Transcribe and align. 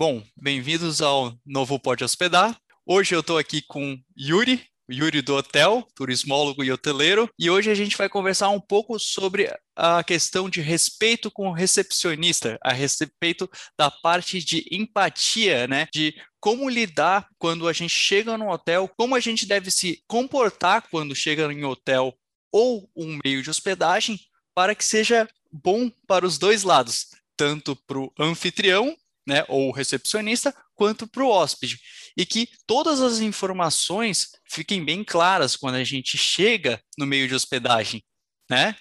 Bom, 0.00 0.22
bem-vindos 0.34 1.02
ao 1.02 1.38
novo 1.44 1.78
Pode 1.78 2.02
Hospedar. 2.02 2.58
Hoje 2.86 3.14
eu 3.14 3.20
estou 3.20 3.36
aqui 3.36 3.60
com 3.60 4.00
Yuri, 4.18 4.66
Yuri 4.90 5.20
do 5.20 5.36
hotel, 5.36 5.86
turismólogo 5.94 6.64
e 6.64 6.72
hoteleiro, 6.72 7.28
e 7.38 7.50
hoje 7.50 7.70
a 7.70 7.74
gente 7.74 7.98
vai 7.98 8.08
conversar 8.08 8.48
um 8.48 8.58
pouco 8.58 8.98
sobre 8.98 9.54
a 9.76 10.02
questão 10.02 10.48
de 10.48 10.62
respeito 10.62 11.30
com 11.30 11.50
o 11.50 11.52
recepcionista, 11.52 12.58
a 12.64 12.72
respeito 12.72 13.46
da 13.78 13.90
parte 13.90 14.42
de 14.42 14.64
empatia, 14.72 15.68
né? 15.68 15.86
De 15.92 16.14
como 16.40 16.70
lidar 16.70 17.28
quando 17.38 17.68
a 17.68 17.72
gente 17.74 17.92
chega 17.92 18.38
no 18.38 18.48
hotel, 18.48 18.90
como 18.96 19.14
a 19.14 19.20
gente 19.20 19.44
deve 19.44 19.70
se 19.70 20.02
comportar 20.08 20.88
quando 20.90 21.14
chega 21.14 21.52
em 21.52 21.62
hotel 21.62 22.14
ou 22.50 22.88
um 22.96 23.18
meio 23.22 23.42
de 23.42 23.50
hospedagem 23.50 24.18
para 24.54 24.74
que 24.74 24.82
seja 24.82 25.28
bom 25.52 25.90
para 26.06 26.24
os 26.24 26.38
dois 26.38 26.62
lados, 26.62 27.08
tanto 27.36 27.76
para 27.76 27.98
o 27.98 28.10
anfitrião 28.18 28.96
né, 29.26 29.44
ou 29.48 29.70
recepcionista, 29.70 30.54
quanto 30.74 31.06
para 31.06 31.24
o 31.24 31.28
hóspede. 31.28 31.78
E 32.16 32.24
que 32.24 32.48
todas 32.66 33.00
as 33.00 33.20
informações 33.20 34.30
fiquem 34.48 34.84
bem 34.84 35.04
claras 35.04 35.56
quando 35.56 35.76
a 35.76 35.84
gente 35.84 36.16
chega 36.16 36.82
no 36.98 37.06
meio 37.06 37.28
de 37.28 37.34
hospedagem, 37.34 38.02
né? 38.48 38.74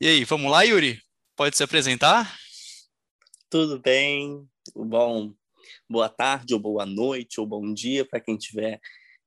E 0.00 0.06
aí, 0.06 0.24
vamos 0.24 0.50
lá, 0.50 0.62
Yuri? 0.62 1.00
Pode 1.36 1.56
se 1.56 1.62
apresentar? 1.62 2.36
Tudo 3.50 3.78
bem? 3.80 4.48
Bom, 4.74 5.32
boa 5.88 6.08
tarde, 6.08 6.54
ou 6.54 6.60
boa 6.60 6.86
noite, 6.86 7.40
ou 7.40 7.46
bom 7.46 7.72
dia 7.72 8.04
para 8.04 8.20
quem 8.20 8.36
estiver 8.36 8.80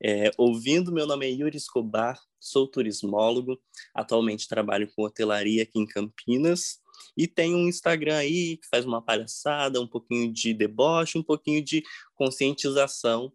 é, 0.03 0.31
ouvindo. 0.37 0.91
Meu 0.91 1.05
nome 1.05 1.25
é 1.25 1.29
Yuri 1.29 1.57
Escobar, 1.57 2.19
sou 2.39 2.67
turismólogo, 2.67 3.59
atualmente 3.93 4.47
trabalho 4.47 4.91
com 4.95 5.03
hotelaria 5.03 5.63
aqui 5.63 5.79
em 5.79 5.85
Campinas 5.85 6.79
e 7.15 7.27
tem 7.27 7.55
um 7.55 7.67
Instagram 7.67 8.17
aí 8.17 8.57
que 8.57 8.67
faz 8.67 8.85
uma 8.85 9.01
palhaçada, 9.01 9.81
um 9.81 9.87
pouquinho 9.87 10.31
de 10.31 10.53
deboche, 10.53 11.17
um 11.17 11.23
pouquinho 11.23 11.63
de 11.63 11.83
conscientização 12.15 13.31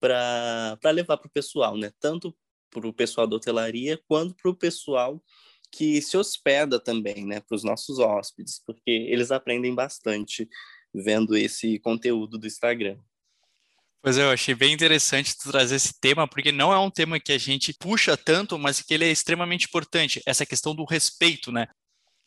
para 0.00 0.78
levar 0.92 1.18
para 1.18 1.28
o 1.28 1.30
pessoal, 1.30 1.76
né? 1.76 1.92
Tanto 2.00 2.34
para 2.70 2.86
o 2.86 2.92
pessoal 2.92 3.26
da 3.26 3.36
hotelaria 3.36 4.00
quanto 4.08 4.34
para 4.34 4.50
o 4.50 4.54
pessoal 4.54 5.22
que 5.72 6.00
se 6.00 6.16
hospeda 6.16 6.80
também, 6.80 7.26
né? 7.26 7.40
Para 7.40 7.54
os 7.54 7.62
nossos 7.62 7.98
hóspedes, 7.98 8.60
porque 8.64 8.90
eles 8.90 9.30
aprendem 9.30 9.74
bastante 9.74 10.48
vendo 10.92 11.36
esse 11.36 11.78
conteúdo 11.78 12.38
do 12.38 12.46
Instagram. 12.46 12.98
Pois 14.02 14.16
é, 14.16 14.22
eu 14.22 14.30
achei 14.30 14.54
bem 14.54 14.72
interessante 14.72 15.36
tu 15.36 15.50
trazer 15.50 15.76
esse 15.76 15.92
tema, 16.00 16.26
porque 16.26 16.50
não 16.50 16.72
é 16.72 16.78
um 16.78 16.90
tema 16.90 17.20
que 17.20 17.32
a 17.32 17.38
gente 17.38 17.74
puxa 17.74 18.16
tanto, 18.16 18.58
mas 18.58 18.80
que 18.80 18.94
ele 18.94 19.04
é 19.04 19.10
extremamente 19.10 19.66
importante, 19.66 20.22
essa 20.24 20.46
questão 20.46 20.74
do 20.74 20.84
respeito, 20.84 21.52
né? 21.52 21.68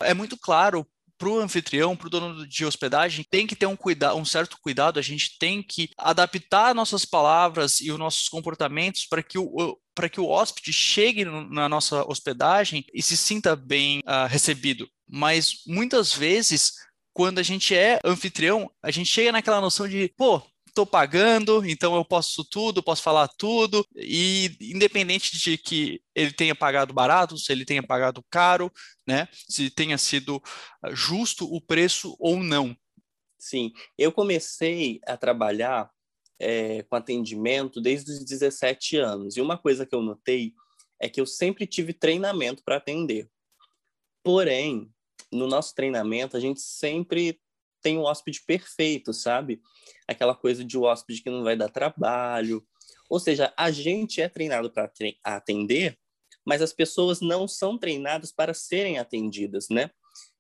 É 0.04 0.14
muito 0.14 0.38
claro 0.38 0.86
para 1.18 1.30
o 1.30 1.40
anfitrião, 1.40 1.96
para 1.96 2.08
o 2.08 2.10
dono 2.10 2.48
de 2.48 2.66
hospedagem, 2.66 3.26
tem 3.30 3.48
que 3.48 3.56
ter 3.56 3.66
um, 3.66 3.76
cuidado, 3.76 4.18
um 4.18 4.26
certo 4.26 4.58
cuidado, 4.62 5.00
a 5.00 5.02
gente 5.02 5.38
tem 5.38 5.64
que 5.64 5.90
adaptar 5.98 6.76
nossas 6.76 7.06
palavras 7.06 7.80
e 7.80 7.92
os 7.92 8.00
nossos 8.00 8.28
comportamentos 8.28 9.06
para 9.06 9.24
que 9.24 9.38
o, 9.38 9.80
para 9.96 10.10
que 10.10 10.20
o 10.20 10.28
hóspede 10.28 10.74
chegue 10.74 11.24
na 11.24 11.70
nossa 11.70 12.04
hospedagem 12.10 12.84
e 12.94 13.02
se 13.02 13.16
sinta 13.16 13.56
bem 13.56 14.00
uh, 14.00 14.28
recebido. 14.28 14.90
Mas 15.08 15.60
muitas 15.68 16.14
vezes, 16.14 16.74
quando 17.14 17.40
a 17.40 17.44
gente 17.44 17.76
é 17.76 18.00
anfitrião, 18.04 18.70
a 18.82 18.92
gente 18.92 19.10
chega 19.10 19.32
naquela 19.32 19.62
noção 19.62 19.88
de, 19.88 20.12
pô, 20.18 20.42
estou 20.74 20.88
pagando, 20.88 21.64
então 21.66 21.96
eu 21.96 22.04
posso 22.04 22.44
tudo, 22.44 22.82
posso 22.82 23.04
falar 23.04 23.28
tudo, 23.28 23.86
e 23.96 24.58
independente 24.60 25.38
de 25.38 25.56
que 25.56 26.02
ele 26.16 26.34
tenha 26.34 26.56
pagado 26.56 26.92
barato, 26.92 27.38
se 27.38 27.52
ele 27.52 27.64
tenha 27.64 27.84
pagado 27.84 28.26
caro, 28.30 28.72
né, 29.08 29.28
se 29.48 29.70
tenha 29.70 29.98
sido 30.00 30.42
ah, 30.84 30.90
justo 30.94 31.46
o 31.46 31.62
preço 31.62 32.16
ou 32.20 32.38
não. 32.38 32.76
Sim, 33.38 33.72
eu 33.98 34.12
comecei 34.12 35.00
a 35.06 35.16
trabalhar 35.16 35.92
é, 36.40 36.82
com 36.84 36.96
atendimento 36.96 37.80
desde 37.80 38.12
os 38.12 38.26
17 38.26 38.98
anos, 38.98 39.38
e 39.38 39.42
uma 39.42 39.58
coisa 39.58 39.86
que 39.86 39.94
eu 39.94 40.02
notei 40.02 40.54
é 41.00 41.08
que 41.08 41.22
eu 41.22 41.26
sempre 41.26 41.68
tive 41.68 41.94
treinamento 41.94 42.64
para 42.64 42.78
atender. 42.78 43.30
Porém, 44.24 44.90
no 45.32 45.48
nosso 45.48 45.76
treinamento, 45.76 46.36
a 46.36 46.40
gente 46.40 46.62
sempre 46.62 47.40
tem 47.84 47.98
um 47.98 48.04
hóspede 48.04 48.42
perfeito, 48.48 49.14
sabe? 49.14 49.62
Aquela 50.08 50.34
coisa 50.34 50.64
de 50.64 50.78
hóspede 50.78 51.22
que 51.22 51.30
não 51.30 51.44
vai 51.44 51.56
dar 51.56 51.70
trabalho. 51.70 52.66
Ou 53.10 53.20
seja, 53.20 53.54
a 53.56 53.70
gente 53.70 54.22
é 54.22 54.30
treinado 54.30 54.72
para 54.72 54.90
atender, 55.24 56.00
mas 56.46 56.62
as 56.62 56.74
pessoas 56.74 57.22
não 57.22 57.48
são 57.48 57.78
treinadas 57.78 58.32
para 58.32 58.54
serem 58.54 58.98
atendidas, 58.98 59.68
né? 59.70 59.92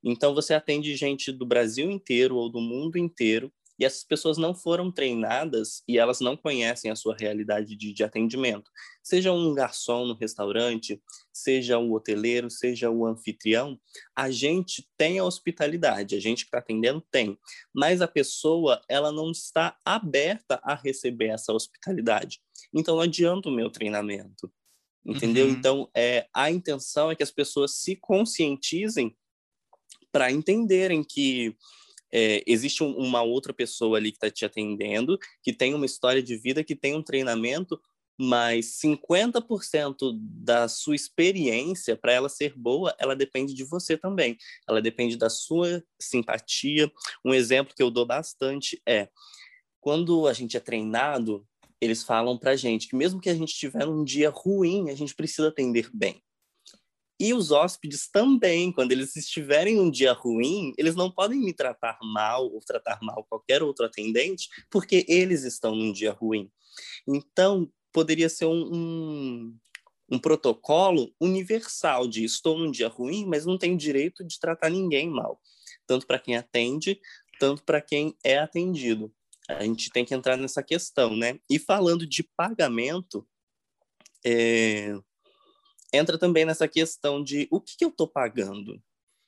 Então 0.04 0.34
você 0.34 0.54
atende 0.54 0.96
gente 0.96 1.32
do 1.32 1.46
Brasil 1.46 1.92
inteiro 1.92 2.36
ou 2.36 2.50
do 2.50 2.60
mundo 2.60 2.98
inteiro 2.98 3.52
e 3.80 3.86
essas 3.86 4.04
pessoas 4.04 4.38
não 4.38 4.54
foram 4.54 4.92
treinadas 4.92 5.84
e 5.88 5.98
elas 5.98 6.20
não 6.20 6.38
conhecem 6.38 6.92
a 6.92 6.96
sua 6.96 7.16
realidade 7.18 7.76
de, 7.76 7.94
de 7.94 8.04
atendimento. 8.04 8.70
Seja 9.02 9.32
um 9.32 9.54
garçom 9.54 10.06
no 10.06 10.16
restaurante, 10.16 11.02
seja 11.32 11.78
um 11.80 11.92
hoteleiro, 11.92 12.50
seja 12.50 12.90
o 12.90 13.02
um 13.02 13.06
anfitrião, 13.08 13.80
a 14.16 14.30
gente 14.30 14.88
tem 14.96 15.20
a 15.20 15.24
hospitalidade, 15.24 16.16
a 16.16 16.20
gente 16.20 16.44
que 16.44 16.50
está 16.50 16.60
atendendo 16.60 17.02
tem, 17.12 17.38
mas 17.74 18.02
a 18.02 18.08
pessoa 18.08 18.82
ela 18.88 19.12
não 19.12 19.32
está 19.32 19.78
aberta 19.84 20.60
a 20.64 20.76
receber 20.76 21.28
essa 21.28 21.52
hospitalidade. 21.52 22.40
Então 22.74 22.96
não 22.96 23.04
adianta 23.04 23.50
o 23.50 23.52
meu 23.52 23.70
treinamento, 23.70 24.52
entendeu? 25.06 25.48
Uhum. 25.48 25.52
Então 25.52 25.90
é, 25.96 26.28
a 26.34 26.52
intenção 26.52 27.10
é 27.10 27.16
que 27.16 27.24
as 27.24 27.32
pessoas 27.32 27.78
se 27.78 27.96
conscientizem 27.96 29.16
para 30.12 30.32
entenderem 30.32 31.04
que 31.04 31.58
é, 32.14 32.44
existe 32.46 32.84
um, 32.84 32.96
uma 32.96 33.24
outra 33.24 33.52
pessoa 33.52 33.98
ali 33.98 34.12
que 34.12 34.18
está 34.18 34.30
te 34.30 34.46
atendendo, 34.46 35.18
que 35.42 35.52
tem 35.52 35.74
uma 35.74 35.86
história 35.86 36.22
de 36.22 36.38
vida, 36.38 36.64
que 36.64 36.76
tem 36.76 36.96
um 36.96 37.02
treinamento, 37.02 37.82
mas 38.16 38.80
50% 38.84 40.16
da 40.22 40.68
sua 40.68 40.96
experiência, 40.96 41.96
para 41.96 42.14
ela 42.14 42.30
ser 42.30 42.54
boa, 42.56 42.96
ela 43.00 43.16
depende 43.16 43.56
de 43.56 43.64
você 43.64 43.98
também. 43.98 44.38
Ela 44.70 44.80
depende 44.80 45.18
da 45.18 45.30
sua 45.30 45.84
simpatia. 46.00 46.92
Um 47.26 47.34
exemplo 47.34 47.74
que 47.76 47.82
eu 47.82 47.90
dou 47.90 48.06
bastante 48.06 48.80
é 48.88 49.10
quando 49.82 50.28
a 50.28 50.34
gente 50.34 50.56
é 50.56 50.60
treinado, 50.60 51.46
eles 51.82 52.04
falam 52.04 52.38
para 52.38 52.56
gente 52.56 52.88
que 52.88 52.96
mesmo 52.96 53.20
que 53.20 53.30
a 53.30 53.36
gente 53.36 53.56
tiver 53.56 53.88
um 53.88 54.04
dia 54.04 54.30
ruim, 54.30 54.92
a 54.92 54.96
gente 54.96 55.16
precisa 55.16 55.48
atender 55.48 55.90
bem. 55.92 56.24
E 57.24 57.34
os 57.34 57.52
hóspedes 57.52 58.10
também, 58.10 58.70
quando 58.70 58.92
eles 58.92 59.16
estiverem 59.16 59.80
um 59.80 59.90
dia 59.90 60.12
ruim, 60.12 60.74
eles 60.78 60.94
não 60.94 61.10
podem 61.10 61.40
me 61.40 61.54
tratar 61.54 61.98
mal 62.04 62.52
ou 62.52 62.60
tratar 62.60 63.00
mal 63.02 63.24
qualquer 63.30 63.64
outro 63.64 63.86
atendente, 63.86 64.50
porque 64.70 65.06
eles 65.08 65.46
estão 65.46 65.74
num 65.74 65.94
dia 65.94 66.12
ruim. 66.12 66.52
Então, 67.08 67.72
poderia 67.94 68.28
ser 68.28 68.44
um, 68.48 68.70
um, 68.76 69.58
um 70.12 70.20
protocolo 70.20 71.16
universal 71.18 72.10
de 72.10 72.26
estou 72.26 72.58
num 72.58 72.70
dia 72.70 72.90
ruim, 72.90 73.26
mas 73.26 73.46
não 73.46 73.58
tenho 73.58 73.78
direito 73.78 74.22
de 74.26 74.38
tratar 74.38 74.70
ninguém 74.70 75.10
mal, 75.10 75.40
tanto 75.88 76.06
para 76.06 76.20
quem 76.20 76.36
atende, 76.36 77.00
tanto 77.40 77.64
para 77.64 77.80
quem 77.80 78.18
é 78.22 78.38
atendido. 78.38 79.14
A 79.48 79.64
gente 79.64 79.90
tem 79.92 80.04
que 80.04 80.14
entrar 80.14 80.36
nessa 80.36 80.62
questão, 80.62 81.16
né? 81.16 81.40
E 81.50 81.58
falando 81.58 82.06
de 82.06 82.22
pagamento, 82.36 83.26
é, 84.26 84.94
entra 85.94 86.18
também 86.18 86.44
nessa 86.44 86.68
questão 86.68 87.24
de 87.24 87.48
o 87.52 87.62
que, 87.62 87.78
que 87.78 87.86
eu 87.86 87.90
estou 87.90 88.08
pagando? 88.08 88.82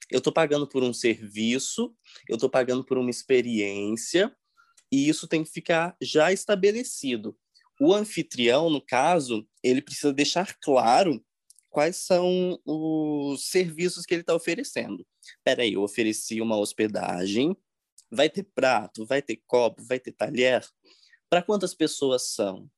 Eu 0.09 0.17
estou 0.17 0.33
pagando 0.33 0.67
por 0.67 0.83
um 0.83 0.93
serviço, 0.93 1.95
eu 2.27 2.35
estou 2.35 2.49
pagando 2.49 2.83
por 2.83 2.97
uma 2.97 3.09
experiência, 3.09 4.35
e 4.91 5.07
isso 5.07 5.27
tem 5.27 5.43
que 5.43 5.49
ficar 5.49 5.95
já 6.01 6.31
estabelecido. 6.31 7.37
O 7.79 7.93
anfitrião, 7.93 8.69
no 8.69 8.81
caso, 8.81 9.47
ele 9.63 9.81
precisa 9.81 10.13
deixar 10.13 10.57
claro 10.61 11.23
quais 11.69 11.97
são 11.97 12.59
os 12.65 13.49
serviços 13.49 14.05
que 14.05 14.13
ele 14.13 14.21
está 14.21 14.33
oferecendo. 14.33 15.05
Peraí, 15.43 15.73
eu 15.73 15.81
ofereci 15.81 16.39
uma 16.39 16.57
hospedagem, 16.57 17.55
vai 18.09 18.29
ter 18.29 18.43
prato, 18.55 19.05
vai 19.05 19.21
ter 19.21 19.41
copo, 19.45 19.83
vai 19.83 19.99
ter 19.99 20.13
talher? 20.13 20.65
Para 21.29 21.41
quantas 21.41 21.73
pessoas 21.73 22.29
são? 22.29 22.69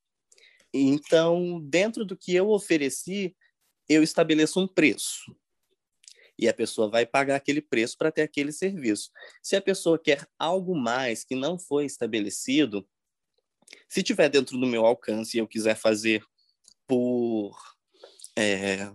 Então, 0.74 1.62
dentro 1.62 2.04
do 2.04 2.18
que 2.18 2.34
eu 2.34 2.50
ofereci, 2.50 3.36
eu 3.88 4.04
estabeleço 4.04 4.60
um 4.60 4.68
preço. 4.68 5.36
E 6.40 6.48
a 6.48 6.54
pessoa 6.54 6.90
vai 6.90 7.06
pagar 7.06 7.36
aquele 7.36 7.62
preço 7.62 7.98
para 7.98 8.12
ter 8.12 8.22
aquele 8.22 8.52
serviço. 8.52 9.10
Se 9.42 9.56
a 9.56 9.62
pessoa 9.62 9.98
quer 9.98 10.28
algo 10.38 10.76
mais 10.76 11.24
que 11.24 11.36
não 11.36 11.58
foi 11.58 11.86
estabelecido, 11.86 12.88
se 13.90 14.04
tiver 14.04 14.30
dentro 14.30 14.58
do 14.58 14.68
meu 14.68 14.86
alcance 14.86 15.36
e 15.36 15.40
eu 15.40 15.48
quiser 15.48 15.76
fazer 15.76 16.24
por 16.88 17.58
é, 18.38 18.92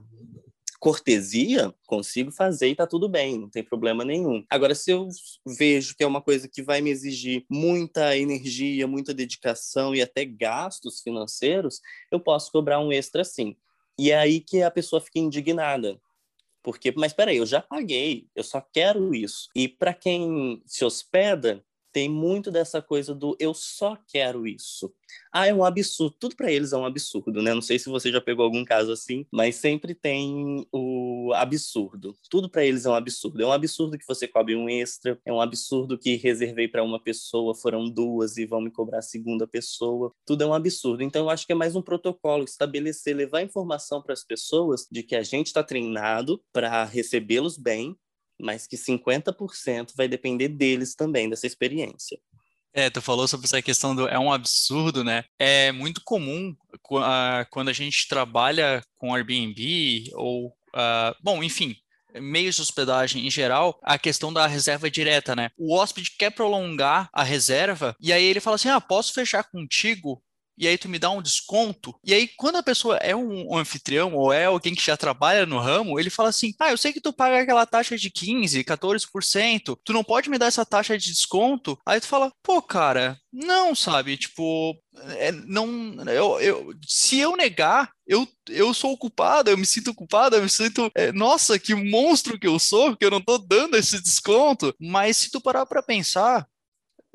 cortesia, 0.82 1.72
consigo 1.86 2.32
fazer 2.32 2.68
e 2.68 2.74
tá 2.74 2.86
tudo 2.86 3.08
bem, 3.08 3.38
não 3.38 3.48
tem 3.48 3.62
problema 3.62 4.04
nenhum. 4.04 4.44
Agora, 4.50 4.74
se 4.74 4.90
eu 4.90 5.08
vejo 5.46 5.94
que 5.94 6.02
é 6.02 6.06
uma 6.06 6.20
coisa 6.20 6.48
que 6.48 6.60
vai 6.60 6.80
me 6.80 6.90
exigir 6.90 7.44
muita 7.48 8.16
energia, 8.16 8.86
muita 8.86 9.14
dedicação 9.14 9.94
e 9.94 10.02
até 10.02 10.24
gastos 10.24 11.00
financeiros, 11.00 11.80
eu 12.10 12.18
posso 12.18 12.50
cobrar 12.50 12.80
um 12.80 12.92
extra 12.92 13.22
sim. 13.22 13.56
E 13.98 14.10
é 14.10 14.18
aí 14.18 14.40
que 14.40 14.62
a 14.62 14.70
pessoa 14.70 15.00
fica 15.00 15.18
indignada. 15.18 16.00
Porque, 16.62 16.92
mas 16.96 17.12
peraí, 17.12 17.38
eu 17.38 17.46
já 17.46 17.60
paguei, 17.60 18.28
eu 18.36 18.44
só 18.44 18.60
quero 18.60 19.14
isso. 19.14 19.48
E 19.54 19.68
para 19.68 19.92
quem 19.92 20.62
se 20.64 20.84
hospeda, 20.84 21.64
tem 21.92 22.08
muito 22.08 22.50
dessa 22.50 22.80
coisa 22.80 23.14
do 23.14 23.36
eu 23.38 23.52
só 23.54 23.96
quero 24.08 24.46
isso. 24.46 24.92
Ah, 25.32 25.46
é 25.46 25.54
um 25.54 25.64
absurdo. 25.64 26.16
Tudo 26.18 26.36
para 26.36 26.50
eles 26.50 26.72
é 26.72 26.76
um 26.76 26.84
absurdo, 26.84 27.42
né? 27.42 27.54
Não 27.54 27.62
sei 27.62 27.78
se 27.78 27.88
você 27.88 28.10
já 28.10 28.20
pegou 28.20 28.44
algum 28.44 28.64
caso 28.64 28.92
assim, 28.92 29.26
mas 29.30 29.56
sempre 29.56 29.94
tem 29.94 30.66
o 30.72 31.32
absurdo. 31.34 32.16
Tudo 32.30 32.48
para 32.48 32.64
eles 32.64 32.86
é 32.86 32.90
um 32.90 32.94
absurdo. 32.94 33.42
É 33.42 33.46
um 33.46 33.52
absurdo 33.52 33.98
que 33.98 34.06
você 34.06 34.26
cobre 34.26 34.56
um 34.56 34.68
extra, 34.68 35.18
é 35.24 35.32
um 35.32 35.40
absurdo 35.40 35.98
que 35.98 36.16
reservei 36.16 36.68
para 36.68 36.82
uma 36.82 37.00
pessoa, 37.02 37.54
foram 37.54 37.88
duas 37.88 38.36
e 38.36 38.46
vão 38.46 38.60
me 38.60 38.70
cobrar 38.70 38.98
a 38.98 39.02
segunda 39.02 39.46
pessoa. 39.46 40.12
Tudo 40.26 40.44
é 40.44 40.46
um 40.46 40.54
absurdo. 40.54 41.02
Então 41.02 41.24
eu 41.24 41.30
acho 41.30 41.46
que 41.46 41.52
é 41.52 41.56
mais 41.56 41.76
um 41.76 41.82
protocolo 41.82 42.44
estabelecer, 42.44 43.14
levar 43.14 43.42
informação 43.42 44.02
para 44.02 44.12
as 44.12 44.24
pessoas 44.24 44.86
de 44.90 45.02
que 45.02 45.14
a 45.14 45.22
gente 45.22 45.48
está 45.48 45.62
treinado 45.62 46.42
para 46.52 46.84
recebê-los 46.84 47.56
bem 47.56 47.96
mas 48.42 48.66
que 48.66 48.76
50% 48.76 49.92
vai 49.96 50.08
depender 50.08 50.48
deles 50.48 50.94
também, 50.94 51.30
dessa 51.30 51.46
experiência. 51.46 52.18
É, 52.74 52.88
tu 52.88 53.02
falou 53.02 53.28
sobre 53.28 53.46
essa 53.46 53.60
questão 53.60 53.94
do 53.94 54.08
é 54.08 54.18
um 54.18 54.32
absurdo, 54.32 55.04
né? 55.04 55.24
É 55.38 55.70
muito 55.72 56.00
comum 56.04 56.56
quando 57.50 57.68
a 57.68 57.72
gente 57.72 58.08
trabalha 58.08 58.82
com 58.96 59.14
Airbnb 59.14 60.10
ou, 60.14 60.48
uh, 60.48 61.14
bom, 61.22 61.42
enfim, 61.42 61.76
meios 62.14 62.56
de 62.56 62.62
hospedagem 62.62 63.26
em 63.26 63.30
geral, 63.30 63.78
a 63.82 63.98
questão 63.98 64.32
da 64.32 64.46
reserva 64.46 64.90
direta, 64.90 65.36
né? 65.36 65.50
O 65.56 65.74
hóspede 65.74 66.12
quer 66.18 66.30
prolongar 66.30 67.10
a 67.12 67.22
reserva 67.22 67.94
e 68.00 68.12
aí 68.12 68.24
ele 68.24 68.40
fala 68.40 68.56
assim: 68.56 68.70
ah, 68.70 68.80
posso 68.80 69.12
fechar 69.12 69.44
contigo 69.44 70.22
e 70.56 70.66
aí 70.66 70.78
tu 70.78 70.88
me 70.88 70.98
dá 70.98 71.10
um 71.10 71.22
desconto. 71.22 71.94
E 72.04 72.12
aí, 72.14 72.28
quando 72.36 72.56
a 72.56 72.62
pessoa 72.62 72.96
é 72.96 73.14
um, 73.14 73.52
um, 73.52 73.58
anfitrião 73.58 74.14
ou 74.14 74.32
é 74.32 74.46
alguém 74.46 74.74
que 74.74 74.84
já 74.84 74.96
trabalha 74.96 75.46
no 75.46 75.58
ramo, 75.58 75.98
ele 75.98 76.10
fala 76.10 76.28
assim: 76.28 76.52
Ah, 76.58 76.70
eu 76.70 76.78
sei 76.78 76.92
que 76.92 77.00
tu 77.00 77.12
paga 77.12 77.40
aquela 77.40 77.66
taxa 77.66 77.96
de 77.96 78.10
15%, 78.10 78.64
14%, 78.64 79.78
tu 79.84 79.92
não 79.92 80.04
pode 80.04 80.30
me 80.30 80.38
dar 80.38 80.46
essa 80.46 80.64
taxa 80.64 80.96
de 80.98 81.10
desconto? 81.10 81.78
Aí 81.86 82.00
tu 82.00 82.06
fala, 82.06 82.32
pô, 82.42 82.60
cara, 82.62 83.18
não, 83.32 83.74
sabe? 83.74 84.16
Tipo, 84.16 84.76
é, 85.16 85.32
não. 85.32 85.94
Eu, 86.06 86.40
eu, 86.40 86.74
se 86.86 87.18
eu 87.18 87.36
negar, 87.36 87.90
eu, 88.06 88.28
eu 88.48 88.74
sou 88.74 88.96
culpado, 88.96 89.50
eu 89.50 89.56
me 89.56 89.64
sinto 89.64 89.94
culpado, 89.94 90.36
eu 90.36 90.42
me 90.42 90.48
sinto. 90.50 90.90
É, 90.94 91.12
nossa, 91.12 91.58
que 91.58 91.74
monstro 91.74 92.38
que 92.38 92.46
eu 92.46 92.58
sou, 92.58 92.90
porque 92.90 93.04
eu 93.04 93.10
não 93.10 93.20
tô 93.22 93.38
dando 93.38 93.76
esse 93.76 94.00
desconto. 94.02 94.74
Mas 94.78 95.16
se 95.16 95.30
tu 95.30 95.40
parar 95.40 95.64
para 95.64 95.82
pensar, 95.82 96.46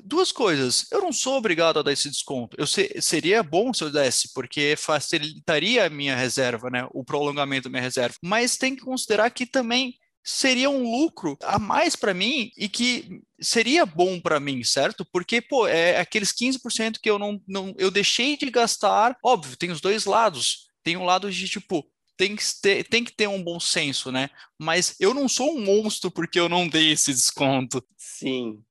duas 0.07 0.31
coisas. 0.31 0.85
Eu 0.91 1.01
não 1.01 1.11
sou 1.11 1.35
obrigado 1.37 1.79
a 1.79 1.81
dar 1.81 1.91
esse 1.91 2.09
desconto. 2.09 2.55
Eu 2.59 2.65
se, 2.65 2.89
seria 3.01 3.43
bom 3.43 3.73
se 3.73 3.83
eu 3.83 3.91
desse, 3.91 4.33
porque 4.33 4.75
facilitaria 4.77 5.85
a 5.85 5.89
minha 5.89 6.15
reserva, 6.15 6.69
né? 6.69 6.87
O 6.91 7.03
prolongamento 7.03 7.63
da 7.63 7.69
minha 7.69 7.81
reserva. 7.81 8.15
Mas 8.21 8.57
tem 8.57 8.75
que 8.75 8.83
considerar 8.83 9.29
que 9.29 9.45
também 9.45 9.95
seria 10.23 10.69
um 10.69 10.83
lucro 10.83 11.37
a 11.41 11.57
mais 11.57 11.95
para 11.95 12.13
mim 12.13 12.51
e 12.57 12.67
que 12.67 13.21
seria 13.39 13.85
bom 13.85 14.19
para 14.19 14.41
mim, 14.41 14.61
certo? 14.63 15.05
Porque, 15.05 15.41
pô, 15.41 15.67
é 15.67 15.99
aqueles 15.99 16.33
15% 16.33 16.99
que 17.01 17.09
eu 17.09 17.17
não, 17.17 17.41
não 17.47 17.73
eu 17.77 17.89
deixei 17.89 18.35
de 18.35 18.49
gastar. 18.49 19.17
Óbvio, 19.23 19.55
tem 19.55 19.71
os 19.71 19.79
dois 19.79 20.05
lados. 20.05 20.67
Tem 20.83 20.97
um 20.97 21.05
lado 21.05 21.31
de 21.31 21.47
tipo, 21.47 21.85
tem 22.17 22.35
que, 22.35 22.43
ter, 22.61 22.83
tem 22.85 23.03
que 23.03 23.15
ter 23.15 23.27
um 23.27 23.41
bom 23.41 23.59
senso, 23.59 24.11
né? 24.11 24.29
Mas 24.59 24.95
eu 24.99 25.13
não 25.13 25.29
sou 25.29 25.55
um 25.55 25.63
monstro 25.63 26.11
porque 26.11 26.39
eu 26.39 26.49
não 26.49 26.67
dei 26.67 26.91
esse 26.91 27.13
desconto. 27.13 27.81
Sim, 27.95 28.61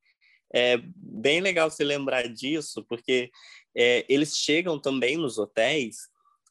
é 0.54 0.78
bem 0.96 1.40
legal 1.40 1.70
você 1.70 1.84
lembrar 1.84 2.28
disso, 2.28 2.84
porque 2.88 3.30
é, 3.76 4.04
eles 4.08 4.36
chegam 4.36 4.78
também 4.78 5.16
nos 5.16 5.38
hotéis 5.38 6.08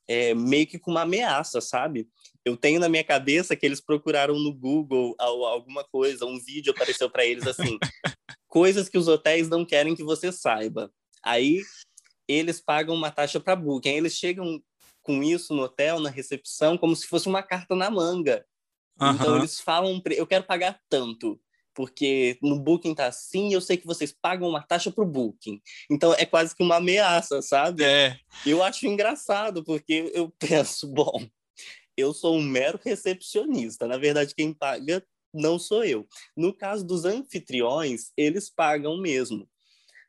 é, 0.08 0.34
meio 0.34 0.68
que 0.68 0.78
com 0.78 0.92
uma 0.92 1.02
ameaça, 1.02 1.60
sabe? 1.60 2.08
Eu 2.44 2.56
tenho 2.56 2.80
na 2.80 2.88
minha 2.88 3.04
cabeça 3.04 3.56
que 3.56 3.66
eles 3.66 3.82
procuraram 3.82 4.38
no 4.38 4.54
Google 4.54 5.16
alguma 5.18 5.84
coisa, 5.84 6.26
um 6.26 6.40
vídeo 6.40 6.72
apareceu 6.72 7.10
para 7.10 7.26
eles 7.26 7.48
assim, 7.48 7.80
coisas 8.48 8.88
que 8.88 8.98
os 8.98 9.08
hotéis 9.08 9.50
não 9.50 9.66
querem 9.66 9.96
que 9.96 10.04
você 10.04 10.32
saiba. 10.32 10.92
Aí 11.24 11.64
eles 12.28 12.62
pagam 12.62 12.94
uma 12.94 13.12
taxa 13.12 13.40
para 13.40 13.56
booking, 13.56 13.90
aí 13.90 13.98
eles 13.98 14.14
chegam 14.14 14.62
com 15.02 15.24
isso 15.24 15.54
no 15.54 15.64
hotel, 15.64 16.00
na 16.00 16.10
recepção, 16.10 16.78
como 16.78 16.96
se 16.96 17.08
fosse 17.08 17.28
uma 17.28 17.42
carta 17.42 17.76
na 17.76 17.90
manga. 17.90 18.46
Uhum. 19.00 19.12
Então 19.12 19.38
eles 19.38 19.60
falam, 19.60 20.02
eu 20.12 20.28
quero 20.28 20.46
pagar 20.46 20.80
tanto 20.90 21.40
porque 21.76 22.38
no 22.42 22.58
Booking 22.58 22.96
tá 22.96 23.08
assim, 23.08 23.54
eu 23.54 23.60
sei 23.60 23.76
que 23.76 23.86
vocês 23.86 24.12
pagam 24.12 24.48
uma 24.48 24.64
taxa 24.64 24.90
pro 24.90 25.06
Booking. 25.06 25.62
Então 25.92 26.14
é 26.14 26.26
quase 26.26 26.56
que 26.56 26.64
uma 26.64 26.78
ameaça, 26.78 27.42
sabe? 27.42 27.84
É. 27.84 28.18
Eu 28.46 28.64
acho 28.64 28.88
engraçado, 28.88 29.64
porque 29.64 30.10
eu 30.14 30.34
penso, 30.40 30.88
bom, 30.88 31.28
eu 31.98 32.14
sou 32.14 32.38
um 32.38 32.42
mero 32.42 32.80
recepcionista. 32.84 33.86
Na 33.86 33.98
verdade, 33.98 34.34
quem 34.34 34.54
paga 34.54 35.06
não 35.34 35.60
sou 35.60 35.84
eu. 35.84 36.08
No 36.36 36.54
caso 36.54 36.86
dos 36.86 37.04
anfitriões, 37.04 38.12
eles 38.16 38.50
pagam 38.50 38.98
mesmo. 38.98 39.48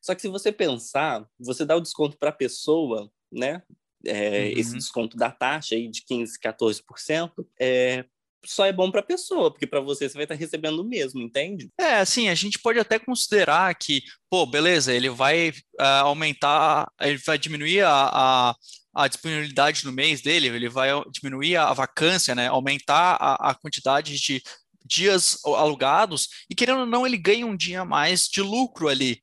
Só 0.00 0.14
que 0.14 0.22
se 0.22 0.28
você 0.28 0.52
pensar, 0.52 1.28
você 1.36 1.64
dá 1.64 1.74
o 1.74 1.80
desconto 1.80 2.16
para 2.16 2.30
a 2.30 2.32
pessoa, 2.32 3.10
né? 3.30 3.60
É, 4.04 4.44
uhum. 4.44 4.58
Esse 4.60 4.72
desconto 4.74 5.16
da 5.16 5.32
taxa 5.32 5.74
aí 5.74 5.88
de 5.88 6.04
15, 6.04 6.38
14%, 6.38 7.44
é, 7.58 8.04
só 8.46 8.64
é 8.66 8.72
bom 8.72 8.90
para 8.90 9.00
a 9.00 9.04
pessoa, 9.04 9.50
porque 9.50 9.66
para 9.66 9.80
você 9.80 10.08
você 10.08 10.14
vai 10.14 10.24
estar 10.24 10.34
tá 10.34 10.38
recebendo 10.38 10.80
o 10.80 10.84
mesmo, 10.84 11.20
entende? 11.20 11.70
É, 11.78 11.96
assim, 11.96 12.28
a 12.28 12.34
gente 12.34 12.58
pode 12.58 12.78
até 12.78 12.98
considerar 12.98 13.74
que, 13.74 14.02
pô, 14.30 14.46
beleza, 14.46 14.92
ele 14.92 15.08
vai 15.08 15.50
uh, 15.50 16.02
aumentar, 16.02 16.90
ele 17.00 17.18
vai 17.18 17.38
diminuir 17.38 17.82
a, 17.82 18.10
a, 18.12 18.54
a, 18.94 19.08
disponibilidade 19.08 19.84
no 19.84 19.92
mês 19.92 20.20
dele, 20.20 20.48
ele 20.48 20.68
vai 20.68 20.90
diminuir 21.10 21.56
a, 21.56 21.72
vacância, 21.72 22.34
né? 22.34 22.48
Aumentar 22.48 23.16
a, 23.20 23.50
a 23.50 23.54
quantidade 23.54 24.18
de 24.18 24.42
dias 24.84 25.38
alugados 25.44 26.28
e 26.48 26.54
querendo 26.54 26.80
ou 26.80 26.86
não 26.86 27.06
ele 27.06 27.16
ganha 27.16 27.44
um 27.44 27.56
dia 27.56 27.84
mais 27.84 28.28
de 28.28 28.40
lucro 28.40 28.88
ali, 28.88 29.20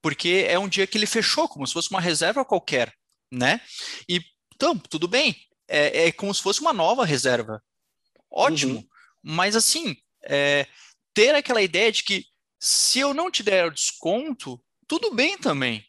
porque 0.00 0.46
é 0.48 0.58
um 0.58 0.68
dia 0.68 0.86
que 0.86 0.96
ele 0.96 1.06
fechou 1.06 1.48
como 1.48 1.66
se 1.66 1.72
fosse 1.72 1.90
uma 1.90 2.00
reserva 2.00 2.44
qualquer, 2.44 2.92
né? 3.30 3.60
E 4.08 4.20
então 4.54 4.78
tudo 4.78 5.06
bem, 5.06 5.36
é, 5.68 6.06
é 6.06 6.12
como 6.12 6.34
se 6.34 6.42
fosse 6.42 6.60
uma 6.60 6.72
nova 6.72 7.04
reserva 7.04 7.62
ótimo. 8.32 8.76
Uhum. 8.76 8.88
Mas 9.22 9.54
assim, 9.54 9.96
é, 10.24 10.66
ter 11.14 11.34
aquela 11.34 11.62
ideia 11.62 11.92
de 11.92 12.02
que 12.02 12.24
se 12.60 13.00
eu 13.00 13.12
não 13.12 13.30
te 13.30 13.42
der 13.42 13.66
o 13.66 13.70
desconto, 13.70 14.62
tudo 14.86 15.14
bem 15.14 15.36
também. 15.38 15.84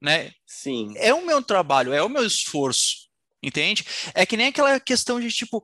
Né? 0.00 0.32
Sim. 0.46 0.92
É 0.96 1.14
o 1.14 1.24
meu 1.24 1.42
trabalho, 1.42 1.92
é 1.92 2.02
o 2.02 2.08
meu 2.08 2.24
esforço. 2.24 3.08
Entende? 3.42 3.84
É 4.14 4.24
que 4.24 4.36
nem 4.36 4.48
aquela 4.48 4.78
questão 4.80 5.20
de 5.20 5.30
tipo, 5.30 5.62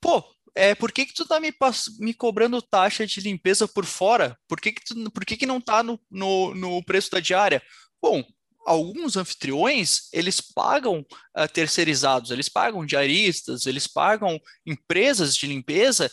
pô, 0.00 0.24
é, 0.54 0.74
por 0.74 0.90
que, 0.90 1.06
que 1.06 1.14
tu 1.14 1.26
tá 1.26 1.38
me, 1.38 1.54
me 2.00 2.12
cobrando 2.12 2.60
taxa 2.60 3.06
de 3.06 3.20
limpeza 3.20 3.68
por 3.68 3.84
fora? 3.84 4.36
Por 4.48 4.60
que, 4.60 4.72
que, 4.72 4.84
tu, 4.84 5.10
por 5.10 5.24
que, 5.24 5.36
que 5.36 5.46
não 5.46 5.60
tá 5.60 5.82
no, 5.82 6.00
no, 6.10 6.54
no 6.54 6.84
preço 6.84 7.10
da 7.10 7.20
diária? 7.20 7.62
Bom, 8.00 8.24
alguns 8.66 9.16
anfitriões, 9.16 10.08
eles 10.12 10.40
pagam 10.40 11.00
uh, 11.36 11.48
terceirizados, 11.52 12.30
eles 12.30 12.48
pagam 12.48 12.84
diaristas, 12.84 13.66
eles 13.66 13.86
pagam 13.86 14.40
empresas 14.66 15.34
de 15.34 15.46
limpeza, 15.46 16.10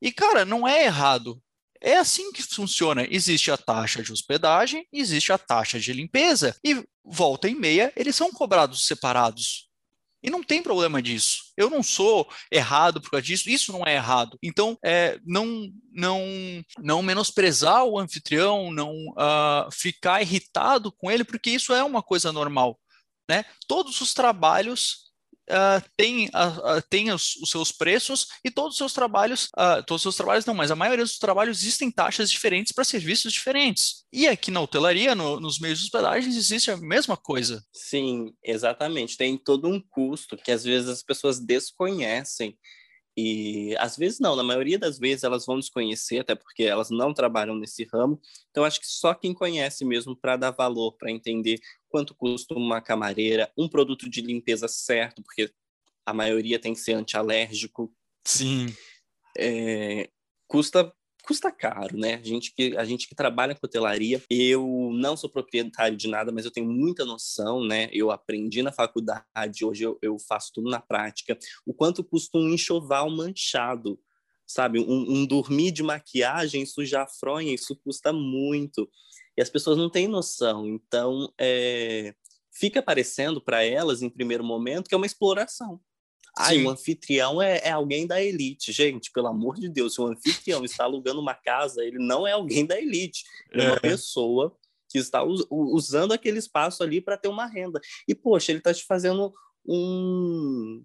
e, 0.00 0.12
cara, 0.12 0.44
não 0.44 0.68
é 0.68 0.84
errado. 0.84 1.40
É 1.80 1.96
assim 1.96 2.32
que 2.32 2.42
funciona. 2.42 3.06
Existe 3.10 3.50
a 3.50 3.56
taxa 3.56 4.02
de 4.02 4.12
hospedagem, 4.12 4.86
existe 4.92 5.32
a 5.32 5.38
taxa 5.38 5.78
de 5.78 5.92
limpeza, 5.92 6.56
e 6.64 6.82
volta 7.04 7.48
e 7.48 7.54
meia, 7.54 7.92
eles 7.96 8.16
são 8.16 8.30
cobrados 8.30 8.86
separados. 8.86 9.68
E 10.24 10.30
não 10.30 10.42
tem 10.42 10.62
problema 10.62 11.02
disso. 11.02 11.52
Eu 11.54 11.68
não 11.68 11.82
sou 11.82 12.26
errado 12.50 12.98
por 12.98 13.10
causa 13.10 13.26
disso, 13.26 13.50
isso 13.50 13.70
não 13.72 13.86
é 13.86 13.94
errado. 13.94 14.38
Então, 14.42 14.78
é, 14.82 15.20
não, 15.22 15.70
não, 15.92 16.24
não 16.78 17.02
menosprezar 17.02 17.84
o 17.84 17.98
anfitrião, 17.98 18.72
não 18.72 18.90
uh, 19.10 19.70
ficar 19.70 20.22
irritado 20.22 20.90
com 20.90 21.10
ele, 21.10 21.24
porque 21.24 21.50
isso 21.50 21.74
é 21.74 21.84
uma 21.84 22.02
coisa 22.02 22.32
normal. 22.32 22.80
Né? 23.28 23.44
Todos 23.68 24.00
os 24.00 24.14
trabalhos 24.14 25.03
uh, 25.50 25.90
tem, 25.96 26.26
uh, 26.26 26.78
uh, 26.78 26.82
tem 26.88 27.12
os, 27.12 27.36
os, 27.36 27.50
seus 27.50 27.72
preços 27.72 28.28
e 28.44 28.50
todos 28.50 28.72
os 28.72 28.78
seus 28.78 28.92
trabalhos, 28.92 29.48
todos 29.86 30.00
os 30.00 30.02
seus 30.02 30.16
trabalhos 30.16 30.46
não, 30.46 30.54
mas 30.54 30.70
a 30.70 30.76
maioria 30.76 31.04
dos 31.04 31.18
trabalhos 31.18 31.60
existem 31.60 31.90
taxas 31.90 32.30
diferentes 32.30 32.72
para 32.72 32.84
serviços 32.84 33.32
diferentes. 33.32 34.04
E 34.12 34.26
aqui 34.26 34.50
na 34.50 34.60
hotelaria, 34.60 35.14
no, 35.14 35.40
nos 35.40 35.58
meios 35.58 35.78
de 35.78 35.86
hospedagem, 35.86 36.30
existe 36.30 36.70
a 36.70 36.76
mesma 36.76 37.16
coisa. 37.16 37.62
Sim, 37.72 38.32
exatamente. 38.42 39.16
Tem 39.16 39.36
todo 39.36 39.68
um 39.68 39.80
custo 39.80 40.36
que 40.36 40.52
às 40.52 40.64
vezes 40.64 40.88
as 40.88 41.02
pessoas 41.02 41.38
desconhecem 41.38 42.56
e 43.16 43.76
às 43.78 43.96
vezes 43.96 44.18
não, 44.18 44.34
na 44.34 44.42
maioria 44.42 44.78
das 44.78 44.98
vezes 44.98 45.22
elas 45.22 45.46
vão 45.46 45.58
desconhecer, 45.58 46.18
até 46.18 46.34
porque 46.34 46.64
elas 46.64 46.90
não 46.90 47.14
trabalham 47.14 47.54
nesse 47.54 47.84
ramo. 47.84 48.20
Então 48.50 48.64
acho 48.64 48.80
que 48.80 48.86
só 48.86 49.14
quem 49.14 49.32
conhece 49.32 49.84
mesmo 49.84 50.16
para 50.16 50.36
dar 50.36 50.50
valor, 50.50 50.92
para 50.92 51.10
entender 51.10 51.60
quanto 51.88 52.14
custa 52.14 52.54
uma 52.54 52.80
camareira, 52.80 53.52
um 53.56 53.68
produto 53.68 54.10
de 54.10 54.20
limpeza 54.20 54.66
certo, 54.66 55.22
porque 55.22 55.52
a 56.04 56.12
maioria 56.12 56.58
tem 56.58 56.72
que 56.72 56.80
ser 56.80 56.94
antialérgico. 56.94 57.92
Sim. 58.24 58.66
É, 59.38 60.10
custa 60.48 60.92
custa 61.24 61.50
caro, 61.50 61.96
né? 61.96 62.14
A 62.14 62.22
gente 62.22 62.52
que 62.54 62.76
a 62.76 62.84
gente 62.84 63.08
que 63.08 63.14
trabalha 63.14 63.54
com 63.54 63.66
hotelaria, 63.66 64.22
eu 64.28 64.90
não 64.92 65.16
sou 65.16 65.28
proprietário 65.30 65.96
de 65.96 66.08
nada, 66.08 66.30
mas 66.30 66.44
eu 66.44 66.50
tenho 66.50 66.66
muita 66.66 67.04
noção, 67.04 67.64
né? 67.64 67.88
Eu 67.92 68.10
aprendi 68.10 68.62
na 68.62 68.70
faculdade, 68.70 69.64
hoje 69.64 69.84
eu, 69.84 69.98
eu 70.02 70.18
faço 70.18 70.52
tudo 70.54 70.70
na 70.70 70.80
prática. 70.80 71.38
O 71.66 71.72
quanto 71.72 72.04
custa 72.04 72.38
um 72.38 72.50
enxoval 72.50 73.10
manchado, 73.10 73.98
sabe? 74.46 74.78
Um, 74.78 75.20
um 75.20 75.26
dormir 75.26 75.72
de 75.72 75.82
maquiagem 75.82 76.66
sujar 76.66 77.04
a 77.04 77.08
fronha, 77.08 77.54
isso 77.54 77.74
custa 77.76 78.12
muito. 78.12 78.88
E 79.36 79.42
as 79.42 79.50
pessoas 79.50 79.76
não 79.76 79.90
têm 79.90 80.06
noção. 80.06 80.68
Então, 80.68 81.32
é, 81.38 82.14
fica 82.52 82.82
parecendo 82.82 83.40
para 83.40 83.64
elas, 83.64 84.02
em 84.02 84.10
primeiro 84.10 84.44
momento, 84.44 84.88
que 84.88 84.94
é 84.94 84.98
uma 84.98 85.06
exploração. 85.06 85.80
Ah, 86.36 86.52
o 86.54 86.68
anfitrião 86.68 87.40
é, 87.40 87.58
é, 87.58 87.70
alguém 87.70 88.06
da 88.06 88.20
elite. 88.20 88.72
Gente, 88.72 89.12
pelo 89.12 89.28
amor 89.28 89.54
de 89.56 89.68
Deus, 89.68 89.94
se 89.94 90.00
o 90.00 90.06
anfitrião 90.06 90.64
está 90.64 90.84
alugando 90.84 91.20
uma 91.20 91.34
casa, 91.34 91.84
ele 91.84 91.98
não 91.98 92.26
é 92.26 92.32
alguém 92.32 92.66
da 92.66 92.78
elite. 92.78 93.24
É, 93.52 93.64
é 93.64 93.68
uma 93.68 93.80
pessoa 93.80 94.56
que 94.88 94.98
está 94.98 95.22
usando 95.22 96.12
aquele 96.12 96.38
espaço 96.38 96.82
ali 96.82 97.00
para 97.00 97.16
ter 97.16 97.28
uma 97.28 97.46
renda. 97.46 97.80
E, 98.08 98.14
poxa, 98.14 98.50
ele 98.50 98.58
está 98.58 98.74
te 98.74 98.84
fazendo 98.84 99.32
um. 99.64 100.84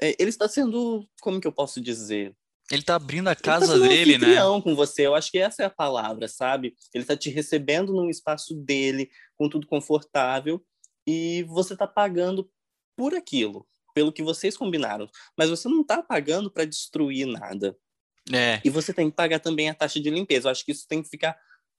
É, 0.00 0.14
ele 0.20 0.30
está 0.30 0.48
sendo. 0.48 1.08
Como 1.20 1.40
que 1.40 1.46
eu 1.46 1.52
posso 1.52 1.80
dizer? 1.80 2.32
Ele 2.70 2.82
está 2.82 2.94
abrindo 2.94 3.28
a 3.28 3.34
casa 3.34 3.80
tá 3.80 3.88
dele, 3.88 4.16
um 4.16 4.56
né? 4.56 4.62
com 4.62 4.76
você. 4.76 5.06
Eu 5.06 5.14
acho 5.14 5.32
que 5.32 5.38
essa 5.38 5.62
é 5.64 5.66
a 5.66 5.70
palavra, 5.70 6.28
sabe? 6.28 6.76
Ele 6.94 7.02
está 7.02 7.16
te 7.16 7.30
recebendo 7.30 7.92
num 7.92 8.10
espaço 8.10 8.54
dele, 8.54 9.10
com 9.36 9.48
tudo 9.48 9.66
confortável, 9.66 10.62
e 11.06 11.44
você 11.48 11.72
está 11.72 11.86
pagando 11.86 12.48
por 12.94 13.14
aquilo 13.14 13.66
pelo 13.94 14.12
que 14.12 14.22
vocês 14.22 14.56
combinaram, 14.56 15.08
mas 15.36 15.50
você 15.50 15.68
não 15.68 15.82
está 15.82 16.02
pagando 16.02 16.50
para 16.50 16.64
destruir 16.64 17.26
nada. 17.26 17.76
É. 18.32 18.60
E 18.64 18.70
você 18.70 18.92
tem 18.92 19.10
que 19.10 19.16
pagar 19.16 19.40
também 19.40 19.68
a 19.68 19.74
taxa 19.74 20.00
de 20.00 20.10
limpeza. 20.10 20.48
Eu 20.48 20.52
acho 20.52 20.64
que 20.64 20.72
isso 20.72 20.86
tem 20.86 21.02
que 21.02 21.08
ficar 21.08 21.36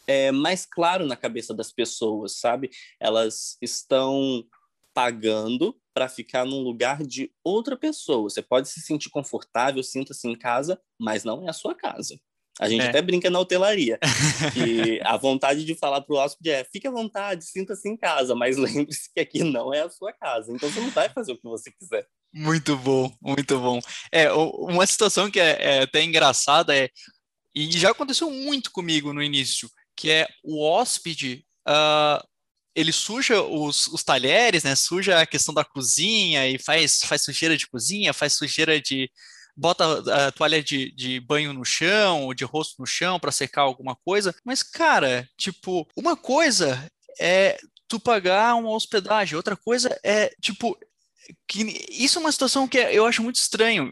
é, 0.07 0.31
mais 0.31 0.65
claro 0.65 1.05
na 1.05 1.15
cabeça 1.15 1.53
das 1.53 1.71
pessoas, 1.71 2.39
sabe? 2.39 2.71
Elas 2.99 3.57
estão 3.61 4.43
pagando 4.93 5.79
para 5.93 6.09
ficar 6.09 6.45
num 6.45 6.61
lugar 6.61 7.03
de 7.03 7.31
outra 7.43 7.77
pessoa. 7.77 8.29
Você 8.29 8.41
pode 8.41 8.69
se 8.69 8.81
sentir 8.81 9.09
confortável, 9.09 9.83
sinta-se 9.83 10.27
em 10.27 10.35
casa, 10.35 10.81
mas 10.99 11.23
não 11.23 11.45
é 11.45 11.49
a 11.49 11.53
sua 11.53 11.75
casa. 11.75 12.19
A 12.59 12.67
gente 12.67 12.83
é. 12.83 12.89
até 12.89 13.01
brinca 13.01 13.29
na 13.29 13.39
hotelaria. 13.39 13.97
que 14.53 14.99
a 15.03 15.15
vontade 15.15 15.63
de 15.63 15.75
falar 15.75 16.01
para 16.01 16.13
o 16.13 16.17
hóspede 16.17 16.49
é: 16.49 16.63
fique 16.63 16.87
à 16.87 16.91
vontade, 16.91 17.45
sinta-se 17.45 17.87
em 17.87 17.95
casa, 17.95 18.35
mas 18.35 18.57
lembre-se 18.59 19.09
que 19.13 19.19
aqui 19.21 19.43
não 19.43 19.73
é 19.73 19.81
a 19.81 19.89
sua 19.89 20.11
casa. 20.11 20.51
Então 20.51 20.69
você 20.69 20.81
não 20.81 20.91
vai 20.91 21.09
fazer 21.09 21.31
o 21.31 21.37
que 21.37 21.47
você 21.47 21.71
quiser. 21.71 22.05
Muito 22.33 22.75
bom, 22.77 23.11
muito 23.21 23.59
bom. 23.59 23.79
É, 24.11 24.31
uma 24.31 24.85
situação 24.85 25.31
que 25.31 25.39
é, 25.39 25.77
é 25.77 25.81
até 25.83 26.03
engraçada 26.03 26.75
é, 26.75 26.89
e 27.55 27.71
já 27.71 27.91
aconteceu 27.91 28.29
muito 28.29 28.71
comigo 28.71 29.13
no 29.13 29.23
início, 29.23 29.69
que 29.95 30.11
é 30.11 30.27
o 30.43 30.63
hóspede, 30.63 31.43
uh, 31.67 32.23
ele 32.75 32.91
suja 32.91 33.41
os, 33.41 33.87
os, 33.87 34.03
talheres, 34.03 34.63
né? 34.63 34.75
Suja 34.75 35.19
a 35.19 35.25
questão 35.25 35.53
da 35.53 35.65
cozinha 35.65 36.47
e 36.47 36.59
faz, 36.59 37.01
faz 37.03 37.23
sujeira 37.23 37.57
de 37.57 37.67
cozinha, 37.67 38.13
faz 38.13 38.33
sujeira 38.33 38.79
de, 38.79 39.11
bota 39.59 40.27
a 40.27 40.31
toalha 40.31 40.63
de, 40.63 40.91
de 40.91 41.19
banho 41.19 41.51
no 41.51 41.65
chão, 41.65 42.23
ou 42.23 42.33
de 42.33 42.45
rosto 42.45 42.75
no 42.79 42.85
chão 42.85 43.19
para 43.19 43.31
secar 43.31 43.63
alguma 43.63 43.95
coisa. 43.95 44.33
Mas, 44.43 44.63
cara, 44.63 45.27
tipo, 45.37 45.85
uma 45.95 46.15
coisa 46.15 46.89
é 47.19 47.59
tu 47.87 47.99
pagar 47.99 48.55
uma 48.55 48.71
hospedagem, 48.71 49.35
outra 49.35 49.57
coisa 49.57 49.99
é, 50.01 50.33
tipo, 50.41 50.77
que 51.47 51.85
isso 51.89 52.19
é 52.19 52.21
uma 52.21 52.31
situação 52.31 52.67
que 52.67 52.77
eu 52.77 53.05
acho 53.05 53.21
muito 53.21 53.35
estranho. 53.35 53.91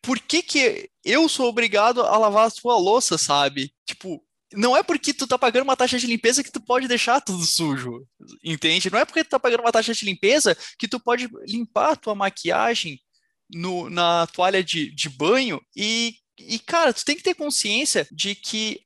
Por 0.00 0.20
que, 0.20 0.42
que 0.42 0.88
eu 1.04 1.28
sou 1.28 1.48
obrigado 1.48 2.02
a 2.02 2.16
lavar 2.16 2.46
a 2.46 2.50
sua 2.50 2.78
louça, 2.78 3.18
sabe? 3.18 3.74
Tipo, 3.84 4.22
não 4.52 4.76
é 4.76 4.82
porque 4.82 5.12
tu 5.12 5.26
tá 5.26 5.36
pagando 5.36 5.64
uma 5.64 5.76
taxa 5.76 5.98
de 5.98 6.06
limpeza 6.06 6.44
que 6.44 6.52
tu 6.52 6.60
pode 6.60 6.86
deixar 6.86 7.20
tudo 7.20 7.44
sujo, 7.44 8.06
entende? 8.42 8.90
Não 8.90 8.98
é 8.98 9.04
porque 9.04 9.24
tu 9.24 9.30
tá 9.30 9.40
pagando 9.40 9.60
uma 9.60 9.72
taxa 9.72 9.92
de 9.92 10.04
limpeza 10.04 10.56
que 10.78 10.86
tu 10.86 11.00
pode 11.00 11.28
limpar 11.44 11.92
a 11.92 11.96
tua 11.96 12.14
maquiagem 12.14 13.00
no, 13.50 13.88
na 13.90 14.26
toalha 14.26 14.62
de, 14.62 14.90
de 14.94 15.08
banho 15.08 15.60
e, 15.76 16.14
e, 16.38 16.58
cara, 16.58 16.92
tu 16.92 17.04
tem 17.04 17.16
que 17.16 17.22
ter 17.22 17.34
consciência 17.34 18.06
de 18.10 18.34
que 18.34 18.80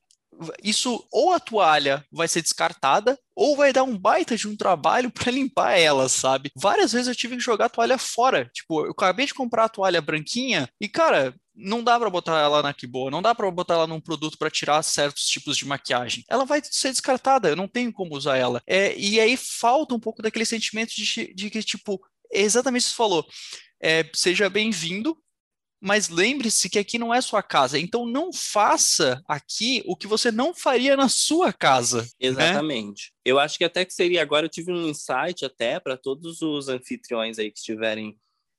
isso 0.63 1.07
ou 1.13 1.33
a 1.33 1.41
toalha 1.41 2.05
vai 2.11 2.27
ser 2.27 2.43
descartada 2.43 3.19
ou 3.35 3.57
vai 3.57 3.73
dar 3.73 3.83
um 3.83 3.97
baita 3.97 4.37
de 4.37 4.49
um 4.49 4.57
trabalho 4.57 5.11
para 5.11 5.31
limpar 5.31 5.79
ela, 5.79 6.09
sabe? 6.09 6.51
Várias 6.57 6.93
vezes 6.93 7.09
eu 7.09 7.15
tive 7.15 7.37
que 7.37 7.43
jogar 7.43 7.67
a 7.67 7.69
toalha 7.69 7.99
fora. 7.99 8.51
Tipo, 8.53 8.87
eu 8.87 8.93
acabei 8.93 9.27
de 9.27 9.35
comprar 9.35 9.65
a 9.65 9.69
toalha 9.69 10.01
branquinha 10.01 10.69
e, 10.81 10.89
cara, 10.89 11.35
não 11.55 11.85
dá 11.85 11.99
para 11.99 12.11
botar 12.11 12.41
ela 12.41 12.63
na 12.63 12.73
que 12.73 12.87
boa, 12.87 13.11
não 13.11 13.21
dá 13.21 13.35
para 13.35 13.51
botar 13.51 13.75
ela 13.75 13.87
num 13.87 14.01
produto 14.01 14.39
para 14.39 14.51
tirar 14.51 14.83
certos 14.83 15.27
tipos 15.27 15.57
de 15.57 15.67
maquiagem. 15.67 16.25
Ela 16.29 16.45
vai 16.45 16.63
ser 16.65 16.91
descartada, 16.91 17.51
eu 17.51 17.57
não 17.57 17.69
tenho 17.69 17.93
como 17.93 18.17
usar 18.17 18.37
ela. 18.37 18.63
É, 18.67 18.97
e 18.97 19.21
aí 19.21 19.37
falta 19.37 19.95
um 19.95 20.01
pouco 20.01 20.23
daquele 20.23 20.47
sentimento 20.47 20.93
de, 20.95 21.33
de 21.35 21.51
que, 21.51 21.63
tipo, 21.63 22.01
é 22.33 22.41
exatamente 22.41 22.83
o 22.83 22.85
que 22.85 22.91
você 22.91 22.97
falou 22.97 23.27
é, 23.83 24.09
seja 24.15 24.49
bem-vindo, 24.49 25.19
mas 25.81 26.09
lembre-se 26.09 26.71
que 26.71 26.79
aqui 26.79 26.97
não 26.97 27.13
é 27.13 27.21
sua 27.21 27.43
casa. 27.43 27.77
Então 27.77 28.07
não 28.07 28.33
faça 28.33 29.21
aqui 29.27 29.83
o 29.85 29.97
que 29.97 30.07
você 30.07 30.31
não 30.31 30.55
faria 30.55 30.97
na 30.97 31.09
sua 31.09 31.53
casa. 31.53 32.03
Né? 32.03 32.09
Exatamente. 32.21 33.11
Né? 33.11 33.23
Eu 33.25 33.41
acho 33.41 33.59
que 33.59 33.65
até 33.65 33.85
que 33.85 33.93
seria 33.93 34.23
agora, 34.23 34.47
eu 34.47 34.51
tive 34.51 34.71
um 34.71 34.87
insight 34.87 35.45
até 35.45 35.81
para 35.81 35.97
todos 35.97 36.41
os 36.41 36.69
anfitriões 36.69 37.41
aí 37.41 37.51
que 37.51 37.59
estiverem 37.59 38.17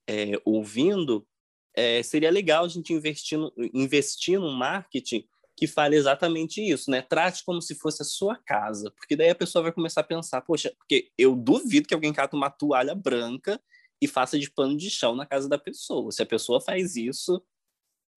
é, 0.09 0.33
ouvindo, 0.43 1.25
é, 1.73 2.03
seria 2.03 2.29
legal 2.29 2.65
a 2.65 2.67
gente 2.67 2.91
investir 2.91 3.37
no, 3.37 3.51
investir 3.73 4.37
no 4.37 4.51
marketing 4.51 5.25
que 5.55 5.65
fale 5.65 5.95
exatamente 5.95 6.61
isso, 6.61 6.89
né? 6.91 7.01
Trate 7.01 7.43
como 7.45 7.61
se 7.61 7.75
fosse 7.75 8.01
a 8.01 8.05
sua 8.05 8.35
casa, 8.35 8.91
porque 8.97 9.15
daí 9.15 9.29
a 9.29 9.35
pessoa 9.35 9.63
vai 9.63 9.71
começar 9.71 10.01
a 10.01 10.03
pensar, 10.03 10.41
poxa, 10.41 10.73
porque 10.77 11.09
eu 11.17 11.35
duvido 11.35 11.87
que 11.87 11.93
alguém 11.93 12.11
cata 12.11 12.35
uma 12.35 12.49
toalha 12.49 12.95
branca 12.95 13.61
e 14.03 14.07
faça 14.07 14.37
de 14.37 14.51
pano 14.51 14.75
de 14.75 14.89
chão 14.89 15.15
na 15.15 15.25
casa 15.25 15.47
da 15.47 15.57
pessoa. 15.57 16.11
Se 16.11 16.21
a 16.21 16.25
pessoa 16.25 16.59
faz 16.59 16.97
isso, 16.97 17.41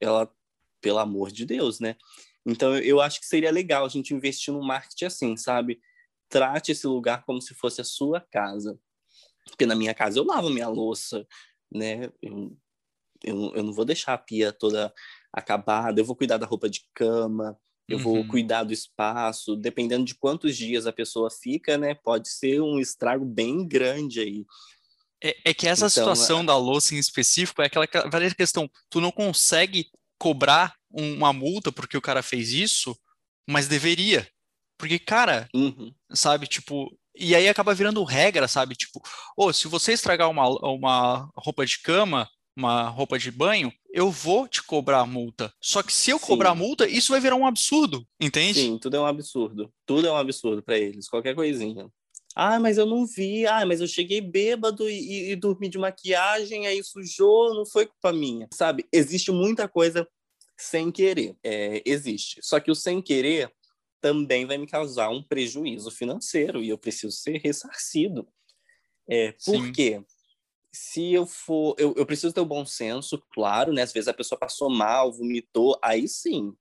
ela, 0.01 0.29
pelo 0.81 0.99
amor 0.99 1.31
de 1.31 1.47
Deus, 1.47 1.79
né? 1.79 1.97
Então 2.45 2.77
eu 2.77 3.01
acho 3.01 3.21
que 3.21 3.27
seria 3.27 3.53
legal 3.53 3.85
a 3.85 3.89
gente 3.89 4.13
investir 4.13 4.53
no 4.53 4.61
marketing 4.61 5.05
assim, 5.05 5.37
sabe? 5.37 5.81
Trate 6.29 6.73
esse 6.73 6.89
lugar 6.89 7.25
como 7.25 7.41
se 7.41 7.55
fosse 7.55 7.81
a 7.81 7.85
sua 7.85 8.21
casa. 8.21 8.77
Porque 9.49 9.65
na 9.65 9.77
minha 9.77 9.95
casa 9.95 10.19
eu 10.19 10.25
lavo 10.25 10.51
minha 10.51 10.67
louça, 10.67 11.25
né? 11.73 12.11
Eu, 12.21 12.57
eu, 13.23 13.55
eu 13.55 13.63
não 13.63 13.73
vou 13.73 13.85
deixar 13.85 14.15
a 14.15 14.19
pia 14.19 14.53
toda 14.53 14.93
acabada, 15.33 16.01
eu 16.01 16.05
vou 16.05 16.17
cuidar 16.17 16.37
da 16.37 16.47
roupa 16.47 16.69
de 16.69 16.85
cama, 16.93 17.57
eu 17.89 17.99
uhum. 17.99 18.03
vou 18.03 18.27
cuidar 18.27 18.65
do 18.65 18.73
espaço, 18.73 19.55
dependendo 19.55 20.05
de 20.05 20.17
quantos 20.17 20.57
dias 20.57 20.85
a 20.85 20.93
pessoa 20.93 21.31
fica, 21.31 21.79
né? 21.79 21.95
Pode 21.95 22.29
ser 22.29 22.61
um 22.61 22.81
estrago 22.81 23.25
bem 23.25 23.65
grande 23.69 24.19
aí. 24.19 24.45
É, 25.27 25.37
é 25.47 25.55
que 25.55 25.67
essa 25.67 25.87
então, 25.87 25.91
situação 25.91 26.41
é... 26.41 26.45
da 26.45 26.57
louça 26.57 26.95
em 26.95 26.99
específico 26.99 27.61
é 27.61 27.67
aquela 27.67 27.87
velha 28.09 28.33
questão, 28.33 28.71
tu 28.89 29.01
não 29.01 29.11
consegue 29.11 29.91
cobrar 30.19 30.75
uma 30.91 31.33
multa 31.33 31.73
porque 31.73 31.97
o 31.97 32.03
cara 32.03 32.23
fez 32.23 32.53
isso, 32.53 32.97
mas 33.49 33.67
deveria. 33.67 34.29
Porque, 34.79 34.99
cara, 34.99 35.49
uhum. 35.55 35.93
sabe, 36.13 36.47
tipo, 36.47 36.97
e 37.17 37.35
aí 37.35 37.49
acaba 37.49 37.75
virando 37.75 38.05
regra, 38.05 38.47
sabe? 38.47 38.77
Tipo, 38.77 39.03
oh, 39.37 39.53
se 39.53 39.67
você 39.67 39.93
estragar 39.93 40.31
uma, 40.31 40.49
uma 40.49 41.31
roupa 41.35 41.67
de 41.67 41.81
cama, 41.81 42.29
uma 42.57 42.89
roupa 42.89 43.19
de 43.19 43.31
banho, 43.31 43.73
eu 43.91 44.11
vou 44.11 44.47
te 44.47 44.63
cobrar 44.63 45.01
a 45.01 45.07
multa. 45.07 45.53
Só 45.61 45.83
que 45.83 45.93
se 45.93 46.11
eu 46.11 46.19
Sim. 46.19 46.27
cobrar 46.27 46.51
a 46.51 46.55
multa, 46.55 46.87
isso 46.87 47.13
vai 47.13 47.21
virar 47.21 47.37
um 47.37 47.47
absurdo, 47.47 48.07
entende? 48.21 48.61
Sim, 48.61 48.79
tudo 48.79 48.97
é 48.97 49.01
um 49.01 49.07
absurdo. 49.07 49.73
Tudo 49.85 50.07
é 50.07 50.13
um 50.13 50.17
absurdo 50.17 50.63
para 50.63 50.79
eles, 50.79 51.09
qualquer 51.09 51.35
coisinha. 51.35 51.89
Ah, 52.39 52.61
mas 52.61 52.77
eu 52.77 52.85
não 52.85 53.07
vi. 53.07 53.47
Ah, 53.47 53.65
mas 53.65 53.81
eu 53.81 53.89
cheguei 53.89 54.21
bêbado 54.21 54.91
e, 54.91 55.31
e, 55.31 55.37
dormi 55.37 55.71
de 55.71 55.79
maquiagem, 55.79 56.67
aí 56.67 56.85
sujou, 56.85 57.55
não 57.55 57.65
foi 57.65 57.87
culpa 57.87 58.13
minha. 58.13 58.47
Sabe? 58.53 58.87
Existe 58.93 59.33
muita 59.33 59.67
coisa 59.67 60.07
sem 60.55 60.93
querer. 60.93 61.35
É, 61.43 61.83
existe. 61.87 62.39
Só 62.43 62.61
que 62.61 62.71
o 62.71 62.75
sem 62.75 63.01
querer 63.01 63.51
também 64.03 64.45
vai 64.45 64.59
me 64.59 64.67
causar 64.67 65.09
um 65.09 65.23
prejuízo 65.23 65.91
financeiro 65.91 66.63
e 66.63 66.69
eu 66.69 66.77
preciso 66.77 67.17
ser 67.17 67.41
ressarcido. 67.43 68.29
É, 69.09 69.33
por 69.33 69.65
Sim. 69.65 69.73
quê? 69.73 70.05
Se 70.75 71.15
eu 71.15 71.25
for. 71.25 71.75
Eu, 71.79 71.95
eu 71.97 72.05
preciso 72.05 72.35
ter 72.35 72.41
o 72.43 72.47
bom 72.47 72.67
senso, 72.67 73.19
claro, 73.33 73.73
né? 73.73 73.81
Às 73.81 73.95
vezes 73.95 74.09
a 74.09 74.15
pessoa 74.15 74.39
passou 74.39 74.69
mal, 74.69 75.11
vomitou, 75.11 75.79
aí 75.83 76.07
sim. 76.07 76.53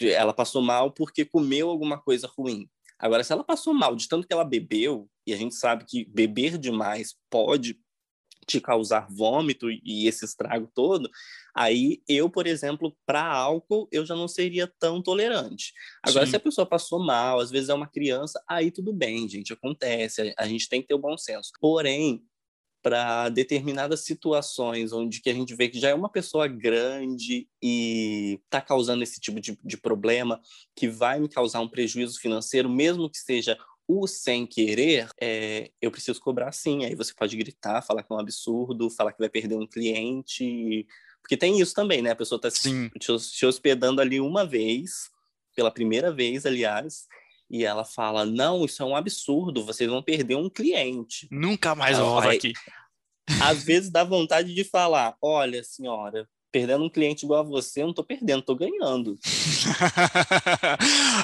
Ela 0.00 0.32
passou 0.32 0.62
mal 0.62 0.90
porque 0.90 1.26
comeu 1.26 1.68
alguma 1.68 2.00
coisa 2.00 2.26
ruim. 2.26 2.66
Agora, 3.00 3.24
se 3.24 3.32
ela 3.32 3.42
passou 3.42 3.72
mal 3.72 3.96
de 3.96 4.08
tanto 4.08 4.26
que 4.26 4.32
ela 4.32 4.44
bebeu, 4.44 5.08
e 5.26 5.32
a 5.32 5.36
gente 5.36 5.54
sabe 5.54 5.84
que 5.86 6.04
beber 6.04 6.58
demais 6.58 7.16
pode 7.30 7.80
te 8.46 8.60
causar 8.60 9.06
vômito 9.08 9.70
e 9.70 10.06
esse 10.06 10.24
estrago 10.24 10.70
todo, 10.74 11.08
aí 11.54 12.02
eu, 12.08 12.28
por 12.28 12.46
exemplo, 12.46 12.96
para 13.06 13.24
álcool, 13.24 13.88
eu 13.92 14.04
já 14.04 14.14
não 14.14 14.26
seria 14.26 14.70
tão 14.78 15.02
tolerante. 15.02 15.72
Agora, 16.02 16.26
Sim. 16.26 16.30
se 16.30 16.36
a 16.36 16.40
pessoa 16.40 16.66
passou 16.66 16.98
mal, 16.98 17.38
às 17.38 17.50
vezes 17.50 17.68
é 17.68 17.74
uma 17.74 17.86
criança, 17.88 18.42
aí 18.48 18.70
tudo 18.70 18.92
bem, 18.92 19.28
gente, 19.28 19.52
acontece, 19.52 20.34
a, 20.36 20.44
a 20.44 20.48
gente 20.48 20.68
tem 20.68 20.82
que 20.82 20.88
ter 20.88 20.94
o 20.94 20.98
bom 20.98 21.16
senso. 21.16 21.50
Porém, 21.60 22.24
para 22.82 23.28
determinadas 23.28 24.04
situações 24.04 24.92
onde 24.92 25.20
que 25.20 25.30
a 25.30 25.34
gente 25.34 25.54
vê 25.54 25.68
que 25.68 25.78
já 25.78 25.90
é 25.90 25.94
uma 25.94 26.08
pessoa 26.08 26.48
grande 26.48 27.48
e 27.62 28.40
está 28.44 28.60
causando 28.60 29.02
esse 29.02 29.20
tipo 29.20 29.40
de, 29.40 29.58
de 29.62 29.76
problema 29.76 30.40
que 30.74 30.88
vai 30.88 31.20
me 31.20 31.28
causar 31.28 31.60
um 31.60 31.68
prejuízo 31.68 32.18
financeiro, 32.18 32.68
mesmo 32.68 33.10
que 33.10 33.18
seja 33.18 33.58
o 33.86 34.06
sem 34.06 34.46
querer, 34.46 35.08
é, 35.20 35.72
eu 35.82 35.90
preciso 35.90 36.20
cobrar 36.20 36.52
sim. 36.52 36.84
Aí 36.84 36.94
você 36.94 37.12
pode 37.12 37.36
gritar, 37.36 37.82
falar 37.82 38.04
que 38.04 38.12
é 38.12 38.14
um 38.14 38.20
absurdo, 38.20 38.88
falar 38.88 39.12
que 39.12 39.18
vai 39.18 39.28
perder 39.28 39.56
um 39.56 39.66
cliente. 39.66 40.86
Porque 41.20 41.36
tem 41.36 41.60
isso 41.60 41.74
também, 41.74 42.00
né? 42.00 42.10
A 42.10 42.16
pessoa 42.16 42.36
está 42.36 42.50
te, 42.50 42.90
te 42.98 43.46
hospedando 43.46 44.00
ali 44.00 44.20
uma 44.20 44.46
vez, 44.46 45.10
pela 45.56 45.72
primeira 45.72 46.12
vez, 46.12 46.46
aliás, 46.46 47.08
E 47.50 47.64
ela 47.64 47.84
fala: 47.84 48.24
Não, 48.24 48.64
isso 48.64 48.82
é 48.82 48.86
um 48.86 48.94
absurdo, 48.94 49.64
vocês 49.64 49.90
vão 49.90 50.02
perder 50.02 50.36
um 50.36 50.48
cliente. 50.48 51.26
Nunca 51.30 51.74
mais 51.74 51.98
eu 51.98 52.06
volto 52.06 52.28
aqui. 52.28 52.52
Às 53.42 53.64
vezes 53.64 53.90
dá 53.90 54.04
vontade 54.04 54.54
de 54.54 54.62
falar: 54.62 55.16
Olha, 55.20 55.64
senhora, 55.64 56.28
perdendo 56.52 56.84
um 56.84 56.90
cliente 56.90 57.24
igual 57.24 57.40
a 57.40 57.48
você, 57.48 57.82
eu 57.82 57.88
não 57.88 57.94
tô 57.94 58.04
perdendo, 58.04 58.42
tô 58.42 58.54
ganhando. 58.54 59.18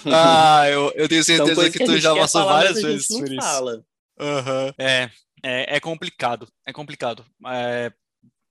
ah, 0.13 0.69
eu, 0.69 0.93
eu 0.97 1.09
tenho 1.09 1.23
certeza 1.23 1.71
que, 1.71 1.79
que 1.79 1.85
tu 1.85 1.99
já 1.99 2.15
passou 2.15 2.45
várias 2.45 2.83
vezes 2.83 3.07
por 3.07 3.29
isso. 3.29 3.41
Fala. 3.41 3.85
Uhum. 4.19 4.73
É, 4.79 5.11
é, 5.45 5.77
é, 5.77 5.81
complicado, 5.81 6.49
é 6.67 6.73
complicado. 6.73 7.25
É, 7.47 7.93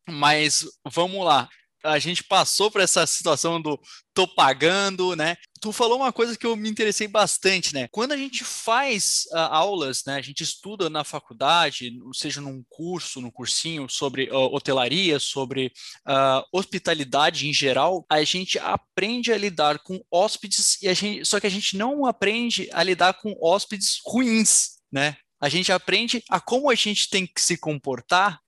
mas 0.08 0.66
vamos 0.86 1.26
lá 1.26 1.50
a 1.86 2.00
gente 2.00 2.24
passou 2.24 2.72
por 2.72 2.82
essa 2.82 3.06
situação 3.06 3.62
do 3.62 3.80
tô 4.14 4.28
pagando, 4.28 5.16
né? 5.16 5.36
Tu 5.60 5.72
falou 5.72 5.98
uma 5.98 6.12
coisa 6.12 6.38
que 6.38 6.46
eu 6.46 6.56
me 6.56 6.70
interessei 6.70 7.08
bastante, 7.08 7.74
né? 7.74 7.88
Quando 7.92 8.14
a 8.14 8.18
gente 8.18 8.44
faz 8.44 9.26
uh, 9.32 9.38
aulas, 9.38 10.04
né? 10.06 10.16
A 10.16 10.22
gente 10.22 10.42
estuda 10.42 10.90
na 10.90 11.04
faculdade, 11.04 11.92
seja 12.14 12.40
num 12.40 12.64
curso, 12.70 13.20
no 13.20 13.32
cursinho 13.32 13.88
sobre 13.90 14.30
uh, 14.32 14.56
hotelaria, 14.56 15.20
sobre 15.20 15.72
uh, 16.08 16.44
hospitalidade 16.52 17.48
em 17.48 17.54
geral, 17.54 18.06
a 18.10 18.24
gente 18.24 18.58
aprende 18.58 19.34
a 19.34 19.38
lidar 19.38 19.80
com 19.80 20.02
hóspedes 20.10 20.82
e 20.82 20.88
a 20.88 20.94
gente, 20.94 21.26
só 21.26 21.40
que 21.40 21.48
a 21.48 21.52
gente 21.52 21.78
não 21.78 22.06
aprende 22.06 22.70
a 22.72 22.82
lidar 22.82 23.16
com 23.16 23.36
hóspedes 23.42 24.00
ruins, 24.06 24.78
né? 24.92 25.18
A 25.42 25.50
gente 25.50 25.72
aprende 25.72 26.24
a 26.30 26.40
como 26.40 26.70
a 26.70 26.76
gente 26.76 27.10
tem 27.10 27.28
que 27.28 27.42
se 27.42 27.58
comportar 27.58 28.40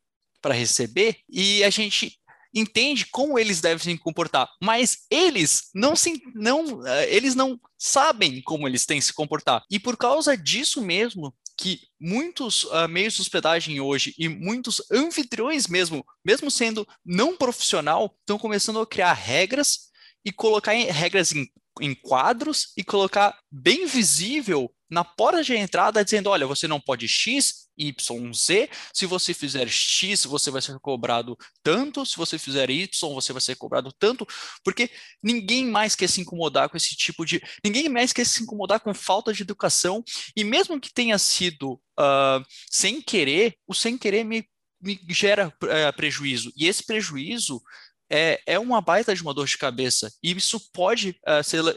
para 0.42 0.54
receber 0.54 1.18
e 1.30 1.64
a 1.64 1.70
gente 1.70 2.18
entende 2.60 3.06
como 3.12 3.38
eles 3.38 3.62
devem 3.62 3.80
se 3.80 3.98
comportar, 3.98 4.50
mas 4.62 5.06
eles 5.10 5.70
não 5.74 5.96
se, 5.96 6.22
não, 6.34 6.86
eh, 6.86 7.16
eles 7.16 7.36
não 7.36 7.60
sabem 7.78 8.42
como 8.42 8.68
eles 8.68 8.86
têm 8.86 9.00
se 9.00 9.14
comportar. 9.14 9.64
E 9.70 9.80
por 9.80 9.98
causa 9.98 10.36
disso 10.36 10.82
mesmo, 10.82 11.34
que 11.58 11.82
muitos 12.00 12.66
uh, 12.66 12.88
meios 12.88 13.16
de 13.16 13.22
hospedagem 13.22 13.80
hoje 13.82 14.14
e 14.18 14.30
muitos 14.30 14.80
anfitriões 14.92 15.68
mesmo, 15.68 16.06
mesmo 16.24 16.52
sendo 16.52 16.88
não 17.04 17.36
profissional, 17.36 18.16
estão 18.20 18.38
começando 18.38 18.80
a 18.80 18.86
criar 18.86 19.14
regras 19.14 19.88
e 20.24 20.32
colocar 20.32 20.76
em, 20.76 20.86
regras 20.86 21.34
em, 21.34 21.48
em 21.82 21.96
quadros 21.96 22.74
e 22.78 22.84
colocar 22.84 23.38
bem 23.52 23.88
visível 23.88 24.72
na 24.90 25.04
porta 25.04 25.44
de 25.44 25.56
entrada 25.56 26.04
dizendo, 26.04 26.30
olha, 26.30 26.48
você 26.48 26.68
não 26.68 26.80
pode 26.80 27.08
X, 27.08 27.68
Y, 27.78 28.34
Z. 28.34 28.70
Se 28.94 29.06
você 29.06 29.34
fizer 29.34 29.68
X, 29.68 30.26
você 30.26 30.50
vai 30.50 30.62
ser 30.62 30.80
cobrado 30.80 31.38
tanto. 31.62 32.06
Se 32.06 32.18
você 32.18 32.40
fizer 32.40 32.70
Y, 32.70 33.14
você 33.14 33.32
vai 33.32 33.42
ser 33.42 33.56
cobrado 33.56 33.92
tanto. 33.92 34.26
Porque 34.64 34.90
ninguém 35.22 35.66
mais 35.66 35.96
quer 35.96 36.10
se 36.10 36.22
incomodar 36.22 36.70
com 36.70 36.78
esse 36.78 36.96
tipo 36.96 37.26
de. 37.26 37.42
Ninguém 37.64 37.90
mais 37.90 38.14
quer 38.14 38.26
se 38.26 38.44
incomodar 38.44 38.80
com 38.80 38.94
falta 38.94 39.34
de 39.34 39.44
educação. 39.44 40.04
E 40.36 40.44
mesmo 40.44 40.80
que 40.80 40.94
tenha 40.94 41.18
sido 41.18 41.74
uh, 41.74 42.44
sem 42.70 43.02
querer, 43.02 43.56
o 43.68 43.74
sem 43.74 43.98
querer 43.98 44.24
me, 44.24 44.48
me 44.82 45.00
gera 45.10 45.50
uh, 45.50 45.96
prejuízo. 45.96 46.52
E 46.56 46.68
esse 46.68 46.84
prejuízo 46.86 47.62
é, 48.10 48.42
é 48.46 48.60
uma 48.60 48.82
baita 48.82 49.14
de 49.14 49.22
uma 49.22 49.34
dor 49.34 49.46
de 49.46 49.58
cabeça. 49.58 50.12
E 50.24 50.32
isso 50.32 50.60
pode 50.72 51.20
uh, 51.28 51.44
ser, 51.44 51.62
uh, 51.62 51.76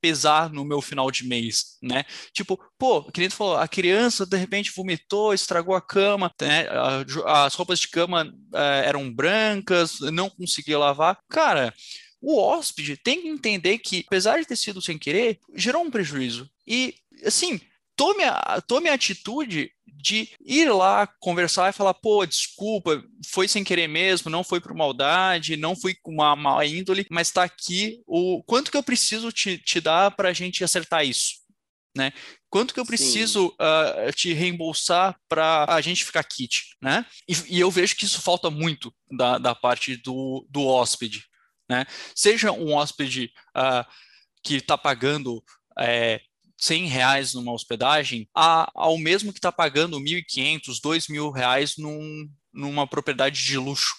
pesar 0.00 0.50
no 0.50 0.64
meu 0.64 0.80
final 0.80 1.10
de 1.10 1.26
mês, 1.26 1.76
né? 1.82 2.04
Tipo, 2.32 2.58
pô, 2.78 3.04
que 3.10 3.28
tu 3.28 3.34
falou, 3.34 3.56
a 3.56 3.68
criança 3.68 4.24
de 4.24 4.36
repente 4.36 4.72
vomitou, 4.74 5.34
estragou 5.34 5.74
a 5.74 5.80
cama, 5.80 6.32
né? 6.40 6.66
As 7.26 7.54
roupas 7.54 7.80
de 7.80 7.88
cama 7.88 8.24
uh, 8.24 8.56
eram 8.84 9.12
brancas, 9.12 10.00
não 10.00 10.30
conseguia 10.30 10.78
lavar. 10.78 11.18
Cara, 11.28 11.74
o 12.20 12.38
hóspede 12.38 12.96
tem 12.96 13.22
que 13.22 13.28
entender 13.28 13.78
que, 13.78 14.04
apesar 14.06 14.38
de 14.38 14.46
ter 14.46 14.56
sido 14.56 14.80
sem 14.80 14.96
querer, 14.96 15.40
gerou 15.54 15.82
um 15.82 15.90
prejuízo. 15.90 16.48
E, 16.66 16.94
assim, 17.24 17.60
tome 17.96 18.22
a, 18.24 18.62
tome 18.66 18.88
a 18.88 18.94
atitude 18.94 19.70
de 20.02 20.28
ir 20.44 20.68
lá 20.72 21.06
conversar 21.20 21.70
e 21.70 21.72
falar, 21.72 21.94
pô, 21.94 22.26
desculpa, 22.26 23.02
foi 23.30 23.46
sem 23.46 23.62
querer 23.62 23.86
mesmo, 23.86 24.28
não 24.28 24.42
foi 24.42 24.60
por 24.60 24.74
maldade, 24.74 25.56
não 25.56 25.76
fui 25.76 25.94
com 25.94 26.10
uma 26.10 26.34
má 26.34 26.66
índole, 26.66 27.06
mas 27.08 27.28
está 27.28 27.44
aqui 27.44 28.02
o 28.04 28.42
quanto 28.42 28.70
que 28.70 28.76
eu 28.76 28.82
preciso 28.82 29.30
te, 29.30 29.56
te 29.58 29.80
dar 29.80 30.10
para 30.10 30.30
a 30.30 30.32
gente 30.32 30.64
acertar 30.64 31.06
isso, 31.06 31.34
né? 31.96 32.12
Quanto 32.50 32.74
que 32.74 32.80
eu 32.80 32.84
preciso 32.84 33.46
uh, 33.46 34.12
te 34.12 34.32
reembolsar 34.32 35.16
para 35.28 35.64
a 35.68 35.80
gente 35.80 36.04
ficar 36.04 36.24
kit, 36.24 36.76
né? 36.82 37.06
E, 37.28 37.56
e, 37.56 37.60
eu 37.60 37.70
vejo 37.70 37.94
que 37.94 38.04
isso 38.04 38.20
falta 38.20 38.50
muito 38.50 38.92
da, 39.10 39.38
da 39.38 39.54
parte 39.54 39.96
do, 39.96 40.44
do 40.50 40.66
hóspede, 40.66 41.24
né? 41.70 41.86
Seja 42.14 42.50
um 42.50 42.74
hóspede 42.74 43.32
uh, 43.56 43.88
que 44.42 44.56
está 44.56 44.76
pagando 44.76 45.42
é, 45.78 46.20
100 46.62 46.86
reais 46.86 47.34
numa 47.34 47.52
hospedagem 47.52 48.28
a, 48.32 48.70
ao 48.72 48.96
mesmo 48.96 49.32
que 49.32 49.40
está 49.40 49.50
pagando 49.50 49.98
1.500, 49.98 50.80
2.000 50.80 51.34
reais 51.34 51.76
num, 51.76 52.30
numa 52.52 52.86
propriedade 52.86 53.44
de 53.44 53.58
luxo, 53.58 53.92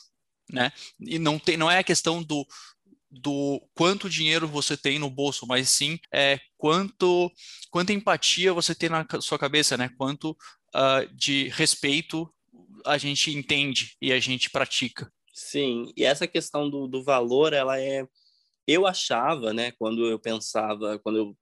né? 0.50 0.72
E 0.98 1.20
não, 1.20 1.38
tem, 1.38 1.58
não 1.58 1.70
é 1.70 1.80
a 1.80 1.84
questão 1.84 2.24
do, 2.24 2.48
do 3.12 3.62
quanto 3.76 4.10
dinheiro 4.10 4.48
você 4.48 4.78
tem 4.78 4.98
no 4.98 5.10
bolso, 5.10 5.46
mas 5.46 5.72
sim 5.72 6.00
é 6.10 6.40
quanto 6.58 7.30
quanta 7.70 7.92
empatia 7.92 8.54
você 8.54 8.74
tem 8.74 8.88
na 8.88 9.06
sua 9.20 9.38
cabeça, 9.38 9.76
né? 9.76 9.90
Quanto 9.98 10.32
uh, 10.32 11.14
de 11.14 11.50
respeito 11.50 12.34
a 12.86 12.98
gente 12.98 13.30
entende 13.30 13.98
e 14.02 14.14
a 14.14 14.20
gente 14.22 14.50
pratica. 14.50 15.12
Sim, 15.34 15.92
e 15.98 16.06
essa 16.06 16.28
questão 16.28 16.70
do, 16.70 16.88
do 16.88 17.04
valor, 17.04 17.52
ela 17.52 17.78
é 17.78 18.08
eu 18.66 18.88
achava, 18.88 19.52
né, 19.52 19.74
quando 19.74 20.06
eu 20.06 20.18
pensava, 20.18 20.98
quando 21.00 21.18
eu 21.18 21.38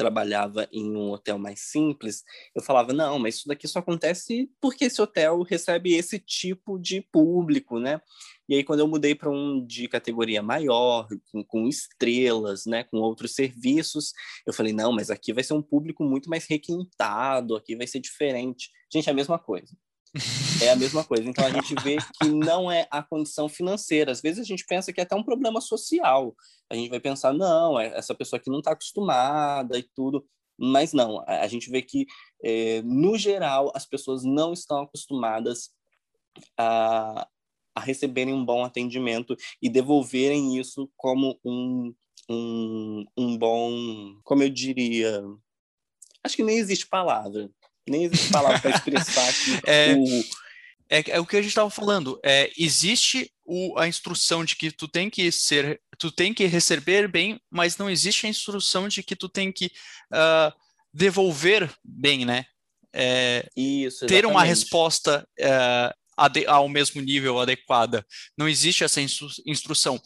trabalhava 0.00 0.66
em 0.72 0.96
um 0.96 1.10
hotel 1.10 1.38
mais 1.38 1.60
simples, 1.60 2.24
eu 2.54 2.62
falava, 2.62 2.90
não, 2.90 3.18
mas 3.18 3.34
isso 3.34 3.46
daqui 3.46 3.68
só 3.68 3.80
acontece 3.80 4.50
porque 4.58 4.86
esse 4.86 5.00
hotel 5.02 5.42
recebe 5.42 5.92
esse 5.92 6.18
tipo 6.18 6.78
de 6.78 7.02
público, 7.02 7.78
né? 7.78 8.00
E 8.48 8.54
aí, 8.54 8.64
quando 8.64 8.80
eu 8.80 8.88
mudei 8.88 9.14
para 9.14 9.28
um 9.30 9.62
de 9.64 9.86
categoria 9.88 10.42
maior, 10.42 11.06
com, 11.30 11.44
com, 11.44 11.68
estrelas, 11.68 12.64
né, 12.64 12.82
com 12.82 12.96
outros 12.96 13.34
serviços, 13.34 14.12
eu 14.46 14.54
falei, 14.54 14.72
não, 14.72 14.90
mas 14.90 15.10
aqui 15.10 15.34
vai 15.34 15.44
ser 15.44 15.52
um 15.52 15.62
público 15.62 16.02
muito 16.02 16.30
mais 16.30 16.46
requintado, 16.48 17.54
aqui 17.54 17.76
vai 17.76 17.86
ser 17.86 18.00
diferente. 18.00 18.70
Gente, 18.90 19.06
é 19.06 19.12
a 19.12 19.14
mesma 19.14 19.38
coisa. 19.38 19.76
É 20.62 20.70
a 20.70 20.76
mesma 20.76 21.04
coisa. 21.04 21.28
Então 21.28 21.44
a 21.44 21.50
gente 21.50 21.74
vê 21.82 21.96
que 22.20 22.28
não 22.28 22.70
é 22.70 22.86
a 22.90 23.02
condição 23.02 23.48
financeira. 23.48 24.10
Às 24.10 24.20
vezes 24.20 24.40
a 24.40 24.44
gente 24.44 24.64
pensa 24.66 24.92
que 24.92 25.00
é 25.00 25.04
até 25.04 25.14
um 25.14 25.22
problema 25.22 25.60
social. 25.60 26.34
A 26.68 26.74
gente 26.74 26.90
vai 26.90 27.00
pensar, 27.00 27.32
não, 27.32 27.78
é 27.78 27.96
essa 27.96 28.14
pessoa 28.14 28.40
que 28.40 28.50
não 28.50 28.58
está 28.58 28.72
acostumada 28.72 29.78
e 29.78 29.82
tudo. 29.94 30.26
Mas 30.58 30.92
não, 30.92 31.24
a 31.26 31.46
gente 31.46 31.70
vê 31.70 31.80
que, 31.80 32.06
é, 32.44 32.82
no 32.82 33.16
geral, 33.16 33.72
as 33.74 33.86
pessoas 33.86 34.24
não 34.24 34.52
estão 34.52 34.82
acostumadas 34.82 35.70
a, 36.58 37.26
a 37.74 37.80
receberem 37.80 38.34
um 38.34 38.44
bom 38.44 38.62
atendimento 38.62 39.34
e 39.62 39.70
devolverem 39.70 40.58
isso 40.58 40.90
como 40.98 41.38
um, 41.42 41.94
um, 42.28 43.04
um 43.16 43.38
bom, 43.38 44.20
como 44.22 44.42
eu 44.42 44.50
diria, 44.50 45.22
acho 46.22 46.36
que 46.36 46.42
nem 46.42 46.58
existe 46.58 46.86
palavra, 46.86 47.50
nem 47.90 48.04
existe 48.04 48.30
palavra 48.30 48.60
para 48.60 48.70
expressar 48.70 49.32
que 49.32 49.60
é, 49.68 49.94
o... 49.94 50.24
É, 50.88 51.10
é, 51.10 51.20
o 51.20 51.26
que 51.26 51.36
a 51.36 51.40
gente 51.40 51.50
estava 51.50 51.70
falando. 51.70 52.18
É, 52.24 52.50
existe 52.58 53.30
o, 53.44 53.78
a 53.78 53.86
instrução 53.86 54.44
de 54.44 54.56
que 54.56 54.70
tu 54.70 54.88
tem 54.88 55.08
que 55.08 55.30
ser, 55.30 55.80
tu 55.98 56.10
tem 56.10 56.34
que 56.34 56.46
receber 56.46 57.08
bem, 57.08 57.40
mas 57.50 57.76
não 57.76 57.88
existe 57.88 58.26
a 58.26 58.28
instrução 58.28 58.88
de 58.88 59.02
que 59.02 59.14
tu 59.14 59.28
tem 59.28 59.52
que 59.52 59.66
uh, 59.66 60.52
devolver 60.92 61.72
bem, 61.84 62.24
né? 62.24 62.44
É, 62.92 63.48
Isso, 63.56 64.06
ter 64.06 64.26
uma 64.26 64.42
resposta 64.42 65.24
uh, 65.38 66.00
ao 66.48 66.68
mesmo 66.68 67.00
nível 67.00 67.38
adequada. 67.38 68.04
Não 68.36 68.48
existe 68.48 68.82
essa 68.82 69.00
instru 69.00 69.28
instrução. 69.46 70.00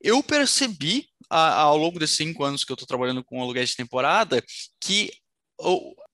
Eu 0.00 0.22
percebi 0.22 1.08
a, 1.28 1.62
ao 1.62 1.76
longo 1.76 1.98
desses 1.98 2.16
cinco 2.16 2.44
anos 2.44 2.64
que 2.64 2.72
eu 2.72 2.74
estou 2.74 2.86
trabalhando 2.86 3.24
com 3.24 3.42
aluguéis 3.42 3.70
de 3.70 3.76
temporada 3.76 4.42
que 4.80 5.10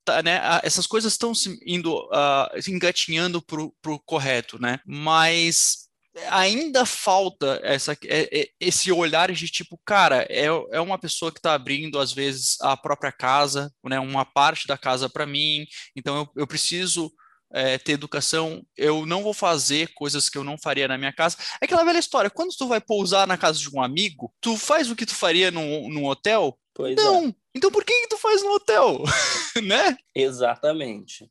tá, 0.06 0.22
né, 0.22 0.40
essas 0.62 0.86
coisas 0.86 1.12
estão 1.12 1.32
indo 1.66 1.94
uh, 1.94 2.70
engatinhando 2.70 3.42
para 3.42 3.60
o 3.60 4.00
correto, 4.04 4.58
né? 4.60 4.78
Mas 4.86 5.86
ainda 6.30 6.86
falta 6.86 7.60
essa, 7.62 7.92
é, 8.04 8.40
é, 8.40 8.48
esse 8.58 8.90
olhar 8.90 9.30
de 9.32 9.48
tipo, 9.48 9.78
cara, 9.84 10.26
é, 10.30 10.46
é 10.46 10.80
uma 10.80 10.98
pessoa 10.98 11.30
que 11.30 11.38
está 11.38 11.52
abrindo, 11.52 11.98
às 11.98 12.12
vezes, 12.12 12.56
a 12.62 12.76
própria 12.76 13.12
casa, 13.12 13.70
né, 13.84 13.98
uma 14.00 14.24
parte 14.24 14.66
da 14.66 14.78
casa 14.78 15.10
para 15.10 15.26
mim, 15.26 15.66
então 15.94 16.16
eu, 16.16 16.28
eu 16.36 16.46
preciso 16.46 17.12
é, 17.52 17.76
ter 17.76 17.92
educação, 17.92 18.62
eu 18.76 19.04
não 19.04 19.22
vou 19.22 19.34
fazer 19.34 19.92
coisas 19.94 20.30
que 20.30 20.38
eu 20.38 20.44
não 20.44 20.56
faria 20.58 20.88
na 20.88 20.96
minha 20.96 21.12
casa. 21.12 21.36
É 21.60 21.64
aquela 21.64 21.84
velha 21.84 21.98
história, 21.98 22.30
quando 22.30 22.56
tu 22.56 22.66
vai 22.66 22.80
pousar 22.80 23.26
na 23.26 23.36
casa 23.36 23.58
de 23.58 23.68
um 23.74 23.82
amigo, 23.82 24.32
tu 24.40 24.56
faz 24.56 24.90
o 24.90 24.96
que 24.96 25.06
tu 25.06 25.14
faria 25.14 25.50
num, 25.50 25.88
num 25.90 26.06
hotel? 26.06 26.58
Pois 26.76 26.94
não. 26.94 27.28
É. 27.28 27.34
Então 27.54 27.70
por 27.72 27.84
que, 27.84 28.02
que 28.02 28.08
tu 28.08 28.18
faz 28.18 28.42
no 28.42 28.52
hotel? 28.52 29.02
né? 29.64 29.96
Exatamente. 30.14 31.28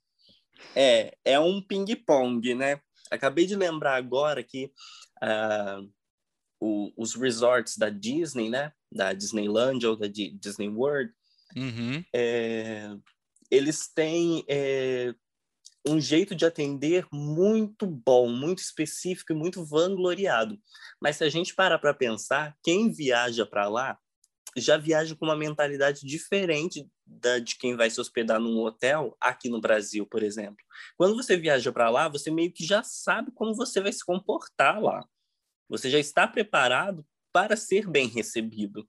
É, 0.75 1.15
é 1.23 1.39
um 1.39 1.61
ping-pong, 1.61 2.53
né? 2.55 2.81
Acabei 3.09 3.45
de 3.45 3.55
lembrar 3.55 3.95
agora 3.95 4.43
que 4.43 4.71
uh, 5.23 5.89
o, 6.59 6.91
os 6.97 7.13
resorts 7.13 7.77
da 7.77 7.89
Disney, 7.89 8.49
né? 8.49 8.73
Da 8.91 9.13
Disneyland 9.13 9.85
ou 9.85 9.95
da 9.95 10.07
D 10.07 10.31
Disney 10.39 10.69
World, 10.69 11.13
Uhum. 11.55 12.03
É, 12.13 12.89
eles 13.49 13.87
têm 13.87 14.43
é, 14.49 15.13
um 15.87 15.99
jeito 15.99 16.35
de 16.35 16.45
atender 16.45 17.07
muito 17.11 17.87
bom, 17.87 18.29
muito 18.29 18.59
específico 18.59 19.31
e 19.31 19.35
muito 19.35 19.63
vangloriado. 19.63 20.59
Mas 21.01 21.17
se 21.17 21.23
a 21.23 21.29
gente 21.29 21.55
parar 21.55 21.79
para 21.79 21.93
pensar, 21.93 22.55
quem 22.61 22.91
viaja 22.91 23.45
para 23.45 23.69
lá 23.69 23.97
já 24.55 24.77
viaja 24.77 25.15
com 25.15 25.25
uma 25.25 25.35
mentalidade 25.35 26.05
diferente 26.05 26.87
da 27.05 27.39
de 27.39 27.57
quem 27.57 27.75
vai 27.75 27.89
se 27.89 27.99
hospedar 27.99 28.39
num 28.39 28.59
hotel 28.59 29.15
aqui 29.19 29.49
no 29.49 29.59
Brasil, 29.59 30.05
por 30.05 30.23
exemplo. 30.23 30.63
Quando 30.97 31.15
você 31.15 31.35
viaja 31.35 31.71
para 31.71 31.89
lá, 31.89 32.07
você 32.07 32.31
meio 32.31 32.51
que 32.51 32.65
já 32.65 32.81
sabe 32.81 33.31
como 33.31 33.53
você 33.53 33.81
vai 33.81 33.91
se 33.91 34.03
comportar 34.03 34.81
lá. 34.81 35.05
Você 35.67 35.89
já 35.89 35.99
está 35.99 36.27
preparado 36.27 37.05
para 37.33 37.57
ser 37.57 37.87
bem 37.87 38.07
recebido. 38.07 38.87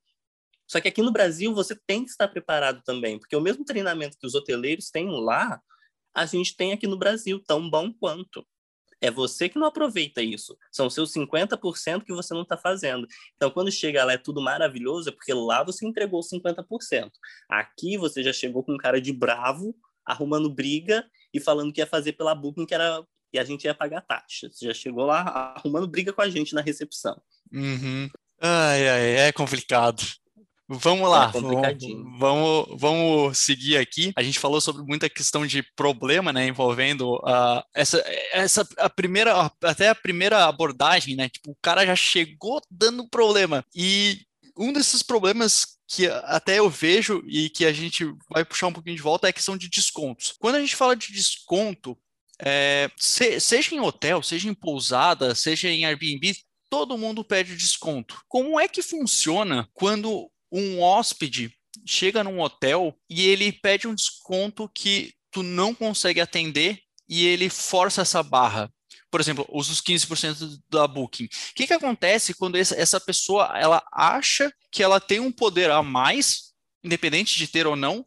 Só 0.69 0.81
que 0.81 0.89
aqui 0.89 1.03
no 1.03 1.13
Brasil 1.13 1.55
você 1.55 1.77
tem 1.87 2.05
que 2.05 2.11
estar 2.11 2.29
preparado 2.29 2.83
também, 2.85 3.19
porque 3.19 3.37
o 3.37 3.41
mesmo 3.41 3.65
treinamento 3.65 4.19
que 4.19 4.27
os 4.27 4.35
hoteleiros 4.35 4.91
têm 4.91 5.09
lá, 5.09 5.61
a 6.15 6.27
gente 6.27 6.57
tem 6.57 6.73
aqui 6.73 6.87
no 6.87 6.99
Brasil, 6.99 7.43
tão 7.45 7.69
bom 7.69 7.93
quanto. 7.93 8.47
É 9.01 9.11
você 9.11 9.49
que 9.49 9.59
não 9.59 9.67
aproveita 9.67 10.23
isso. 10.23 10.57
São 10.73 10.89
seus 10.89 11.13
50% 11.13 12.05
que 12.05 12.13
você 12.13 12.33
não 12.33 12.43
está 12.43 12.57
fazendo. 12.57 13.07
Então, 13.37 13.51
quando 13.51 13.71
chega 13.71 14.05
lá 14.05 14.15
é 14.15 14.19
tudo 14.19 14.41
maravilhoso, 14.41 15.09
é 15.09 15.13
porque 15.13 15.35
lá 15.35 15.63
você 15.63 15.87
entregou 15.87 16.21
50%. 16.21 17.11
Aqui 17.49 17.97
você 17.97 18.23
já 18.23 18.33
chegou 18.33 18.63
com 18.63 18.73
um 18.73 18.79
cara 18.79 19.01
de 19.01 19.13
bravo, 19.13 19.77
arrumando 20.05 20.49
briga 20.49 21.05
e 21.33 21.41
falando 21.41 21.73
que 21.73 21.81
ia 21.81 21.87
fazer 21.87 22.13
pela 22.13 22.35
Booking, 22.35 22.65
que 22.65 22.75
era 22.75 23.05
e 23.33 23.39
a 23.39 23.45
gente 23.45 23.65
ia 23.65 23.75
pagar 23.75 24.01
taxa. 24.01 24.49
Você 24.51 24.67
já 24.67 24.75
chegou 24.75 25.05
lá 25.05 25.21
arrumando 25.57 25.87
briga 25.87 26.13
com 26.13 26.23
a 26.23 26.29
gente 26.29 26.55
na 26.55 26.63
recepção. 26.63 27.21
Uhum. 27.53 28.09
Ai, 28.41 28.89
ai, 28.89 29.17
é 29.29 29.33
complicado. 29.33 30.03
Vamos 30.69 31.09
lá, 31.09 31.31
é 31.35 31.41
vamos, 31.41 32.19
vamos, 32.19 32.81
vamos 32.81 33.39
seguir 33.39 33.77
aqui. 33.77 34.13
A 34.17 34.23
gente 34.23 34.39
falou 34.39 34.61
sobre 34.61 34.83
muita 34.83 35.09
questão 35.09 35.47
de 35.47 35.63
problema, 35.77 36.33
né, 36.33 36.49
envolvendo 36.49 37.15
uh, 37.19 37.63
essa, 37.73 38.03
essa 38.33 38.69
a 38.79 38.91
primeira, 38.91 39.51
até 39.63 39.91
a 39.91 39.95
primeira 39.95 40.45
abordagem, 40.47 41.15
né, 41.15 41.29
tipo, 41.29 41.53
o 41.53 41.57
cara 41.63 41.87
já 41.87 41.95
chegou 41.95 42.61
dando 42.69 43.09
problema. 43.09 43.65
E 43.75 44.23
um 44.57 44.73
desses 44.73 45.05
problemas 45.05 45.77
que 45.87 46.09
até 46.09 46.59
eu 46.59 46.69
vejo 46.69 47.23
e 47.29 47.49
que 47.49 47.65
a 47.65 47.73
gente 47.73 48.05
vai 48.29 48.45
puxar 48.45 48.67
um 48.67 48.73
pouquinho 48.73 48.97
de 48.97 49.03
volta 49.03 49.29
é 49.29 49.31
a 49.31 49.33
questão 49.33 49.57
de 49.57 49.69
descontos. 49.69 50.35
Quando 50.39 50.57
a 50.57 50.61
gente 50.61 50.75
fala 50.75 50.97
de 50.97 51.13
desconto, 51.13 51.97
é, 52.41 52.91
se, 52.97 53.39
seja 53.39 53.75
em 53.75 53.81
hotel, 53.81 54.23
seja 54.23 54.49
em 54.49 54.55
pousada, 54.55 55.35
seja 55.35 55.69
em 55.69 55.85
Airbnb, 55.85 56.35
todo 56.69 56.99
mundo 56.99 57.25
pede 57.25 57.57
desconto. 57.57 58.21
Como 58.27 58.59
é 58.59 58.67
que 58.67 58.83
funciona 58.83 59.69
quando 59.73 60.29
um 60.57 60.81
hóspede 60.81 61.53
chega 61.85 62.25
num 62.25 62.41
hotel 62.41 62.97
e 63.09 63.27
ele 63.27 63.53
pede 63.53 63.87
um 63.87 63.95
desconto 63.95 64.69
que 64.69 65.13
tu 65.31 65.43
não 65.43 65.75
consegue 65.75 66.21
atender 66.21 66.81
e 67.09 67.27
ele 67.27 67.49
força 67.49 68.03
essa 68.03 68.23
barra? 68.23 68.73
Por 69.11 69.21
exemplo, 69.21 69.47
os 69.51 69.81
15% 69.81 70.59
da 70.69 70.87
Booking. 70.87 71.25
O 71.25 71.29
que, 71.55 71.67
que 71.67 71.73
acontece 71.73 72.35
quando 72.35 72.57
essa, 72.57 73.01
pessoa 73.01 73.53
ela 73.57 73.83
acha 73.93 74.53
que 74.71 74.83
ela 74.83 75.01
tem 75.01 75.21
um 75.21 75.31
poder 75.31 75.71
a 75.71 75.83
mais, 75.83 76.53
independente 76.83 77.37
de 77.37 77.47
ter 77.47 77.67
ou 77.67 77.77
não, 77.77 78.05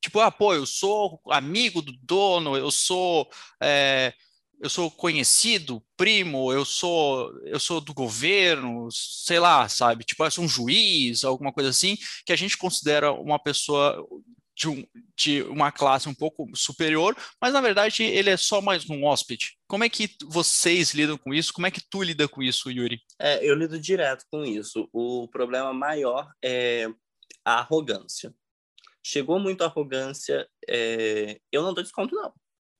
Tipo, 0.00 0.20
ah, 0.20 0.30
pô, 0.30 0.54
eu 0.54 0.64
sou 0.66 1.20
amigo 1.30 1.82
do 1.82 1.92
dono, 2.00 2.56
eu 2.56 2.70
sou 2.70 3.28
é, 3.60 4.14
eu 4.60 4.70
sou 4.70 4.90
conhecido, 4.90 5.82
primo, 5.96 6.52
eu 6.52 6.64
sou 6.64 7.32
eu 7.44 7.58
sou 7.58 7.80
do 7.80 7.94
governo, 7.94 8.88
sei 8.90 9.38
lá, 9.38 9.68
sabe? 9.68 10.04
Tipo, 10.04 10.24
eu 10.24 10.30
sou 10.30 10.44
um 10.44 10.48
juiz, 10.48 11.24
alguma 11.24 11.52
coisa 11.52 11.70
assim, 11.70 11.96
que 12.24 12.32
a 12.32 12.36
gente 12.36 12.56
considera 12.56 13.12
uma 13.12 13.38
pessoa 13.38 14.06
de, 14.56 14.68
um, 14.68 14.86
de 15.14 15.42
uma 15.42 15.70
classe 15.70 16.08
um 16.08 16.14
pouco 16.14 16.48
superior, 16.54 17.14
mas 17.40 17.52
na 17.52 17.60
verdade 17.60 18.02
ele 18.02 18.30
é 18.30 18.36
só 18.36 18.60
mais 18.60 18.88
um 18.88 19.04
hóspede. 19.04 19.56
Como 19.68 19.84
é 19.84 19.88
que 19.88 20.08
vocês 20.24 20.94
lidam 20.94 21.18
com 21.18 21.34
isso? 21.34 21.52
Como 21.52 21.66
é 21.66 21.70
que 21.70 21.82
tu 21.90 22.02
lida 22.02 22.26
com 22.26 22.42
isso, 22.42 22.70
Yuri? 22.70 23.00
É, 23.18 23.44
eu 23.44 23.54
lido 23.54 23.78
direto 23.78 24.24
com 24.30 24.44
isso. 24.44 24.88
O 24.92 25.28
problema 25.28 25.74
maior 25.74 26.30
é 26.42 26.88
a 27.44 27.58
arrogância 27.58 28.34
chegou 29.06 29.38
muito 29.38 29.62
arrogância, 29.62 30.48
é... 30.68 31.40
eu 31.52 31.62
não 31.62 31.72
dou 31.72 31.84
desconto, 31.84 32.12
não. 32.12 32.32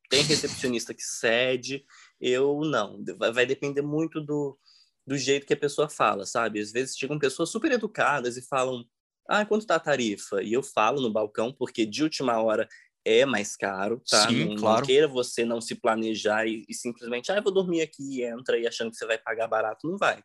Tem 0.08 0.22
recepcionista 0.22 0.94
que 0.94 1.02
cede, 1.02 1.84
eu 2.20 2.60
não. 2.60 3.02
Vai 3.32 3.46
depender 3.46 3.82
muito 3.82 4.20
do, 4.20 4.58
do 5.06 5.16
jeito 5.16 5.46
que 5.46 5.54
a 5.54 5.58
pessoa 5.58 5.88
fala, 5.88 6.24
sabe? 6.24 6.60
Às 6.60 6.72
vezes 6.72 6.96
chegam 6.96 7.18
pessoas 7.18 7.50
super 7.50 7.72
educadas 7.72 8.36
e 8.36 8.42
falam, 8.42 8.84
ah, 9.28 9.44
quanto 9.44 9.66
tá 9.66 9.76
a 9.76 9.80
tarifa? 9.80 10.42
E 10.42 10.52
eu 10.52 10.62
falo 10.62 11.00
no 11.00 11.12
balcão, 11.12 11.52
porque 11.52 11.84
de 11.84 12.02
última 12.02 12.40
hora 12.40 12.68
é 13.04 13.24
mais 13.24 13.56
caro, 13.56 14.02
tá? 14.08 14.28
Sim, 14.28 14.46
não, 14.46 14.56
claro. 14.56 14.80
não 14.80 14.86
queira 14.86 15.06
você 15.06 15.44
não 15.44 15.60
se 15.60 15.76
planejar 15.76 16.46
e, 16.46 16.64
e 16.68 16.74
simplesmente, 16.74 17.30
ah, 17.30 17.36
eu 17.36 17.42
vou 17.42 17.52
dormir 17.52 17.80
aqui 17.80 18.18
e 18.18 18.24
entra 18.24 18.58
e 18.58 18.66
achando 18.66 18.90
que 18.90 18.96
você 18.96 19.06
vai 19.06 19.16
pagar 19.16 19.46
barato, 19.46 19.88
não 19.88 19.96
vai. 19.96 20.22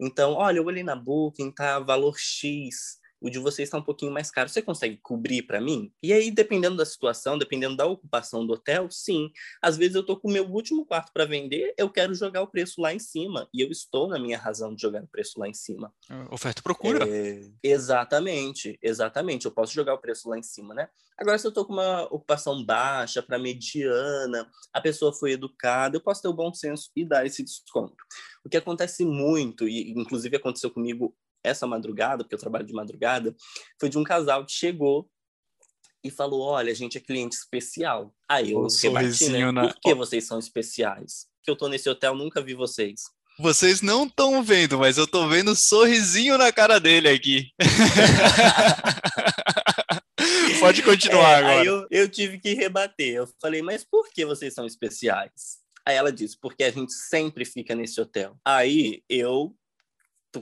Então, 0.00 0.32
olha, 0.32 0.58
eu 0.58 0.64
olhei 0.64 0.82
na 0.82 0.96
Booking, 0.96 1.50
tá 1.50 1.78
valor 1.78 2.16
X, 2.18 2.98
o 3.24 3.30
de 3.30 3.38
vocês 3.38 3.66
está 3.66 3.78
um 3.78 3.82
pouquinho 3.82 4.12
mais 4.12 4.30
caro. 4.30 4.50
Você 4.50 4.60
consegue 4.60 4.98
cobrir 4.98 5.44
para 5.44 5.58
mim? 5.58 5.90
E 6.02 6.12
aí, 6.12 6.30
dependendo 6.30 6.76
da 6.76 6.84
situação, 6.84 7.38
dependendo 7.38 7.74
da 7.74 7.86
ocupação 7.86 8.46
do 8.46 8.52
hotel, 8.52 8.86
sim. 8.90 9.30
Às 9.62 9.78
vezes 9.78 9.94
eu 9.94 10.02
estou 10.02 10.20
com 10.20 10.28
o 10.28 10.30
meu 10.30 10.44
último 10.44 10.84
quarto 10.84 11.10
para 11.10 11.24
vender, 11.24 11.72
eu 11.78 11.88
quero 11.88 12.14
jogar 12.14 12.42
o 12.42 12.46
preço 12.46 12.82
lá 12.82 12.92
em 12.92 12.98
cima. 12.98 13.48
E 13.54 13.62
eu 13.62 13.70
estou 13.70 14.08
na 14.08 14.18
minha 14.18 14.36
razão 14.36 14.74
de 14.74 14.82
jogar 14.82 15.02
o 15.02 15.06
preço 15.06 15.40
lá 15.40 15.48
em 15.48 15.54
cima. 15.54 15.90
É, 16.10 16.34
oferta 16.34 16.60
e 16.60 16.62
procura. 16.62 17.08
É... 17.08 17.40
Exatamente, 17.62 18.78
exatamente. 18.82 19.46
Eu 19.46 19.52
posso 19.52 19.72
jogar 19.72 19.94
o 19.94 19.98
preço 19.98 20.28
lá 20.28 20.38
em 20.38 20.42
cima, 20.42 20.74
né? 20.74 20.90
Agora, 21.16 21.38
se 21.38 21.46
eu 21.46 21.50
estou 21.50 21.64
com 21.64 21.72
uma 21.72 22.02
ocupação 22.04 22.62
baixa 22.62 23.22
para 23.22 23.38
mediana, 23.38 24.50
a 24.70 24.80
pessoa 24.82 25.14
foi 25.14 25.32
educada, 25.32 25.96
eu 25.96 26.00
posso 26.00 26.20
ter 26.20 26.28
o 26.28 26.34
bom 26.34 26.52
senso 26.52 26.90
e 26.94 27.06
dar 27.06 27.24
esse 27.24 27.42
desconto. 27.42 27.96
O 28.44 28.50
que 28.50 28.56
acontece 28.56 29.04
muito, 29.04 29.66
e 29.66 29.92
inclusive 29.92 30.36
aconteceu 30.36 30.70
comigo 30.70 31.16
essa 31.44 31.66
madrugada, 31.66 32.24
porque 32.24 32.34
eu 32.34 32.38
trabalho 32.38 32.66
de 32.66 32.72
madrugada, 32.72 33.34
foi 33.78 33.88
de 33.88 33.98
um 33.98 34.02
casal 34.02 34.44
que 34.44 34.52
chegou 34.52 35.08
e 36.02 36.10
falou: 36.10 36.40
Olha, 36.40 36.72
a 36.72 36.74
gente 36.74 36.98
é 36.98 37.00
cliente 37.00 37.36
especial. 37.36 38.12
Aí 38.28 38.52
eu 38.52 38.66
rebati, 38.66 39.28
né? 39.28 39.52
Na... 39.52 39.68
Por 39.68 39.80
que 39.80 39.94
vocês 39.94 40.26
são 40.26 40.38
especiais? 40.38 41.26
Que 41.42 41.50
eu 41.50 41.56
tô 41.56 41.68
nesse 41.68 41.88
hotel, 41.88 42.14
nunca 42.14 42.42
vi 42.42 42.54
vocês. 42.54 43.02
Vocês 43.38 43.82
não 43.82 44.06
estão 44.06 44.42
vendo, 44.44 44.78
mas 44.78 44.96
eu 44.96 45.08
tô 45.08 45.28
vendo 45.28 45.56
sorrisinho 45.56 46.38
na 46.38 46.52
cara 46.52 46.78
dele 46.78 47.08
aqui. 47.08 47.50
Pode 50.60 50.82
continuar 50.82 51.30
é, 51.30 51.36
agora. 51.36 51.60
Aí 51.60 51.66
eu, 51.66 51.86
eu 51.90 52.08
tive 52.08 52.38
que 52.38 52.54
rebater. 52.54 53.14
Eu 53.14 53.28
falei, 53.40 53.60
mas 53.60 53.84
por 53.84 54.08
que 54.08 54.24
vocês 54.24 54.54
são 54.54 54.64
especiais? 54.64 55.58
Aí 55.84 55.96
ela 55.96 56.12
disse, 56.12 56.38
porque 56.40 56.62
a 56.62 56.70
gente 56.70 56.92
sempre 56.92 57.44
fica 57.44 57.74
nesse 57.74 58.00
hotel. 58.00 58.36
Aí 58.44 59.02
eu 59.08 59.52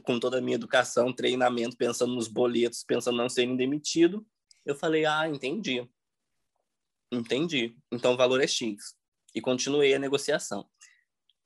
com 0.00 0.18
toda 0.18 0.38
a 0.38 0.40
minha 0.40 0.54
educação, 0.54 1.12
treinamento, 1.12 1.76
pensando 1.76 2.14
nos 2.14 2.28
boletos, 2.28 2.84
pensando 2.84 3.16
não 3.16 3.28
serem 3.28 3.56
demitido, 3.56 4.26
eu 4.64 4.74
falei, 4.74 5.04
ah, 5.04 5.28
entendi. 5.28 5.86
Entendi. 7.10 7.76
Então 7.90 8.14
o 8.14 8.16
valor 8.16 8.40
é 8.40 8.46
X. 8.46 8.94
E 9.34 9.40
continuei 9.40 9.94
a 9.94 9.98
negociação. 9.98 10.66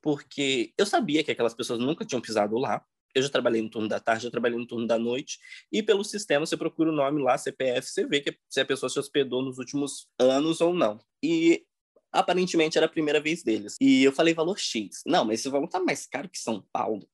Porque 0.01 0.73
eu 0.77 0.85
sabia 0.85 1.23
que 1.23 1.31
aquelas 1.31 1.53
pessoas 1.53 1.79
nunca 1.79 2.05
tinham 2.05 2.21
pisado 2.21 2.57
lá. 2.57 2.85
Eu 3.13 3.21
já 3.21 3.29
trabalhei 3.29 3.61
no 3.61 3.69
turno 3.69 3.87
da 3.87 3.99
tarde, 3.99 4.25
já 4.25 4.31
trabalhei 4.31 4.57
no 4.57 4.67
turno 4.67 4.85
da 4.85 4.99
noite. 4.99 5.39
E 5.71 5.81
pelo 5.81 6.03
sistema, 6.03 6.45
você 6.45 6.55
procura 6.55 6.91
o 6.91 6.95
nome 6.95 7.21
lá, 7.21 7.37
CPF, 7.37 7.87
você 7.87 8.05
vê 8.05 8.21
que 8.21 8.37
se 8.47 8.61
a 8.61 8.65
pessoa 8.65 8.89
se 8.89 8.99
hospedou 8.99 9.41
nos 9.41 9.57
últimos 9.57 10.07
anos 10.19 10.61
ou 10.61 10.73
não. 10.73 10.99
E 11.23 11.65
aparentemente 12.11 12.77
era 12.77 12.85
a 12.85 12.89
primeira 12.89 13.19
vez 13.19 13.43
deles. 13.43 13.75
E 13.81 14.03
eu 14.03 14.11
falei 14.11 14.33
valor 14.33 14.59
X. 14.59 15.01
Não, 15.05 15.25
mas 15.25 15.39
esse 15.39 15.49
valor 15.49 15.67
tá 15.67 15.79
mais 15.79 16.05
caro 16.05 16.29
que 16.29 16.37
São 16.37 16.61
Paulo 16.71 17.07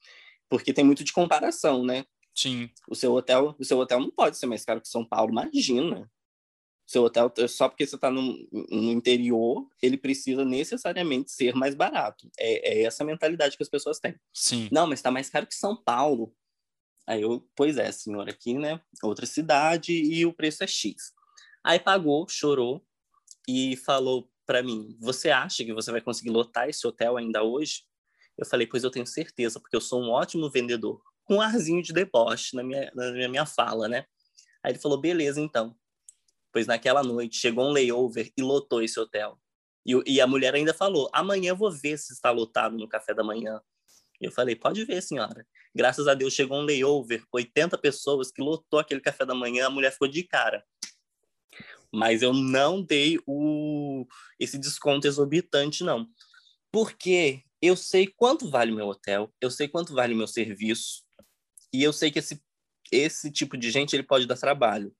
porque 0.54 0.72
tem 0.72 0.86
muito 0.86 1.04
de 1.04 1.12
comparação, 1.12 1.84
né? 1.84 2.06
Sim. 2.32 2.70
O 2.88 2.94
seu 2.94 3.12
hotel, 3.12 3.56
o 3.58 3.66
seu 3.66 3.80
hotel 3.80 4.00
não 4.00 4.12
pode 4.12 4.38
ser 4.38 4.46
mais 4.46 4.64
caro 4.64 4.80
que 4.80 4.88
São 4.88 5.04
Paulo, 5.04 5.32
imagina. 5.32 6.02
O 6.88 6.92
seu 6.92 7.04
hotel, 7.04 7.34
só 7.50 7.68
porque 7.68 7.88
você 7.88 7.96
está 7.96 8.12
no, 8.12 8.22
no, 8.52 8.92
interior, 8.92 9.68
ele 9.82 9.98
precisa 9.98 10.46
necessariamente 10.46 11.32
ser 11.32 11.56
mais 11.56 11.74
barato. 11.74 12.30
É, 12.38 12.82
é 12.82 12.84
essa 12.84 13.04
mentalidade 13.04 13.58
que 13.58 13.64
as 13.64 13.70
pessoas 13.70 14.00
têm. 14.00 14.14
Sim. 14.32 14.70
Não, 14.72 14.86
mas 14.86 15.00
está 15.00 15.10
mais 15.10 15.28
caro 15.28 15.48
que 15.48 15.56
São 15.56 15.76
Paulo. 15.76 16.32
Aí 17.08 17.24
eu, 17.24 17.44
pois 17.56 17.78
é, 17.78 17.92
senhor, 17.92 18.30
aqui, 18.30 18.54
né? 18.54 18.80
Outra 19.02 19.26
cidade 19.26 19.92
e 19.92 20.24
o 20.24 20.32
preço 20.32 20.64
é 20.64 20.68
X. 20.68 21.14
Aí 21.64 21.80
pagou, 21.80 22.30
chorou 22.30 22.86
e 23.48 23.76
falou 23.76 24.30
para 24.46 24.62
mim: 24.62 24.96
Você 25.00 25.32
acha 25.32 25.66
que 25.66 25.74
você 25.74 25.92
vai 25.92 26.00
conseguir 26.00 26.30
lotar 26.30 26.70
esse 26.70 26.86
hotel 26.86 27.18
ainda 27.18 27.42
hoje? 27.42 27.86
Eu 28.38 28.46
falei, 28.46 28.66
pois 28.68 28.84
eu 28.84 28.92
tenho 28.92 29.06
certeza, 29.06 29.60
porque 29.60 29.76
eu 29.76 29.82
sou 29.82 30.02
um 30.02 30.10
ótimo 30.10 30.50
vendedor. 30.50 31.02
Com 31.24 31.36
um 31.36 31.42
arzinho 31.42 31.82
de 31.82 31.94
deboche 31.94 32.56
na 32.56 32.64
minha, 32.64 32.92
na 32.94 33.30
minha 33.30 33.46
fala, 33.46 33.88
né? 33.88 34.06
Aí 34.64 34.72
ele 34.72 34.80
falou, 34.80 35.00
beleza, 35.00 35.40
então. 35.40 35.76
Pois 36.52 36.68
naquela 36.68 37.04
noite 37.04 37.38
chegou 37.38 37.68
um 37.68 37.72
layover 37.72 38.32
e 38.38 38.42
lotou 38.42 38.82
esse 38.82 39.00
hotel. 39.00 39.40
E, 39.86 39.94
e 40.06 40.22
a 40.22 40.28
mulher 40.28 40.56
ainda 40.56 40.74
falou, 40.74 41.10
amanhã 41.14 41.50
eu 41.50 41.56
vou 41.56 41.72
ver 41.72 41.98
se 41.98 42.14
está 42.14 42.32
lotado 42.32 42.78
no 42.78 42.88
café 42.88 43.14
da 43.14 43.24
manhã. 43.24 43.62
Eu 44.22 44.32
falei, 44.32 44.56
pode 44.56 44.84
ver, 44.86 45.02
senhora. 45.02 45.46
Graças 45.76 46.08
a 46.08 46.14
Deus 46.14 46.34
chegou 46.34 46.60
um 46.60 46.64
layover, 46.64 47.24
80 47.32 47.78
pessoas 47.78 48.32
que 48.32 48.42
lotou 48.42 48.80
aquele 48.80 49.02
café 49.02 49.26
da 49.26 49.36
manhã, 49.36 49.68
a 49.68 49.70
mulher 49.70 49.92
ficou 49.92 50.08
de 50.08 50.24
cara. 50.24 50.64
mas 51.92 52.22
eu 52.22 52.34
não 52.34 52.82
dei 52.82 53.20
o 53.28 54.08
esse 54.40 54.58
desconto 54.58 55.08
exorbitante 55.08 55.84
não. 55.84 56.08
Porque 56.72 57.44
eu 57.64 57.78
sei 57.78 58.08
quanto 58.08 58.50
vale 58.50 58.74
meu 58.74 58.88
hotel, 58.88 59.34
eu 59.40 59.50
sei 59.50 59.70
quanto 59.70 59.94
vale 59.94 60.14
meu 60.14 60.28
serviço, 60.28 61.04
e 61.72 61.82
eu 61.82 61.94
sei 61.94 62.12
que 62.12 62.20
esse 62.20 62.44
esse 62.92 63.32
tipo 63.32 63.58
de 63.58 63.72
gente 63.72 63.96
ele 63.96 64.04
pode 64.04 64.28
dar 64.28 64.38
trabalho. 64.38 64.94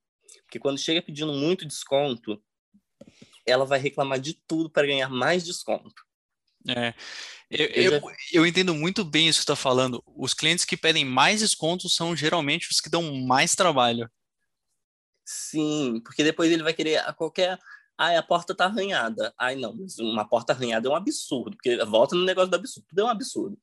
Porque 0.46 0.58
quando 0.58 0.80
chega 0.80 1.02
pedindo 1.02 1.32
muito 1.32 1.66
desconto, 1.66 2.42
ela 3.46 3.66
vai 3.66 3.78
reclamar 3.78 4.20
de 4.20 4.42
tudo 4.48 4.70
para 4.70 4.88
ganhar 4.88 5.10
mais 5.10 5.44
desconto. 5.44 6.02
É, 6.68 6.94
eu, 7.52 7.68
eu, 7.68 8.02
eu, 8.32 8.48
entendo 8.48 8.74
muito 8.74 9.04
bem 9.04 9.28
isso 9.28 9.40
que 9.40 9.44
está 9.44 9.56
falando. 9.56 10.02
Os 10.08 10.34
clientes 10.34 10.64
que 10.64 10.78
pedem 10.78 11.04
mais 11.04 11.42
descontos 11.42 11.94
são 11.94 12.16
geralmente 12.16 12.72
os 12.72 12.80
que 12.80 12.90
dão 12.90 13.14
mais 13.14 13.54
trabalho. 13.54 14.10
Sim, 15.26 16.02
porque 16.04 16.24
depois 16.24 16.52
ele 16.52 16.64
vai 16.64 16.74
querer 16.74 16.98
a 16.98 17.14
qualquer. 17.14 17.60
Ai, 17.98 18.18
a 18.18 18.24
porta 18.24 18.56
tá 18.56 18.66
arranhada. 18.66 19.34
Ai, 19.38 19.56
não, 19.56 19.76
uma 20.00 20.28
porta 20.28 20.54
arranhada 20.54 20.88
é 20.88 20.92
um 20.92 20.96
absurdo, 20.96 21.56
porque 21.56 21.78
volta 21.86 22.16
no 22.16 22.24
negócio 22.24 22.50
do 22.50 22.56
absurdo, 22.56 22.88
tudo 22.90 23.02
é 23.02 23.04
um 23.06 23.10
absurdo 23.10 23.58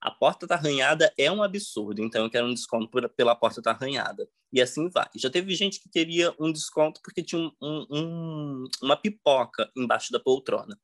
a 0.00 0.10
porta 0.10 0.46
tá 0.46 0.54
arranhada 0.54 1.12
é 1.18 1.30
um 1.30 1.42
absurdo, 1.42 2.02
então 2.02 2.24
eu 2.24 2.30
quero 2.30 2.46
um 2.46 2.54
desconto 2.54 2.88
por, 2.88 3.08
pela 3.10 3.34
porta 3.34 3.62
tá 3.62 3.72
arranhada. 3.72 4.28
E 4.52 4.60
assim 4.60 4.88
vai. 4.88 5.08
Já 5.16 5.30
teve 5.30 5.54
gente 5.54 5.80
que 5.80 5.88
queria 5.88 6.34
um 6.38 6.52
desconto 6.52 7.00
porque 7.02 7.22
tinha 7.22 7.40
um, 7.40 7.86
um, 7.90 8.64
uma 8.82 8.96
pipoca 8.96 9.70
embaixo 9.76 10.12
da 10.12 10.20
poltrona. 10.20 10.78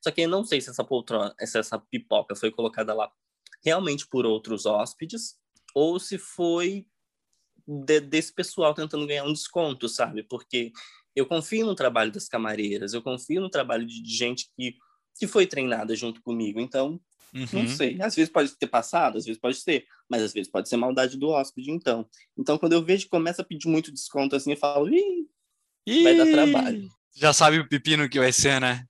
Só 0.00 0.10
que 0.10 0.22
eu 0.22 0.28
não 0.28 0.44
sei 0.44 0.60
se 0.60 0.70
essa 0.70 0.84
poltrona, 0.84 1.34
se 1.40 1.58
essa 1.58 1.78
pipoca 1.78 2.36
foi 2.36 2.50
colocada 2.50 2.94
lá 2.94 3.10
realmente 3.64 4.06
por 4.06 4.24
outros 4.24 4.64
hóspedes 4.66 5.36
ou 5.74 5.98
se 5.98 6.16
foi 6.16 6.86
de, 7.66 8.00
desse 8.00 8.32
pessoal 8.32 8.74
tentando 8.74 9.06
ganhar 9.06 9.24
um 9.24 9.32
desconto, 9.32 9.88
sabe? 9.88 10.22
Porque 10.22 10.72
eu 11.14 11.26
confio 11.26 11.66
no 11.66 11.74
trabalho 11.74 12.12
das 12.12 12.28
camareiras, 12.28 12.94
eu 12.94 13.02
confio 13.02 13.40
no 13.40 13.50
trabalho 13.50 13.86
de 13.86 14.02
gente 14.04 14.48
que, 14.56 14.76
que 15.18 15.26
foi 15.26 15.46
treinada 15.46 15.94
junto 15.96 16.22
comigo. 16.22 16.60
Então, 16.60 17.00
Uhum. 17.34 17.46
Não 17.52 17.66
sei. 17.66 18.00
Às 18.00 18.14
vezes 18.14 18.32
pode 18.32 18.56
ter 18.56 18.66
passado, 18.66 19.18
às 19.18 19.24
vezes 19.24 19.40
pode 19.40 19.58
ser, 19.58 19.86
mas 20.08 20.22
às 20.22 20.32
vezes 20.32 20.50
pode 20.50 20.68
ser 20.68 20.76
maldade 20.76 21.16
do 21.18 21.28
hóspede, 21.28 21.70
então. 21.70 22.08
Então, 22.36 22.58
quando 22.58 22.72
eu 22.72 22.82
vejo 22.82 23.04
que 23.04 23.10
começa 23.10 23.42
a 23.42 23.44
pedir 23.44 23.68
muito 23.68 23.92
desconto 23.92 24.34
assim, 24.34 24.52
eu 24.52 24.56
falo, 24.56 24.88
ih, 24.88 25.28
Ih, 25.86 26.02
vai 26.02 26.16
dar 26.16 26.26
trabalho. 26.26 26.88
Já 27.14 27.32
sabe 27.32 27.58
o 27.58 27.68
pepino 27.68 28.08
que 28.08 28.18
vai 28.18 28.32
ser, 28.32 28.60
né? 28.60 28.84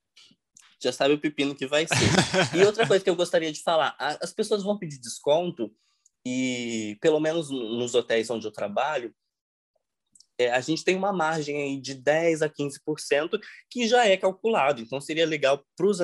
Já 0.81 0.93
sabe 0.93 1.15
o 1.15 1.19
pepino 1.19 1.55
que 1.55 1.67
vai 1.67 1.87
ser. 1.87 2.57
e 2.57 2.65
outra 2.65 2.87
coisa 2.87 3.03
que 3.03 3.11
eu 3.11 3.17
gostaria 3.17 3.51
de 3.53 3.63
falar, 3.63 3.97
as 3.99 4.33
pessoas 4.33 4.63
vão 4.63 4.79
pedir 4.79 4.99
desconto 5.01 5.75
e, 6.25 6.97
pelo 7.01 7.19
menos 7.19 7.51
nos 7.51 7.95
hotéis 7.95 8.31
onde 8.31 8.47
eu 8.47 8.53
trabalho, 8.53 9.13
é, 10.39 10.51
a 10.51 10.61
gente 10.61 10.85
tem 10.85 10.97
uma 10.97 11.13
margem 11.13 11.61
aí 11.61 11.81
de 11.81 11.95
10 11.95 12.43
a 12.43 12.49
15% 12.49 13.41
que 13.69 13.89
já 13.89 14.07
é 14.07 14.17
calculado. 14.17 14.81
Então, 14.81 15.01
seria 15.01 15.27
legal 15.27 15.65
para 15.77 15.87
os 15.87 16.01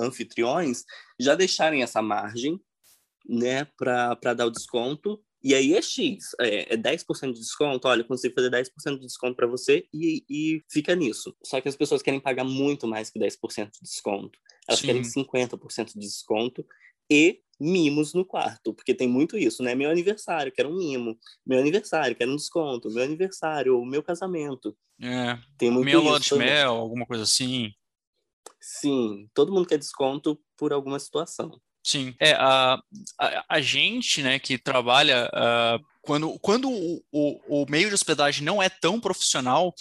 anfitriões 0.00 0.84
já 1.18 1.34
deixarem 1.34 1.82
essa 1.82 2.02
margem 2.02 2.60
né, 3.28 3.66
para 3.76 4.34
dar 4.34 4.46
o 4.46 4.50
desconto. 4.50 5.22
E 5.42 5.54
aí 5.54 5.74
é 5.74 5.80
X, 5.80 6.34
é, 6.40 6.74
é 6.74 6.76
10% 6.76 7.32
de 7.32 7.40
desconto. 7.40 7.88
Olha, 7.88 8.04
consigo 8.04 8.34
fazer 8.34 8.50
10% 8.50 8.98
de 8.98 9.06
desconto 9.06 9.36
para 9.36 9.46
você 9.46 9.86
e, 9.94 10.24
e 10.28 10.62
fica 10.70 10.94
nisso. 10.94 11.34
Só 11.44 11.60
que 11.60 11.68
as 11.68 11.76
pessoas 11.76 12.02
querem 12.02 12.20
pagar 12.20 12.44
muito 12.44 12.86
mais 12.86 13.08
que 13.08 13.18
10% 13.18 13.70
de 13.70 13.80
desconto. 13.82 14.38
Elas 14.68 14.80
Sim. 14.80 14.86
querem 14.86 15.02
50% 15.02 15.94
de 15.94 16.00
desconto 16.00 16.66
e 17.10 17.40
mimos 17.60 18.14
no 18.14 18.24
quarto, 18.24 18.72
porque 18.72 18.94
tem 18.94 19.06
muito 19.06 19.36
isso, 19.36 19.62
né? 19.62 19.74
Meu 19.74 19.90
aniversário, 19.90 20.52
quero 20.52 20.70
um 20.70 20.76
mimo. 20.76 21.18
Meu 21.44 21.58
aniversário, 21.58 22.16
quero 22.16 22.32
um 22.32 22.36
desconto. 22.36 22.90
Meu 22.90 23.04
aniversário, 23.04 23.76
ou 23.76 23.84
meu 23.84 24.02
casamento. 24.02 24.76
É, 25.02 25.38
tem 25.58 25.70
muito 25.70 25.84
meu 25.84 26.16
isso. 26.16 26.34
de 26.34 26.44
mel, 26.44 26.74
alguma 26.74 27.06
coisa 27.06 27.24
assim. 27.24 27.72
Sim, 28.60 29.28
todo 29.34 29.52
mundo 29.52 29.66
quer 29.66 29.78
desconto 29.78 30.40
por 30.56 30.72
alguma 30.72 30.98
situação. 30.98 31.60
Sim, 31.82 32.14
é, 32.20 32.32
a, 32.32 32.78
a, 33.18 33.44
a 33.48 33.60
gente, 33.60 34.22
né, 34.22 34.38
que 34.38 34.58
trabalha, 34.58 35.30
uh, 35.34 35.84
quando, 36.02 36.38
quando 36.40 36.70
o, 36.70 37.02
o, 37.10 37.62
o, 37.62 37.70
meio 37.70 37.88
de 37.88 37.94
hospedagem 37.94 38.44
não 38.44 38.62
é 38.62 38.68
tão 38.68 39.00
profissional, 39.00 39.74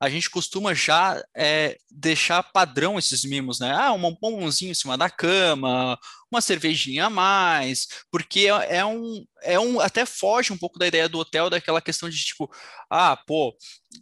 a 0.00 0.08
gente 0.08 0.30
costuma 0.30 0.74
já 0.74 1.22
é, 1.36 1.76
deixar 1.90 2.42
padrão 2.42 2.98
esses 2.98 3.24
mimos, 3.24 3.58
né? 3.60 3.72
Ah, 3.72 3.92
um 3.92 4.00
bombonzinho 4.00 4.70
em 4.72 4.74
cima 4.74 4.96
da 4.98 5.08
cama, 5.08 5.98
uma 6.30 6.40
cervejinha 6.40 7.06
a 7.06 7.10
mais, 7.10 7.86
porque 8.10 8.40
é, 8.40 8.78
é, 8.78 8.84
um, 8.84 9.24
é 9.42 9.58
um. 9.58 9.80
Até 9.80 10.04
foge 10.04 10.52
um 10.52 10.58
pouco 10.58 10.78
da 10.78 10.86
ideia 10.86 11.08
do 11.08 11.18
hotel, 11.18 11.48
daquela 11.48 11.80
questão 11.80 12.08
de 12.08 12.16
tipo, 12.16 12.50
ah, 12.90 13.16
pô, 13.16 13.56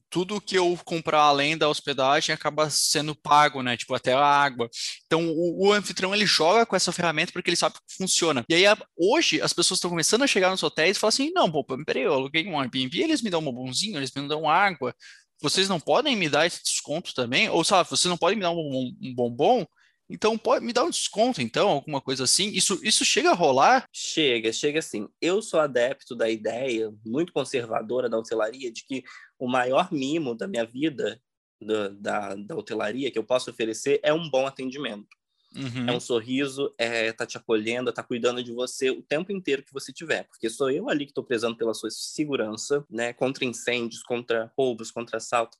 tudo 0.09 0.41
que 0.41 0.57
eu 0.57 0.79
comprar 0.85 1.21
além 1.21 1.57
da 1.57 1.69
hospedagem 1.69 2.35
acaba 2.35 2.71
sendo 2.71 3.15
pago, 3.15 3.63
né? 3.63 3.77
Tipo, 3.77 3.95
até 3.95 4.13
a 4.15 4.25
água. 4.25 4.69
Então, 5.07 5.29
o, 5.29 5.69
o 5.69 5.73
anfitrião 5.73 6.15
ele 6.15 6.27
joga 6.27 6.65
com 6.65 6.75
essa 6.75 6.93
ferramenta 6.93 7.33
porque 7.33 7.51
ele 7.51 7.57
sabe 7.57 7.75
que 7.75 7.97
funciona. 7.97 8.45
E 8.49 8.55
aí, 8.55 8.65
hoje, 8.97 9.41
as 9.41 9.53
pessoas 9.53 9.79
estão 9.79 9.91
começando 9.91 10.23
a 10.23 10.27
chegar 10.27 10.51
nos 10.51 10.63
hotéis 10.63 10.97
e 10.97 11.01
falam 11.01 11.09
assim: 11.11 11.31
não, 11.35 11.51
pô, 11.51 11.65
peraí, 11.85 12.03
eu 12.03 12.15
aluguei 12.15 12.47
um 12.47 12.59
Airbnb, 12.59 13.01
eles 13.01 13.23
me 13.23 13.31
dão 13.31 13.41
um 13.41 13.45
bombonzinho, 13.45 13.99
eles 13.99 14.13
me 14.15 14.27
dão 14.27 14.49
água 14.49 14.95
vocês 15.43 15.69
não 15.69 15.81
podem 15.81 16.17
me 16.17 16.29
dar 16.29 16.47
esse 16.47 16.63
desconto 16.63 17.15
também? 17.15 17.49
Ou, 17.49 17.65
sabe, 17.65 17.91
vocês 17.91 18.09
não 18.09 18.17
podem 18.17 18.37
me 18.37 18.43
dar 18.43 18.53
um, 18.53 18.97
um 19.01 19.15
bombom? 19.15 19.67
Então, 20.09 20.37
pode 20.37 20.65
me 20.65 20.73
dar 20.73 20.85
um 20.85 20.91
desconto, 20.91 21.41
então, 21.41 21.71
alguma 21.71 22.01
coisa 22.01 22.25
assim. 22.25 22.49
Isso, 22.51 22.79
isso 22.83 23.05
chega 23.05 23.31
a 23.31 23.35
rolar? 23.35 23.87
Chega, 23.93 24.53
chega 24.53 24.79
assim. 24.79 25.09
Eu 25.21 25.41
sou 25.41 25.59
adepto 25.59 26.15
da 26.15 26.29
ideia, 26.29 26.93
muito 27.05 27.33
conservadora 27.33 28.11
da 28.11 28.19
hotelaria, 28.19 28.71
de 28.71 28.85
que 28.85 29.03
o 29.39 29.49
maior 29.49 29.91
mimo 29.91 30.35
da 30.35 30.47
minha 30.47 30.67
vida, 30.67 31.19
da, 31.61 31.89
da, 31.89 32.35
da 32.35 32.57
hotelaria, 32.57 33.11
que 33.11 33.19
eu 33.19 33.25
posso 33.25 33.51
oferecer, 33.51 34.01
é 34.03 34.13
um 34.13 34.29
bom 34.29 34.47
atendimento. 34.47 35.09
Uhum. 35.55 35.88
É 35.88 35.93
um 35.93 36.01
sorriso, 36.01 36.75
é 36.79 37.12
tá 37.12 37.27
te 37.27 37.37
acolhendo, 37.37 37.93
tá 37.93 38.03
cuidando 38.03 38.43
de 38.43 38.53
você 38.53 38.91
o 38.91 39.03
tempo 39.03 39.33
inteiro 39.33 39.62
que 39.62 39.73
você 39.73 39.93
tiver, 39.93 40.25
porque 40.25 40.49
sou 40.49 40.71
eu 40.71 40.88
ali 40.88 41.05
que 41.05 41.11
estou 41.11 41.25
prezando 41.25 41.57
pela 41.57 41.75
sua 41.75 41.91
segurança, 41.91 42.85
né, 42.88 43.12
contra 43.12 43.45
incêndios, 43.45 44.03
contra 44.03 44.51
roubos, 44.57 44.91
contra 44.91 45.19
assalto. 45.19 45.59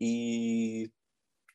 E 0.00 0.90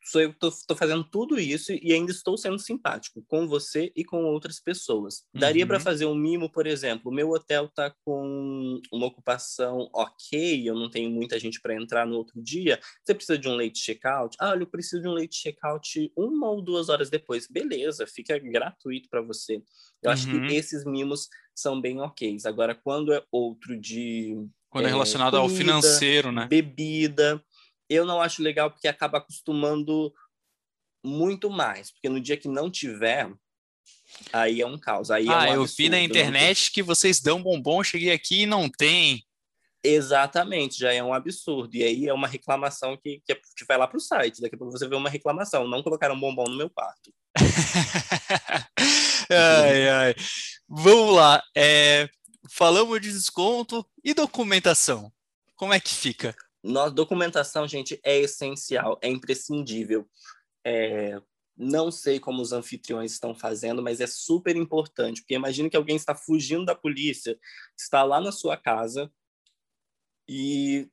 estou 0.04 0.76
fazendo 0.76 1.04
tudo 1.04 1.40
isso 1.40 1.72
e 1.72 1.94
ainda 1.94 2.12
estou 2.12 2.38
sendo 2.38 2.58
simpático 2.58 3.24
com 3.28 3.48
você 3.48 3.92
e 3.96 4.04
com 4.04 4.24
outras 4.26 4.60
pessoas. 4.60 5.24
Daria 5.34 5.64
uhum. 5.64 5.68
para 5.68 5.80
fazer 5.80 6.06
um 6.06 6.16
mimo, 6.16 6.52
por 6.52 6.66
exemplo, 6.66 7.12
o 7.12 7.14
meu 7.14 7.30
hotel 7.30 7.66
está 7.66 7.94
com 8.04 8.82
uma 8.92 9.06
ocupação 9.06 9.90
ok, 9.94 10.68
eu 10.68 10.76
não 10.76 10.90
tenho 10.90 11.10
muita 11.10 11.40
gente 11.40 11.62
para 11.62 11.76
entrar 11.76 12.06
no 12.06 12.16
outro 12.16 12.42
dia. 12.42 12.80
Você 13.04 13.14
precisa 13.14 13.38
de 13.38 13.48
um 13.48 13.56
late 13.56 13.78
checkout? 13.78 14.36
Ah, 14.40 14.56
eu 14.56 14.68
preciso 14.68 15.02
de 15.02 15.08
um 15.08 15.14
late 15.14 15.36
checkout 15.36 16.12
uma 16.18 16.50
ou 16.50 16.62
duas 16.62 16.90
horas 16.90 17.10
depois. 17.10 17.48
Beleza, 17.48 18.08
fica 18.08 18.40
gratuito 18.40 19.08
para 19.10 19.22
você. 19.22 19.56
Eu 19.56 19.62
uhum. 20.06 20.12
acho 20.12 20.28
que 20.28 20.36
uhum. 20.36 20.48
esses 20.48 20.84
mimos 20.84 21.28
são 21.56 21.80
bem 21.80 22.00
ok. 22.00 22.38
Agora, 22.46 22.74
quando 22.74 23.14
é 23.14 23.24
outro 23.32 23.80
de 23.80 24.36
quando 24.72 24.86
é, 24.86 24.88
é 24.88 24.92
relacionado 24.92 25.34
comida, 25.34 25.52
ao 25.52 25.58
financeiro, 25.58 26.32
né? 26.32 26.48
Bebida, 26.48 27.44
eu 27.92 28.06
não 28.06 28.22
acho 28.22 28.42
legal 28.42 28.72
porque 28.72 28.88
acaba 28.88 29.18
acostumando 29.18 30.14
muito 31.04 31.50
mais, 31.50 31.92
porque 31.92 32.08
no 32.08 32.22
dia 32.22 32.38
que 32.38 32.48
não 32.48 32.72
tiver, 32.72 33.30
aí 34.32 34.62
é 34.62 34.66
um 34.66 34.78
caos. 34.78 35.12
Aí 35.12 35.28
é 35.28 35.34
ah, 35.34 35.48
é 35.48 35.52
um 35.52 35.56
eu 35.56 35.66
vi 35.66 35.90
na 35.90 36.00
internet 36.00 36.72
que 36.72 36.82
vocês 36.82 37.20
dão 37.20 37.44
bombom, 37.44 37.84
cheguei 37.84 38.12
aqui 38.12 38.44
e 38.44 38.46
não 38.46 38.70
tem. 38.70 39.26
Exatamente, 39.84 40.80
já 40.80 40.94
é 40.94 41.04
um 41.04 41.14
absurdo. 41.14 41.76
E 41.76 41.84
aí 41.84 42.08
é 42.08 42.14
uma 42.14 42.28
reclamação 42.28 42.96
que, 42.96 43.22
que, 43.26 43.36
que 43.36 43.66
vai 43.68 43.78
lá 43.78 43.88
para 43.88 43.98
o 43.98 44.02
site. 44.02 44.40
Daqui 44.40 44.56
a 44.56 44.58
pouco 44.58 44.72
você 44.72 44.88
vê 44.88 44.96
uma 44.96 45.10
reclamação. 45.10 45.68
Não 45.68 45.82
colocaram 45.82 46.20
bombom 46.20 46.46
no 46.46 46.56
meu 46.56 46.70
quarto. 46.70 47.12
ai, 49.30 49.90
ai. 49.90 50.16
Vamos 50.70 51.16
lá. 51.16 51.44
É, 51.58 52.08
falamos 52.52 53.02
de 53.02 53.12
desconto 53.12 53.84
e 54.04 54.14
documentação. 54.14 55.12
Como 55.56 55.74
é 55.74 55.80
que 55.80 55.94
fica? 55.94 56.36
Nossa 56.64 56.92
documentação, 56.92 57.68
gente, 57.68 58.00
é 58.04 58.20
essencial, 58.20 59.00
é 59.02 59.10
imprescindível. 59.10 60.08
É, 60.66 61.20
não 61.58 61.92
sei 61.92 62.20
como 62.20 62.42
os 62.42 62.52
anfitriões 62.52 63.12
estão 63.12 63.36
fazendo, 63.36 63.82
mas 63.82 64.00
é 64.00 64.08
super 64.08 64.56
importante, 64.56 65.22
porque 65.22 65.36
imagine 65.36 65.70
que 65.70 65.78
alguém 65.78 65.96
está 65.96 66.16
fugindo 66.16 66.66
da 66.66 66.76
polícia, 66.76 67.38
está 67.78 68.04
lá 68.04 68.22
na 68.22 68.32
sua 68.32 68.58
casa 68.58 69.12
e 70.28 70.90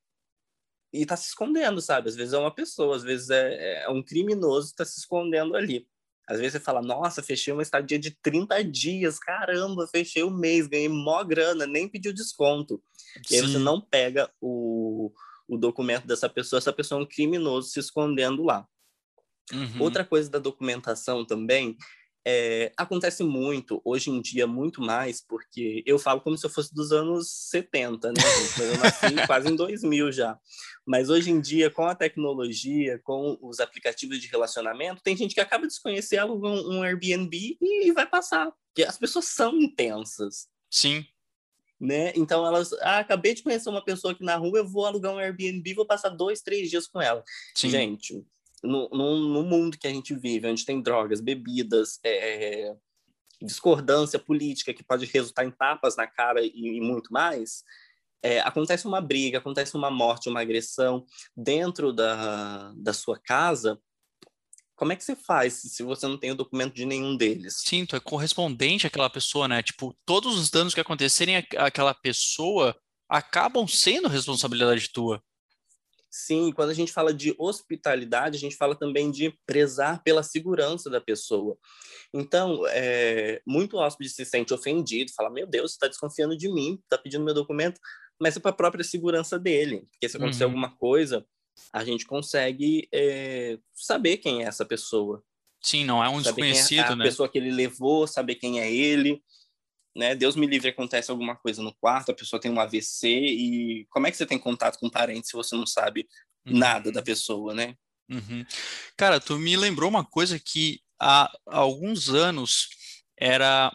e 0.93 1.03
está 1.03 1.17
se 1.17 1.29
escondendo, 1.29 1.83
sabe? 1.83 2.09
Às 2.09 2.17
vezes 2.17 2.33
é 2.33 2.39
uma 2.39 2.55
pessoa, 2.55 2.97
às 2.97 3.03
vezes 3.03 3.29
é, 3.29 3.85
é 3.85 3.89
um 3.91 4.03
criminoso 4.03 4.69
que 4.69 4.73
está 4.73 4.85
se 4.87 4.99
escondendo 5.01 5.55
ali. 5.55 5.87
Às 6.27 6.39
vezes 6.39 6.53
você 6.53 6.61
fala, 6.61 6.83
nossa, 6.83 7.23
fechei 7.23 7.53
uma 7.53 7.63
estadia 7.63 7.99
de 7.99 8.11
30 8.23 8.63
dias, 8.63 9.19
caramba, 9.19 9.87
fechei 9.87 10.23
o 10.23 10.29
um 10.29 10.37
mês, 10.37 10.67
ganhei 10.67 10.89
mó 10.89 11.23
grana, 11.25 11.67
nem 11.67 11.89
pediu 11.89 12.13
desconto. 12.13 12.83
Sim. 13.27 13.35
E 13.35 13.37
aí 13.37 13.41
você 13.43 13.59
não 13.59 13.81
pega 13.81 14.31
o, 14.41 15.11
o 15.49 15.57
documento 15.57 16.07
dessa 16.07 16.29
pessoa, 16.29 16.59
essa 16.59 16.73
pessoa 16.73 17.01
é 17.01 17.05
um 17.05 17.07
criminoso 17.07 17.71
se 17.71 17.81
escondendo 17.81 18.45
lá. 18.45 18.67
Uhum. 19.53 19.81
Outra 19.83 20.05
coisa 20.05 20.31
da 20.31 20.39
documentação 20.39 21.25
também 21.25 21.77
É, 22.31 22.73
acontece 22.77 23.23
muito, 23.23 23.81
hoje 23.83 24.11
em 24.11 24.21
dia, 24.21 24.47
muito 24.47 24.83
mais, 24.83 25.19
porque 25.19 25.83
eu 25.87 25.99
falo 25.99 26.21
como 26.21 26.37
se 26.37 26.45
eu 26.45 26.51
fosse 26.51 26.75
dos 26.75 26.93
anos 26.93 27.31
70, 27.49 28.09
né? 28.09 28.21
Eu 28.59 28.77
nasci 28.77 29.01
quase 29.27 29.49
em 29.49 29.57
2000 29.57 30.13
já. 30.13 30.39
Mas 30.87 31.09
hoje 31.09 31.31
em 31.31 31.41
dia, 31.41 31.71
com 31.71 31.87
a 31.87 31.95
tecnologia, 31.95 33.01
com 33.03 33.39
os 33.41 33.61
aplicativos 33.61 34.21
de 34.21 34.27
relacionamento, 34.27 35.01
tem 35.03 35.17
gente 35.17 35.35
que 35.35 35.41
acaba 35.41 35.67
de 35.67 35.73
se 35.73 35.81
conhecer, 35.81 36.19
aluga 36.19 36.49
um, 36.49 36.79
um 36.79 36.83
Airbnb 36.83 37.57
e, 37.59 37.89
e 37.89 37.93
vai 37.93 38.07
passar. 38.07 38.53
Porque 38.75 38.87
as 38.87 38.99
pessoas 38.99 39.25
são 39.25 39.57
intensas. 39.57 40.49
Sim. 40.71 41.07
Né? 41.81 42.13
Então 42.17 42.45
elas, 42.45 42.73
ah, 42.81 42.99
acabei 42.99 43.35
de 43.35 43.43
conhecer 43.43 43.69
uma 43.69 43.85
pessoa 43.85 44.13
aqui 44.13 44.25
na 44.25 44.37
rua, 44.37 44.59
eu 44.59 44.67
vou 44.67 44.85
alugar 44.85 45.15
um 45.15 45.19
Airbnb, 45.19 45.75
vou 45.75 45.87
passar 45.87 46.09
dois, 46.09 46.41
três 46.41 46.69
dias 46.69 46.89
com 46.89 47.01
ela. 47.01 47.23
Sim. 47.55 47.71
Gente, 47.71 48.25
no, 48.63 48.89
no, 48.89 49.17
no, 49.29 49.43
mundo 49.45 49.79
que 49.79 49.87
a 49.87 49.91
gente 49.91 50.15
vive, 50.15 50.49
onde 50.49 50.65
tem 50.65 50.83
drogas, 50.83 51.21
bebidas, 51.21 52.01
é, 52.05 52.75
discordância 53.41 54.19
política 54.19 54.75
que 54.75 54.83
pode 54.83 55.07
resultar 55.07 55.45
em 55.45 55.51
tapas 55.51 55.97
na 55.97 56.07
cara 56.07 56.43
e, 56.43 56.51
e 56.53 56.81
muito 56.81 57.13
mais, 57.13 57.63
é, 58.23 58.41
acontece 58.41 58.87
uma 58.87 59.01
briga, 59.01 59.39
acontece 59.39 59.77
uma 59.77 59.91
morte, 59.91 60.29
uma 60.29 60.41
agressão 60.41 61.07
dentro 61.37 61.93
da, 61.93 62.73
da 62.77 62.93
sua 62.93 63.19
casa, 63.19 63.81
como 64.79 64.93
é 64.93 64.97
que 64.97 65.03
você 65.03 65.17
faz 65.17 65.55
se 65.55 65.83
você 65.83 66.07
não 66.07 66.17
tem 66.17 66.31
o 66.31 66.37
documento 66.37 66.73
de 66.73 66.87
nenhum 66.87 67.17
deles? 67.17 67.63
Sim, 67.67 67.85
tu 67.85 67.97
é 67.97 68.01
correspondente 68.01 68.87
àquela 68.87 69.11
pessoa, 69.11 69.49
né? 69.49 69.61
Tipo, 69.61 69.93
todos 70.07 70.39
os 70.39 70.51
danos 70.51 70.73
que 70.73 70.81
acontecerem 70.81 71.37
àquela 71.57 71.93
pessoa 71.93 72.79
acabam 73.09 73.67
sendo 73.67 74.07
responsabilidade 74.07 74.93
tua. 74.93 75.21
Sim, 76.09 76.53
quando 76.53 76.71
a 76.71 76.75
gente 76.75 76.93
fala 76.93 77.13
de 77.13 77.35
hospitalidade, 77.39 78.37
a 78.37 78.41
gente 78.41 78.57
fala 78.57 78.75
também 78.75 79.11
de 79.11 79.37
prezar 79.45 80.03
pela 80.03 80.23
segurança 80.23 80.89
da 80.89 81.01
pessoa. 81.01 81.59
Então, 82.15 82.63
é, 82.69 83.43
muito 83.47 83.77
hóspede 83.77 84.11
se 84.11 84.25
sente 84.25 84.55
ofendido, 84.55 85.13
fala: 85.13 85.29
Meu 85.29 85.47
Deus, 85.47 85.73
você 85.73 85.77
está 85.77 85.89
desconfiando 85.89 86.37
de 86.37 86.49
mim, 86.49 86.79
está 86.85 86.97
pedindo 86.97 87.25
meu 87.25 87.35
documento, 87.35 87.81
mas 88.21 88.37
é 88.37 88.41
para 88.41 88.53
a 88.53 88.55
própria 88.55 88.85
segurança 88.85 89.39
dele. 89.39 89.87
Porque 89.91 90.09
se 90.09 90.17
acontecer 90.17 90.45
uhum. 90.45 90.51
alguma 90.51 90.77
coisa, 90.77 91.27
a 91.73 91.85
gente 91.85 92.07
consegue 92.07 92.89
é, 92.93 93.59
saber 93.73 94.19
quem 94.19 94.43
é 94.43 94.47
essa 94.47 94.65
pessoa. 94.65 95.23
Sim, 95.61 95.85
não 95.85 96.03
é 96.03 96.09
um 96.09 96.23
saber 96.23 96.43
desconhecido, 96.43 96.91
é 96.91 96.93
a 96.93 96.97
né? 96.97 97.05
pessoa 97.05 97.29
que 97.29 97.39
ele 97.39 97.51
levou, 97.51 98.07
saber 98.07 98.37
quem 98.37 98.61
é 98.61 98.73
ele 98.73 99.23
né? 99.99 100.15
Deus 100.15 100.37
me 100.37 100.47
livre, 100.47 100.69
acontece 100.69 101.11
alguma 101.11 101.35
coisa 101.35 101.61
no 101.61 101.75
quarto, 101.75 102.13
a 102.13 102.15
pessoa 102.15 102.41
tem 102.41 102.53
um 102.53 102.61
AVC 102.61 103.09
e 103.09 103.87
como 103.91 104.07
é 104.07 104.11
que 104.13 104.17
você 104.17 104.25
tem 104.25 104.39
contato 104.39 104.79
com 104.79 104.87
um 104.87 104.91
parente 104.91 105.27
se 105.27 105.33
você 105.37 105.57
não 105.57 105.67
sabe 105.67 106.09
uhum. 106.47 106.57
nada 106.57 106.93
da 106.93 107.03
pessoa, 107.03 107.53
né? 107.53 107.75
Uhum. 108.09 108.47
Cara, 108.97 109.19
tu 109.19 109.37
me 109.39 109.57
lembrou 109.57 109.91
uma 109.91 110.05
coisa 110.05 110.39
que 110.39 110.81
há 111.01 111.29
alguns 111.47 112.09
anos 112.09 112.69
era 113.19 113.73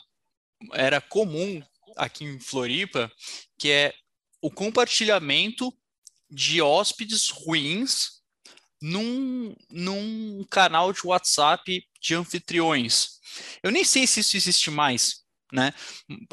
era 0.72 1.02
comum 1.02 1.62
aqui 1.98 2.24
em 2.24 2.39
Floripa, 2.39 3.12
que 3.60 3.69
é 3.69 3.93
o 4.41 4.50
compartilhamento 4.50 5.74
de 6.34 6.62
hóspedes 6.62 7.30
ruins 7.30 8.24
num, 8.82 9.56
num 9.69 10.43
canal 10.50 10.91
de 10.91 11.06
WhatsApp 11.06 11.88
de 12.02 12.15
anfitriões. 12.15 13.19
Eu 13.62 13.72
nem 13.72 13.84
sei 13.84 14.06
se 14.08 14.19
isso 14.19 14.36
existe 14.36 14.72
mais, 14.72 15.24
né? 15.52 15.74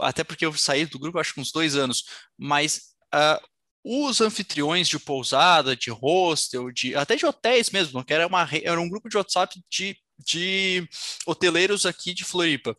Até 0.01 0.25
porque 0.25 0.45
eu 0.45 0.53
saí 0.55 0.87
do 0.87 0.99
grupo 0.99 1.19
acho 1.19 1.35
que 1.35 1.41
uns 1.41 1.53
dois 1.53 1.77
anos, 1.77 2.05
mas 2.37 2.95
uh, 3.15 3.41
os 3.85 4.21
anfitriões 4.21 4.89
de 4.89 4.99
pousada, 4.99 5.77
de 5.77 5.91
hostel, 5.91 6.71
de 6.73 6.95
até 6.95 7.15
de 7.15 7.27
hotéis 7.27 7.71
mesmo, 7.71 8.05
que 8.05 8.13
era, 8.13 8.27
uma, 8.27 8.49
era 8.63 8.81
um 8.81 8.89
grupo 8.89 9.09
de 9.09 9.17
WhatsApp 9.17 9.61
de, 9.71 9.97
de 10.19 10.89
hoteleiros 11.27 11.87
aqui 11.87 12.13
de 12.15 12.25
Floripa. 12.25 12.77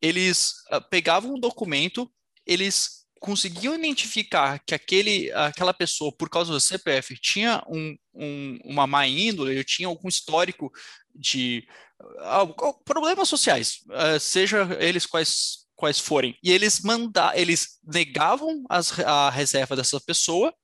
Eles 0.00 0.52
uh, 0.70 0.80
pegavam 0.90 1.34
um 1.34 1.40
documento, 1.40 2.10
eles 2.46 3.01
conseguiam 3.22 3.76
identificar 3.76 4.58
que 4.66 4.74
aquele, 4.74 5.30
aquela 5.32 5.72
pessoa, 5.72 6.12
por 6.12 6.28
causa 6.28 6.52
do 6.52 6.60
CPF, 6.60 7.16
tinha 7.20 7.62
um, 7.68 7.96
um, 8.12 8.58
uma 8.64 8.84
má 8.84 9.06
índole, 9.06 9.62
tinha 9.62 9.86
algum 9.86 10.08
histórico 10.08 10.72
de 11.14 11.64
uh, 12.00 12.74
problemas 12.84 13.28
sociais, 13.28 13.78
uh, 13.86 14.18
seja 14.18 14.76
eles 14.80 15.06
quais 15.06 15.62
quais 15.76 15.98
forem. 15.98 16.36
E 16.42 16.52
eles 16.52 16.80
manda, 16.80 17.32
eles 17.34 17.80
negavam 17.82 18.64
as, 18.68 18.96
a 19.00 19.30
reserva 19.30 19.74
dessa 19.74 20.00
pessoa, 20.00 20.54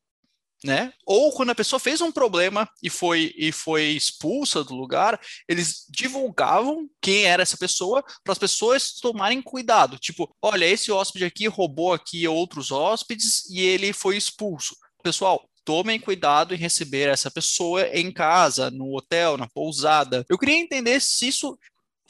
né? 0.64 0.92
Ou 1.06 1.32
quando 1.32 1.50
a 1.50 1.54
pessoa 1.54 1.78
fez 1.78 2.00
um 2.00 2.10
problema 2.10 2.68
e 2.82 2.90
foi 2.90 3.32
e 3.36 3.52
foi 3.52 3.84
expulsa 3.90 4.64
do 4.64 4.74
lugar, 4.74 5.20
eles 5.48 5.84
divulgavam 5.88 6.88
quem 7.00 7.24
era 7.24 7.42
essa 7.42 7.56
pessoa 7.56 8.02
para 8.24 8.32
as 8.32 8.38
pessoas 8.38 8.92
tomarem 8.92 9.40
cuidado. 9.40 9.98
Tipo, 9.98 10.34
olha, 10.42 10.64
esse 10.64 10.90
hóspede 10.90 11.24
aqui 11.24 11.46
roubou 11.46 11.92
aqui 11.92 12.26
outros 12.26 12.70
hóspedes 12.70 13.48
e 13.50 13.60
ele 13.60 13.92
foi 13.92 14.16
expulso. 14.16 14.76
Pessoal, 15.02 15.48
tomem 15.64 16.00
cuidado 16.00 16.54
em 16.54 16.58
receber 16.58 17.08
essa 17.08 17.30
pessoa 17.30 17.86
em 17.88 18.10
casa, 18.10 18.70
no 18.70 18.96
hotel, 18.96 19.36
na 19.36 19.46
pousada. 19.46 20.24
Eu 20.28 20.38
queria 20.38 20.56
entender 20.56 20.98
se 21.00 21.28
isso 21.28 21.58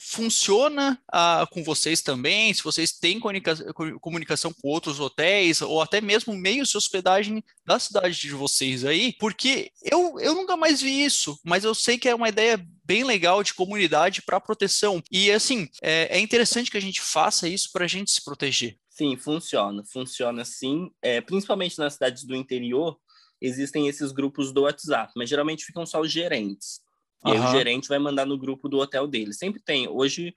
funciona 0.01 0.97
ah, 1.11 1.45
com 1.51 1.61
vocês 1.61 2.01
também, 2.01 2.53
se 2.53 2.63
vocês 2.63 2.93
têm 2.93 3.19
comunica 3.19 3.53
comunicação 3.99 4.53
com 4.53 4.69
outros 4.69 4.97
hotéis 4.97 5.61
ou 5.61 5.81
até 5.81 5.99
mesmo 5.99 6.33
meios 6.33 6.69
de 6.69 6.77
hospedagem 6.77 7.43
da 7.65 7.77
cidade 7.77 8.17
de 8.17 8.31
vocês 8.31 8.85
aí, 8.85 9.13
porque 9.19 9.71
eu, 9.83 10.17
eu 10.21 10.33
nunca 10.33 10.55
mais 10.55 10.81
vi 10.81 11.03
isso, 11.03 11.37
mas 11.43 11.65
eu 11.65 11.75
sei 11.75 11.97
que 11.97 12.07
é 12.07 12.15
uma 12.15 12.29
ideia 12.29 12.65
bem 12.85 13.03
legal 13.03 13.43
de 13.43 13.53
comunidade 13.53 14.21
para 14.21 14.39
proteção. 14.39 15.03
E 15.11 15.29
assim, 15.31 15.67
é, 15.81 16.17
é, 16.17 16.19
interessante 16.19 16.71
que 16.71 16.77
a 16.77 16.81
gente 16.81 17.01
faça 17.01 17.47
isso 17.47 17.69
para 17.71 17.83
a 17.83 17.87
gente 17.87 18.09
se 18.09 18.23
proteger. 18.23 18.77
Sim, 18.89 19.17
funciona. 19.17 19.83
Funciona 19.85 20.45
sim. 20.45 20.89
É, 21.01 21.19
principalmente 21.19 21.77
nas 21.77 21.93
cidades 21.93 22.23
do 22.23 22.35
interior, 22.35 22.97
existem 23.41 23.87
esses 23.87 24.11
grupos 24.11 24.51
do 24.51 24.61
WhatsApp, 24.61 25.11
mas 25.15 25.29
geralmente 25.29 25.65
ficam 25.65 25.85
só 25.85 26.01
os 26.01 26.11
gerentes. 26.11 26.81
E 27.25 27.29
uhum. 27.29 27.33
aí 27.33 27.39
o 27.39 27.51
gerente 27.51 27.89
vai 27.89 27.99
mandar 27.99 28.25
no 28.25 28.37
grupo 28.37 28.69
do 28.69 28.77
hotel 28.77 29.07
dele. 29.07 29.33
Sempre 29.33 29.61
tem. 29.61 29.87
Hoje 29.87 30.33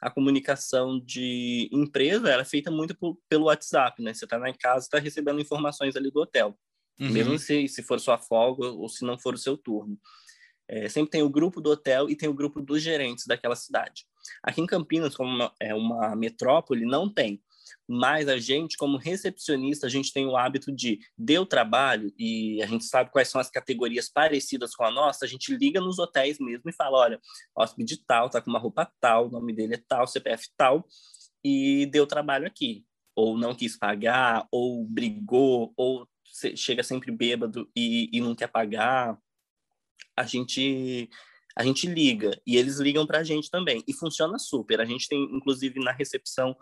a 0.00 0.10
comunicação 0.10 1.00
de 1.00 1.68
empresa 1.72 2.30
ela 2.30 2.42
é 2.42 2.44
feita 2.44 2.70
muito 2.70 2.94
por, 2.94 3.16
pelo 3.28 3.46
WhatsApp, 3.46 4.02
né? 4.02 4.12
Você 4.12 4.24
está 4.24 4.38
na 4.38 4.52
casa, 4.52 4.84
está 4.84 4.98
recebendo 4.98 5.40
informações 5.40 5.96
ali 5.96 6.10
do 6.10 6.20
hotel, 6.20 6.58
uhum. 7.00 7.10
mesmo 7.10 7.38
se, 7.38 7.68
se 7.68 7.82
for 7.82 8.00
sua 8.00 8.18
folga 8.18 8.66
ou 8.66 8.88
se 8.88 9.04
não 9.04 9.18
for 9.18 9.34
o 9.34 9.38
seu 9.38 9.56
turno. 9.56 9.98
É, 10.66 10.88
sempre 10.88 11.10
tem 11.10 11.22
o 11.22 11.30
grupo 11.30 11.60
do 11.60 11.70
hotel 11.70 12.08
e 12.08 12.16
tem 12.16 12.28
o 12.28 12.34
grupo 12.34 12.60
dos 12.60 12.82
gerentes 12.82 13.26
daquela 13.26 13.54
cidade. 13.54 14.06
Aqui 14.42 14.60
em 14.60 14.66
Campinas, 14.66 15.14
como 15.14 15.50
é 15.60 15.74
uma 15.74 16.16
metrópole, 16.16 16.86
não 16.86 17.08
tem. 17.08 17.42
Mas 17.88 18.28
a 18.28 18.38
gente, 18.38 18.76
como 18.76 18.96
recepcionista, 18.96 19.86
a 19.86 19.90
gente 19.90 20.12
tem 20.12 20.26
o 20.26 20.36
hábito 20.36 20.72
de 20.72 20.98
deu 21.16 21.44
trabalho 21.46 22.12
e 22.18 22.62
a 22.62 22.66
gente 22.66 22.84
sabe 22.84 23.10
quais 23.10 23.28
são 23.28 23.40
as 23.40 23.50
categorias 23.50 24.08
parecidas 24.08 24.74
com 24.74 24.84
a 24.84 24.90
nossa, 24.90 25.24
a 25.24 25.28
gente 25.28 25.54
liga 25.54 25.80
nos 25.80 25.98
hotéis 25.98 26.38
mesmo 26.38 26.68
e 26.68 26.72
fala, 26.72 26.98
olha, 26.98 27.20
hóspede 27.56 27.96
tal, 28.06 28.30
tá 28.30 28.40
com 28.40 28.50
uma 28.50 28.58
roupa 28.58 28.90
tal, 29.00 29.26
o 29.26 29.30
nome 29.30 29.52
dele 29.52 29.74
é 29.74 29.82
tal, 29.88 30.06
CPF 30.06 30.48
tal, 30.56 30.86
e 31.44 31.86
deu 31.86 32.06
trabalho 32.06 32.46
aqui. 32.46 32.84
Ou 33.16 33.38
não 33.38 33.54
quis 33.54 33.78
pagar, 33.78 34.46
ou 34.50 34.84
brigou, 34.84 35.72
ou 35.76 36.08
chega 36.56 36.82
sempre 36.82 37.12
bêbado 37.12 37.70
e, 37.76 38.10
e 38.12 38.20
não 38.20 38.34
quer 38.34 38.48
pagar. 38.48 39.16
A 40.16 40.24
gente 40.24 41.08
a 41.56 41.62
gente 41.62 41.86
liga 41.86 42.36
e 42.44 42.56
eles 42.56 42.78
ligam 42.78 43.06
para 43.06 43.18
a 43.18 43.22
gente 43.22 43.48
também 43.48 43.82
e 43.86 43.92
funciona 43.92 44.38
super. 44.38 44.80
A 44.80 44.84
gente 44.84 45.08
tem 45.08 45.22
inclusive 45.32 45.78
na 45.78 45.92
recepção 45.92 46.56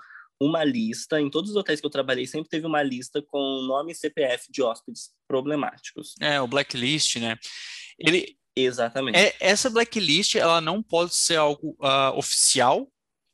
uma 0.45 0.65
lista, 0.65 1.21
em 1.21 1.31
todos 1.31 1.51
os 1.51 1.57
hotéis 1.57 1.81
que 1.81 1.87
eu 1.87 1.91
trabalhei, 1.91 2.27
sempre 2.27 2.49
teve 2.49 2.67
uma 2.67 2.83
lista 2.83 3.23
com 3.23 3.39
nome 3.67 3.93
e 3.93 3.95
CPF 3.95 4.51
de 4.51 4.63
hóspedes 4.63 5.11
problemáticos. 5.27 6.15
É, 6.21 6.41
o 6.41 6.47
blacklist, 6.47 7.17
né? 7.17 7.39
Ele, 7.99 8.37
Exatamente. 8.55 9.17
É, 9.19 9.35
essa 9.41 9.71
blacklist, 9.71 10.35
ela 10.35 10.61
não 10.61 10.83
pode 10.83 11.15
ser 11.15 11.37
algo 11.37 11.77
uh, 11.81 12.17
oficial, 12.17 12.87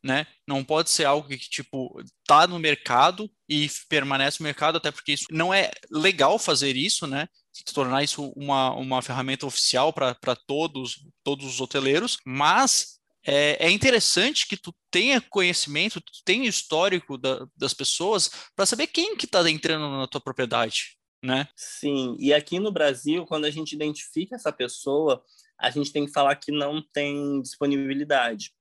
né? 0.03 0.25
Não 0.47 0.63
pode 0.63 0.89
ser 0.89 1.05
algo 1.05 1.27
que, 1.27 1.37
tipo, 1.37 2.01
tá 2.25 2.47
no 2.47 2.57
mercado 2.57 3.29
e 3.47 3.69
permanece 3.89 4.39
no 4.39 4.45
mercado, 4.45 4.77
até 4.77 4.91
porque 4.91 5.13
isso 5.13 5.25
não 5.29 5.53
é 5.53 5.71
legal 5.91 6.39
fazer 6.39 6.75
isso, 6.75 7.05
né? 7.05 7.27
Tornar 7.73 8.03
isso 8.03 8.31
uma, 8.35 8.73
uma 8.75 9.01
ferramenta 9.01 9.45
oficial 9.45 9.91
para 9.91 10.35
todos, 10.47 11.05
todos 11.23 11.45
os 11.45 11.59
hoteleiros, 11.59 12.17
mas 12.25 12.98
é, 13.25 13.67
é 13.67 13.71
interessante 13.71 14.47
que 14.47 14.57
tu 14.57 14.73
tenha 14.89 15.21
conhecimento, 15.21 16.01
tu 16.01 16.23
tenha 16.23 16.47
histórico 16.47 17.17
da, 17.17 17.47
das 17.55 17.73
pessoas 17.73 18.29
para 18.55 18.65
saber 18.65 18.87
quem 18.87 19.15
que 19.15 19.25
está 19.25 19.47
entrando 19.49 19.89
na 19.89 20.07
tua 20.07 20.21
propriedade, 20.21 20.97
né? 21.23 21.47
Sim, 21.55 22.15
e 22.19 22.33
aqui 22.33 22.59
no 22.59 22.71
Brasil, 22.71 23.25
quando 23.25 23.45
a 23.45 23.51
gente 23.51 23.73
identifica 23.73 24.35
essa 24.35 24.51
pessoa, 24.51 25.23
a 25.59 25.69
gente 25.69 25.91
tem 25.91 26.05
que 26.05 26.11
falar 26.11 26.35
que 26.35 26.51
não 26.51 26.81
tem 26.93 27.41
disponibilidade. 27.41 28.53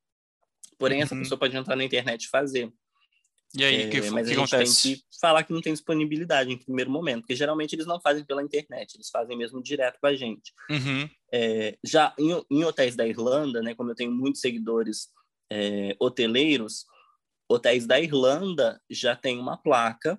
Porém, 0.77 0.99
uhum. 0.99 1.05
essa 1.05 1.17
pessoa 1.17 1.39
pode 1.39 1.57
entrar 1.57 1.77
na 1.77 1.85
internet 1.85 2.25
e 2.25 2.29
fazer. 2.29 2.73
E 3.55 3.65
aí, 3.65 3.83
é, 3.83 3.89
que, 3.89 4.11
mas 4.11 4.27
que 4.27 4.33
a 4.33 4.37
gente 4.37 4.55
acontece? 4.55 4.83
tem 4.83 4.97
que 4.97 5.03
falar 5.21 5.43
que 5.43 5.53
não 5.53 5.61
tem 5.61 5.73
disponibilidade 5.73 6.53
em 6.53 6.59
primeiro 6.59 6.91
momento, 6.91 7.23
porque 7.23 7.35
geralmente 7.35 7.75
eles 7.75 7.87
não 7.87 8.01
fazem 8.01 8.25
pela 8.25 8.43
internet, 8.43 8.95
eles 8.95 9.09
fazem 9.09 9.37
mesmo 9.37 9.63
direto 9.63 9.99
com 10.01 10.07
a 10.07 10.15
gente. 10.15 10.53
Uhum. 10.71 11.09
É, 11.33 11.79
já 11.83 12.15
em, 12.19 12.45
em, 12.51 12.65
hotéis 12.65 12.95
da 12.95 13.07
Irlanda, 13.07 13.63
né, 13.63 13.75
como 13.75 13.91
eu 13.91 13.95
tenho 13.95 14.13
muitos 14.13 14.41
seguidores 14.41 15.09
é, 15.51 15.97
hoteleiros, 15.99 16.85
hotéis 17.49 17.87
da 17.87 17.99
Irlanda 17.99 18.81
já 18.91 19.17
tem 19.17 19.39
uma 19.39 19.57
placa 19.57 20.19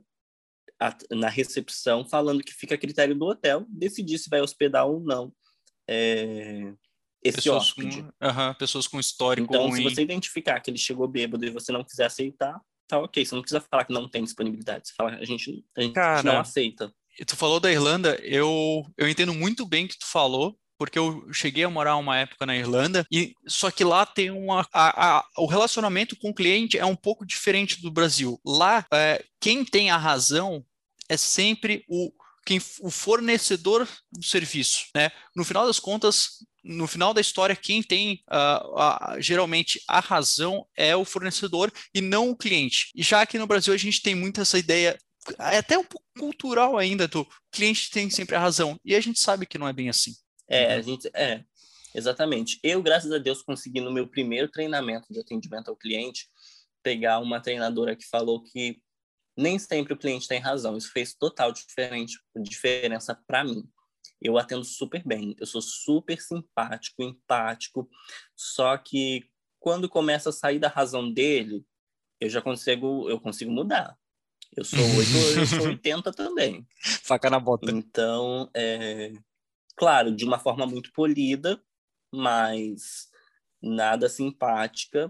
na 1.12 1.30
recepção 1.30 2.08
falando 2.08 2.42
que 2.42 2.54
fica 2.54 2.76
a 2.76 2.78
critério 2.78 3.14
do 3.14 3.26
hotel 3.26 3.66
decidir 3.68 4.18
se 4.18 4.30
vai 4.30 4.42
hospedar 4.42 4.88
ou 4.88 5.00
não 5.02 5.32
é, 5.90 6.74
esse 7.24 7.38
pessoas 7.38 7.64
hóspede. 7.64 8.04
Com, 8.04 8.28
uh 8.28 8.32
-huh, 8.32 8.58
pessoas 8.58 8.88
com 8.88 9.00
histórico 9.00 9.48
Então, 9.50 9.68
ruim. 9.68 9.78
se 9.78 9.84
você 9.84 10.02
identificar 10.02 10.60
que 10.60 10.70
ele 10.70 10.78
chegou 10.78 11.08
bêbado 11.08 11.44
e 11.44 11.50
você 11.50 11.72
não 11.72 11.84
quiser 11.84 12.06
aceitar, 12.06 12.62
tá 12.90 13.00
ok. 13.00 13.24
Você 13.24 13.36
não 13.36 13.42
precisa 13.42 13.62
falar 13.62 13.86
que 13.86 13.94
não 13.94 14.10
tem 14.10 14.24
disponibilidade. 14.24 14.90
Você 14.90 14.94
fala, 14.96 15.12
a 15.12 15.24
gente, 15.24 15.64
a 15.78 15.82
gente 15.82 15.94
Cara, 15.94 16.24
não 16.24 16.40
aceita. 16.40 16.92
Tu 17.26 17.36
falou 17.36 17.60
da 17.60 17.72
Irlanda, 17.72 18.20
eu, 18.24 18.84
eu 18.98 19.08
entendo 19.08 19.34
muito 19.34 19.66
bem 19.66 19.86
o 19.86 19.88
que 19.88 20.00
tu 20.00 20.08
falou, 20.08 20.58
porque 20.78 20.98
eu 20.98 21.28
cheguei 21.32 21.66
a 21.66 21.70
morar 21.70 21.98
uma 21.98 22.18
época 22.18 22.46
na 22.46 22.56
Irlanda 22.56 23.06
e 23.12 23.34
só 23.46 23.70
que 23.70 23.84
lá 23.84 24.06
tem 24.06 24.32
uma 24.32 24.66
a, 24.74 25.18
a, 25.18 25.26
o 25.38 25.46
relacionamento 25.46 26.16
com 26.18 26.30
o 26.30 26.34
cliente 26.34 26.78
é 26.78 26.86
um 26.86 26.96
pouco 26.96 27.26
diferente 27.26 27.82
do 27.82 27.92
Brasil. 27.92 28.40
Lá 28.46 28.86
é, 28.94 29.24
quem 29.42 29.66
tem 29.66 29.92
a 29.92 29.98
razão 29.98 30.64
é 31.10 31.18
sempre 31.18 31.84
o 31.90 32.12
quem, 32.46 32.60
o 32.82 32.90
fornecedor 32.90 33.88
do 34.12 34.24
serviço, 34.24 34.86
né? 34.96 35.12
No 35.36 35.44
final 35.44 35.66
das 35.66 35.80
contas, 35.80 36.46
no 36.64 36.88
final 36.88 37.14
da 37.14 37.22
história, 37.22 37.56
quem 37.56 37.82
tem 37.82 38.24
uh, 38.32 39.22
geralmente 39.22 39.82
a 39.88 40.00
razão 40.00 40.66
é 40.76 40.96
o 40.96 41.06
fornecedor 41.06 41.72
e 41.94 42.02
não 42.02 42.30
o 42.30 42.36
cliente. 42.36 42.92
E 42.96 43.04
já 43.04 43.22
aqui 43.22 43.38
no 43.38 43.48
Brasil 43.48 43.74
a 43.74 43.78
gente 43.78 44.02
tem 44.02 44.16
muito 44.16 44.42
essa 44.42 44.58
ideia, 44.58 44.98
é 45.40 45.58
até 45.58 45.78
um 45.78 45.84
pouco 45.84 46.06
cultural 46.18 46.78
ainda, 46.78 47.08
do 47.08 47.28
cliente 47.52 47.90
tem 47.90 48.10
sempre 48.10 48.36
a 48.36 48.40
razão. 48.40 48.80
E 48.84 48.96
a 48.96 49.02
gente 49.02 49.20
sabe 49.20 49.46
que 49.46 49.58
não 49.58 49.68
é 49.68 49.74
bem 49.74 49.90
assim. 49.90 50.14
É, 50.48 50.74
a 50.74 50.82
gente 50.82 51.10
é 51.14 51.44
exatamente. 51.94 52.60
Eu, 52.64 52.82
graças 52.82 53.12
a 53.12 53.18
Deus, 53.18 53.42
consegui 53.42 53.82
no 53.82 53.92
meu 53.92 54.08
primeiro 54.08 54.50
treinamento 54.50 55.12
de 55.12 55.20
atendimento 55.20 55.70
ao 55.70 55.78
cliente 55.78 56.28
pegar 56.84 57.20
uma 57.20 57.40
treinadora 57.40 57.96
que 57.96 58.06
falou 58.06 58.44
que 58.44 58.80
nem 59.40 59.58
sempre 59.58 59.94
o 59.94 59.98
cliente 59.98 60.28
tem 60.28 60.40
razão. 60.40 60.78
Isso 60.78 60.92
fez 60.92 61.14
total 61.14 61.52
diferente, 61.52 62.20
diferença 62.36 63.16
para 63.28 63.44
mim. 63.44 63.64
Eu 64.22 64.38
atendo 64.38 64.66
super 64.66 65.02
bem, 65.06 65.34
eu 65.40 65.46
sou 65.46 65.62
super 65.62 66.20
simpático, 66.22 67.02
empático, 67.02 67.90
só 68.36 68.78
que 68.78 69.30
quando 69.60 69.88
começa 69.88 70.30
a 70.30 70.34
sair 70.34 70.60
da 70.60 70.68
razão 70.68 71.10
dele, 71.12 71.66
eu 72.20 72.30
já 72.30 72.42
consigo, 72.42 73.10
eu 73.10 73.18
consigo 73.18 73.50
mudar. 73.50 73.98
Eu 74.58 74.66
sou 74.66 74.80
8, 74.98 75.40
eu 75.40 75.46
sou 75.46 75.68
80 75.68 76.12
também. 76.12 76.68
Faca 77.04 77.30
na 77.30 77.40
bota. 77.40 77.72
Então, 77.72 78.50
é, 78.54 79.14
claro, 79.78 80.14
de 80.14 80.26
uma 80.26 80.38
forma 80.38 80.66
muito 80.66 80.92
polida, 80.92 81.62
mas 82.14 83.10
nada 83.62 84.10
simpática. 84.10 85.10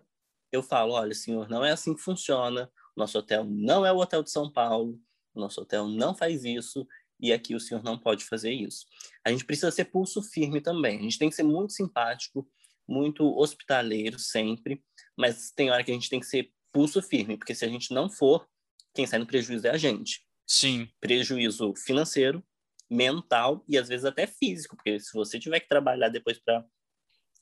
Eu 0.52 0.62
falo, 0.62 0.94
olha, 0.94 1.16
senhor, 1.16 1.50
não 1.50 1.66
é 1.66 1.72
assim 1.72 1.96
que 1.96 2.02
funciona. 2.02 2.72
Nosso 3.00 3.18
hotel 3.18 3.46
não 3.46 3.86
é 3.86 3.94
o 3.94 3.98
hotel 3.98 4.22
de 4.22 4.30
São 4.30 4.52
Paulo, 4.52 5.00
nosso 5.34 5.62
hotel 5.62 5.88
não 5.88 6.14
faz 6.14 6.44
isso 6.44 6.86
e 7.18 7.32
aqui 7.32 7.56
o 7.56 7.60
senhor 7.60 7.82
não 7.82 7.98
pode 7.98 8.26
fazer 8.26 8.52
isso. 8.52 8.86
A 9.26 9.32
gente 9.32 9.46
precisa 9.46 9.72
ser 9.72 9.86
pulso 9.86 10.22
firme 10.22 10.60
também. 10.60 11.00
A 11.00 11.02
gente 11.04 11.18
tem 11.18 11.30
que 11.30 11.36
ser 11.36 11.44
muito 11.44 11.72
simpático, 11.72 12.46
muito 12.86 13.24
hospitaleiro 13.38 14.20
sempre, 14.20 14.84
mas 15.18 15.50
tem 15.50 15.72
hora 15.72 15.82
que 15.82 15.92
a 15.92 15.94
gente 15.94 16.10
tem 16.10 16.20
que 16.20 16.26
ser 16.26 16.52
pulso 16.74 17.02
firme, 17.02 17.38
porque 17.38 17.56
se 17.56 17.64
a 17.64 17.70
gente 17.70 17.94
não 17.94 18.10
for, 18.10 18.46
quem 18.94 19.08
sai 19.08 19.18
no 19.18 19.26
prejuízo 19.26 19.68
é 19.68 19.70
a 19.70 19.78
gente. 19.78 20.26
Sim. 20.46 20.90
Prejuízo 21.00 21.74
financeiro, 21.78 22.44
mental 22.90 23.64
e 23.66 23.78
às 23.78 23.88
vezes 23.88 24.04
até 24.04 24.28
físico, 24.28 24.76
porque 24.76 25.00
se 25.00 25.14
você 25.14 25.40
tiver 25.40 25.62
que 25.62 25.70
trabalhar 25.70 26.10
depois 26.10 26.38
para 26.38 26.66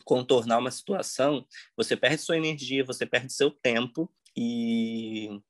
contornar 0.05 0.59
uma 0.59 0.69
situação, 0.69 1.47
você 1.75 1.97
perde 1.97 2.21
sua 2.21 2.37
energia, 2.37 2.85
você 2.85 3.07
perde 3.07 3.33
seu 3.33 3.49
tempo 3.49 4.13
e 4.37 5.41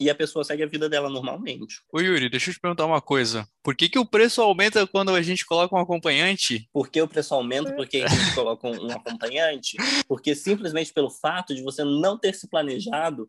e 0.00 0.08
a 0.08 0.14
pessoa 0.14 0.42
segue 0.42 0.62
a 0.62 0.66
vida 0.66 0.88
dela 0.88 1.10
normalmente. 1.10 1.82
Ô 1.92 2.00
Yuri, 2.00 2.30
deixa 2.30 2.48
eu 2.48 2.54
te 2.54 2.60
perguntar 2.60 2.86
uma 2.86 3.02
coisa. 3.02 3.46
Por 3.62 3.76
que, 3.76 3.86
que 3.86 3.98
o 3.98 4.06
preço 4.06 4.40
aumenta 4.40 4.86
quando 4.86 5.10
a 5.10 5.20
gente 5.20 5.44
coloca 5.44 5.76
um 5.76 5.78
acompanhante? 5.78 6.66
Por 6.72 6.88
que 6.88 7.02
o 7.02 7.06
preço 7.06 7.34
aumenta? 7.34 7.74
Porque 7.74 7.98
a 7.98 8.08
gente 8.08 8.08
coloca 8.34 8.66
um, 8.66 8.86
um 8.86 8.90
acompanhante? 8.92 9.76
Porque 10.08 10.34
simplesmente 10.34 10.90
pelo 10.90 11.10
fato 11.10 11.54
de 11.54 11.62
você 11.62 11.84
não 11.84 12.18
ter 12.18 12.34
se 12.34 12.48
planejado 12.48 13.28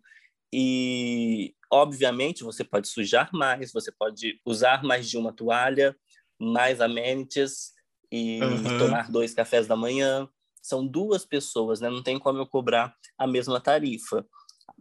e, 0.53 1.53
obviamente, 1.69 2.41
você 2.41 2.63
pode 2.63 2.87
sujar 2.87 3.29
mais, 3.33 3.73
você 3.73 3.91
pode 3.91 4.39
usar 4.45 4.81
mais 4.81 5.09
de 5.09 5.17
uma 5.17 5.33
toalha, 5.33 5.93
mais 6.39 6.79
amenities 6.79 7.73
e 8.09 8.41
uhum. 8.41 8.77
tomar 8.77 9.11
dois 9.11 9.33
cafés 9.33 9.67
da 9.67 9.75
manhã. 9.75 10.27
São 10.61 10.85
duas 10.87 11.25
pessoas, 11.25 11.81
né? 11.81 11.89
Não 11.89 12.03
tem 12.03 12.17
como 12.17 12.39
eu 12.39 12.45
cobrar 12.45 12.95
a 13.17 13.27
mesma 13.27 13.59
tarifa. 13.59 14.25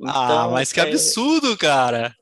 Ah, 0.05 0.24
então, 0.24 0.38
ah, 0.38 0.49
mas 0.49 0.72
que 0.72 0.80
é... 0.80 0.84
absurdo, 0.84 1.57
cara! 1.57 2.14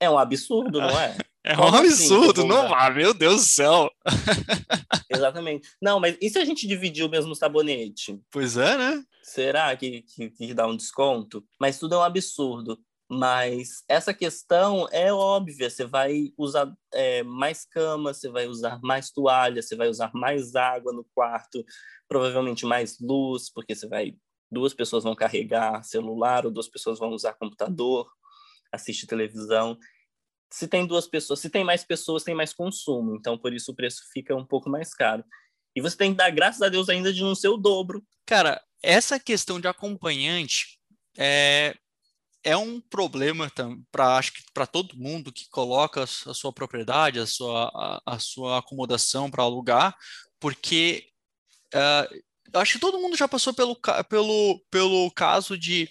É 0.00 0.08
um 0.08 0.18
absurdo, 0.18 0.80
não 0.80 1.00
é? 1.00 1.16
É 1.44 1.58
um 1.58 1.64
assim, 1.64 1.78
absurdo, 1.78 2.40
assim, 2.40 2.48
não 2.48 2.68
vá, 2.68 2.90
meu 2.90 3.14
Deus 3.14 3.42
do 3.42 3.48
céu. 3.48 3.90
Exatamente. 5.10 5.68
Não, 5.80 5.98
mas 5.98 6.16
e 6.20 6.28
se 6.28 6.38
a 6.38 6.44
gente 6.44 6.66
dividir 6.66 7.04
o 7.04 7.08
mesmo 7.08 7.34
sabonete? 7.34 8.20
Pois 8.30 8.56
é, 8.56 8.76
né? 8.76 9.02
Será 9.22 9.74
que, 9.76 10.02
que, 10.02 10.30
que 10.30 10.54
dá 10.54 10.66
um 10.66 10.76
desconto? 10.76 11.44
Mas 11.58 11.78
tudo 11.78 11.94
é 11.94 11.98
um 11.98 12.02
absurdo. 12.02 12.78
Mas 13.10 13.82
essa 13.88 14.12
questão 14.12 14.86
é 14.92 15.10
óbvia. 15.10 15.70
Você 15.70 15.86
vai 15.86 16.30
usar 16.36 16.70
é, 16.92 17.22
mais 17.22 17.64
cama, 17.64 18.12
você 18.12 18.28
vai 18.28 18.46
usar 18.46 18.78
mais 18.82 19.10
toalha, 19.10 19.62
você 19.62 19.74
vai 19.74 19.88
usar 19.88 20.10
mais 20.12 20.54
água 20.54 20.92
no 20.92 21.04
quarto, 21.14 21.64
provavelmente 22.06 22.66
mais 22.66 22.98
luz, 23.00 23.50
porque 23.50 23.74
você 23.74 23.88
vai 23.88 24.14
duas 24.50 24.74
pessoas 24.74 25.04
vão 25.04 25.14
carregar 25.14 25.82
celular 25.82 26.44
ou 26.44 26.52
duas 26.52 26.68
pessoas 26.68 26.98
vão 26.98 27.10
usar 27.10 27.34
computador, 27.34 28.10
assistir 28.72 29.06
televisão. 29.06 29.78
Se 30.50 30.66
tem 30.66 30.86
duas 30.86 31.06
pessoas, 31.06 31.40
se 31.40 31.50
tem 31.50 31.64
mais 31.64 31.84
pessoas, 31.84 32.24
tem 32.24 32.34
mais 32.34 32.52
consumo. 32.52 33.16
Então, 33.16 33.36
por 33.36 33.52
isso 33.52 33.72
o 33.72 33.74
preço 33.74 34.02
fica 34.12 34.34
um 34.34 34.44
pouco 34.44 34.70
mais 34.70 34.94
caro. 34.94 35.24
E 35.76 35.80
você 35.80 35.96
tem 35.96 36.12
que 36.12 36.16
dar 36.16 36.30
graças 36.30 36.62
a 36.62 36.68
Deus 36.68 36.88
ainda 36.88 37.12
de 37.12 37.22
não 37.22 37.34
ser 37.34 37.48
o 37.48 37.56
dobro. 37.56 38.02
Cara, 38.26 38.60
essa 38.82 39.20
questão 39.20 39.60
de 39.60 39.68
acompanhante 39.68 40.78
é, 41.16 41.76
é 42.42 42.56
um 42.56 42.80
problema 42.80 43.50
para 43.92 44.16
acho 44.16 44.32
que 44.32 44.42
para 44.54 44.66
todo 44.66 44.96
mundo 44.96 45.32
que 45.32 45.48
coloca 45.50 46.02
a 46.02 46.06
sua 46.06 46.52
propriedade, 46.52 47.20
a 47.20 47.26
sua, 47.26 47.70
a, 47.74 48.14
a 48.14 48.18
sua 48.18 48.58
acomodação 48.58 49.30
para 49.30 49.42
alugar, 49.42 49.96
porque 50.40 51.08
uh, 51.74 52.22
acho 52.54 52.74
que 52.74 52.78
todo 52.78 52.98
mundo 52.98 53.16
já 53.16 53.28
passou 53.28 53.52
pelo, 53.54 53.76
pelo, 54.08 54.60
pelo 54.70 55.10
caso 55.12 55.56
de 55.56 55.88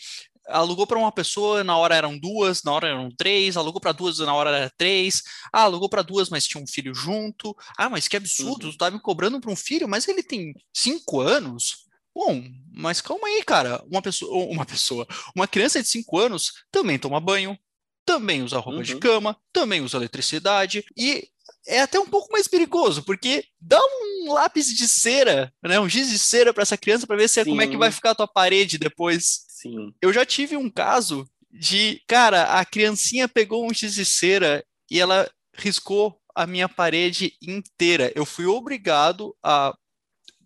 alugou 0.47 0.87
para 0.87 0.97
uma 0.97 1.11
pessoa, 1.11 1.63
na 1.63 1.77
hora 1.77 1.95
eram 1.95 2.17
duas, 2.17 2.63
na 2.63 2.71
hora 2.71 2.87
eram 2.87 3.11
três, 3.11 3.57
alugou 3.57 3.81
para 3.81 3.91
duas, 3.91 4.19
na 4.19 4.33
hora 4.33 4.49
era 4.49 4.73
três, 4.77 5.23
ah, 5.51 5.63
alugou 5.63 5.89
para 5.89 6.01
duas, 6.01 6.29
mas 6.29 6.47
tinha 6.47 6.63
um 6.63 6.67
filho 6.67 6.93
junto. 6.93 7.55
Ah, 7.77 7.89
mas 7.89 8.07
que 8.07 8.17
absurdo, 8.17 8.67
uhum. 8.67 8.71
tu 8.71 8.77
tá 8.77 8.89
me 8.89 8.99
cobrando 8.99 9.39
para 9.39 9.51
um 9.51 9.55
filho, 9.55 9.87
mas 9.87 10.07
ele 10.07 10.23
tem 10.23 10.53
cinco 10.73 11.19
anos. 11.19 11.85
Bom, 12.15 12.43
mas 12.73 13.01
calma 13.01 13.27
aí, 13.27 13.43
cara. 13.43 13.83
Uma 13.89 14.01
pessoa, 14.01 14.45
uma 14.45 14.65
pessoa, 14.65 15.07
uma 15.35 15.47
criança 15.47 15.81
de 15.81 15.87
cinco 15.87 16.17
anos 16.17 16.63
também 16.71 16.97
toma 16.97 17.19
banho, 17.19 17.57
também 18.05 18.41
usa 18.41 18.57
roupa 18.57 18.77
uhum. 18.77 18.83
de 18.83 18.95
cama, 18.97 19.37
também 19.51 19.81
usa 19.81 19.97
eletricidade 19.97 20.83
e 20.95 21.27
é 21.67 21.81
até 21.81 21.99
um 21.99 22.07
pouco 22.07 22.31
mais 22.31 22.47
perigoso, 22.47 23.03
porque 23.03 23.45
dá 23.59 23.79
um 23.79 24.16
lápis 24.27 24.67
de 24.67 24.87
cera, 24.87 25.51
né, 25.63 25.79
um 25.79 25.89
giz 25.89 26.09
de 26.09 26.19
cera 26.19 26.53
para 26.53 26.63
essa 26.63 26.77
criança 26.77 27.07
para 27.07 27.17
ver 27.17 27.27
se 27.27 27.39
é, 27.39 27.45
como 27.45 27.61
é 27.61 27.67
que 27.67 27.77
vai 27.77 27.91
ficar 27.91 28.11
a 28.11 28.15
tua 28.15 28.27
parede 28.27 28.77
depois. 28.77 29.45
Sim. 29.47 29.93
Eu 30.01 30.13
já 30.13 30.25
tive 30.25 30.55
um 30.55 30.69
caso 30.69 31.27
de, 31.51 32.01
cara, 32.07 32.43
a 32.59 32.65
criancinha 32.65 33.27
pegou 33.27 33.65
um 33.65 33.73
giz 33.73 33.93
de 33.93 34.05
cera 34.05 34.63
e 34.89 34.99
ela 34.99 35.29
riscou 35.55 36.19
a 36.35 36.45
minha 36.45 36.69
parede 36.69 37.33
inteira. 37.41 38.11
Eu 38.15 38.25
fui 38.25 38.45
obrigado 38.45 39.35
a 39.43 39.75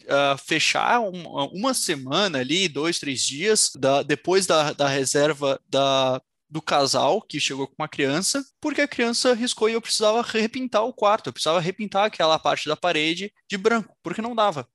Uh, 0.01 0.35
fechar 0.35 0.99
um, 0.99 1.27
uma 1.53 1.75
semana 1.75 2.39
ali, 2.39 2.67
dois, 2.67 2.97
três 2.97 3.21
dias, 3.21 3.71
da, 3.77 4.01
depois 4.01 4.47
da, 4.47 4.73
da 4.73 4.87
reserva 4.87 5.61
da, 5.69 6.19
do 6.51 6.61
casal 6.61 7.21
que 7.21 7.39
chegou 7.39 7.65
com 7.65 7.75
uma 7.79 7.87
criança, 7.87 8.45
porque 8.59 8.81
a 8.81 8.87
criança 8.87 9.33
riscou 9.33 9.69
e 9.69 9.73
eu 9.73 9.81
precisava 9.81 10.21
repintar 10.21 10.83
o 10.83 10.93
quarto, 10.93 11.27
eu 11.27 11.33
precisava 11.33 11.61
repintar 11.61 12.03
aquela 12.03 12.37
parte 12.37 12.67
da 12.67 12.75
parede 12.75 13.33
de 13.49 13.57
branco, 13.57 13.95
porque 14.03 14.21
não 14.21 14.35
dava. 14.35 14.67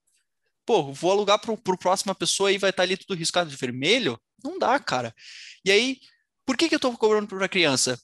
Pô, 0.65 0.91
vou 0.91 1.11
alugar 1.11 1.39
para 1.39 1.51
o 1.51 1.77
próxima 1.77 2.15
pessoa 2.15 2.51
e 2.51 2.57
vai 2.57 2.71
estar 2.71 2.81
tá 2.81 2.83
ali 2.83 2.97
tudo 2.97 3.15
riscado 3.15 3.49
de 3.49 3.55
vermelho? 3.55 4.19
Não 4.43 4.57
dá, 4.57 4.79
cara. 4.79 5.13
E 5.63 5.69
aí, 5.69 5.99
por 6.45 6.57
que, 6.57 6.67
que 6.67 6.73
eu 6.73 6.77
estou 6.77 6.97
cobrando 6.97 7.27
para 7.27 7.45
a 7.45 7.49
criança? 7.49 8.01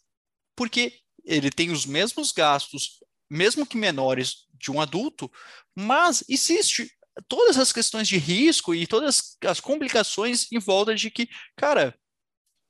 Porque 0.56 0.94
ele 1.26 1.50
tem 1.50 1.72
os 1.72 1.86
mesmos 1.86 2.32
gastos, 2.32 3.00
mesmo 3.28 3.66
que 3.66 3.76
menores, 3.76 4.46
de 4.54 4.72
um 4.72 4.80
adulto, 4.80 5.32
mas 5.76 6.24
existe 6.30 6.90
todas 7.28 7.58
as 7.58 7.74
questões 7.74 8.08
de 8.08 8.18
risco 8.18 8.74
e 8.76 8.86
todas 8.86 9.36
as 9.46 9.60
complicações 9.60 10.52
em 10.52 10.60
volta 10.60 10.94
de 10.94 11.10
que, 11.10 11.28
cara, 11.56 11.98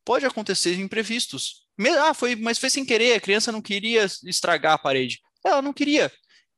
pode 0.06 0.26
acontecer 0.26 0.80
imprevistos. 0.80 1.64
Ah, 2.00 2.14
foi, 2.14 2.36
mas 2.36 2.58
foi 2.58 2.70
sem 2.70 2.86
querer, 2.86 3.14
a 3.14 3.22
criança 3.22 3.52
não 3.52 3.62
queria 3.62 4.06
estragar 4.26 4.74
a 4.74 4.78
parede. 4.78 5.20
Ela 5.46 5.62
não 5.62 5.74
queria. 5.74 6.12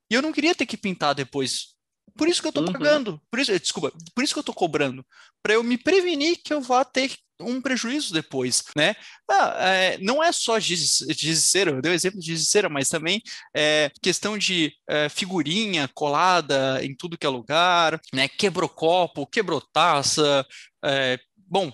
E 0.09 0.13
eu 0.13 0.21
não 0.21 0.31
queria 0.31 0.53
ter 0.53 0.65
que 0.65 0.77
pintar 0.77 1.15
depois. 1.15 1.75
Por 2.17 2.27
isso 2.27 2.41
que 2.41 2.47
eu 2.47 2.49
estou 2.49 2.65
uhum. 2.65 2.71
pagando. 2.71 3.21
Por 3.29 3.39
isso, 3.39 3.57
desculpa, 3.59 3.91
por 4.13 4.23
isso 4.23 4.33
que 4.33 4.39
eu 4.39 4.41
estou 4.41 4.55
cobrando. 4.55 5.05
Para 5.43 5.53
eu 5.53 5.63
me 5.63 5.77
prevenir 5.77 6.41
que 6.43 6.53
eu 6.53 6.61
vá 6.61 6.85
ter 6.85 7.11
um 7.39 7.59
prejuízo 7.61 8.13
depois, 8.13 8.63
né? 8.77 8.95
Ah, 9.29 9.55
é, 9.59 9.97
não 9.97 10.23
é 10.23 10.31
só 10.31 10.57
giz, 10.57 10.99
giz 11.09 11.43
cera, 11.43 11.71
eu 11.71 11.81
dei 11.81 11.91
o 11.91 11.93
um 11.93 11.95
exemplo 11.95 12.19
de 12.19 12.27
giz 12.27 12.47
cera, 12.47 12.69
mas 12.69 12.87
também 12.87 13.21
é, 13.53 13.91
questão 14.01 14.37
de 14.37 14.73
é, 14.87 15.09
figurinha 15.09 15.89
colada 15.93 16.79
em 16.83 16.95
tudo 16.95 17.17
que 17.17 17.25
é 17.25 17.29
lugar, 17.29 17.99
né? 18.13 18.29
Quebrou 18.29 18.69
copo, 18.69 19.27
quebrou 19.27 19.59
taça, 19.59 20.45
é, 20.83 21.19
bom, 21.35 21.71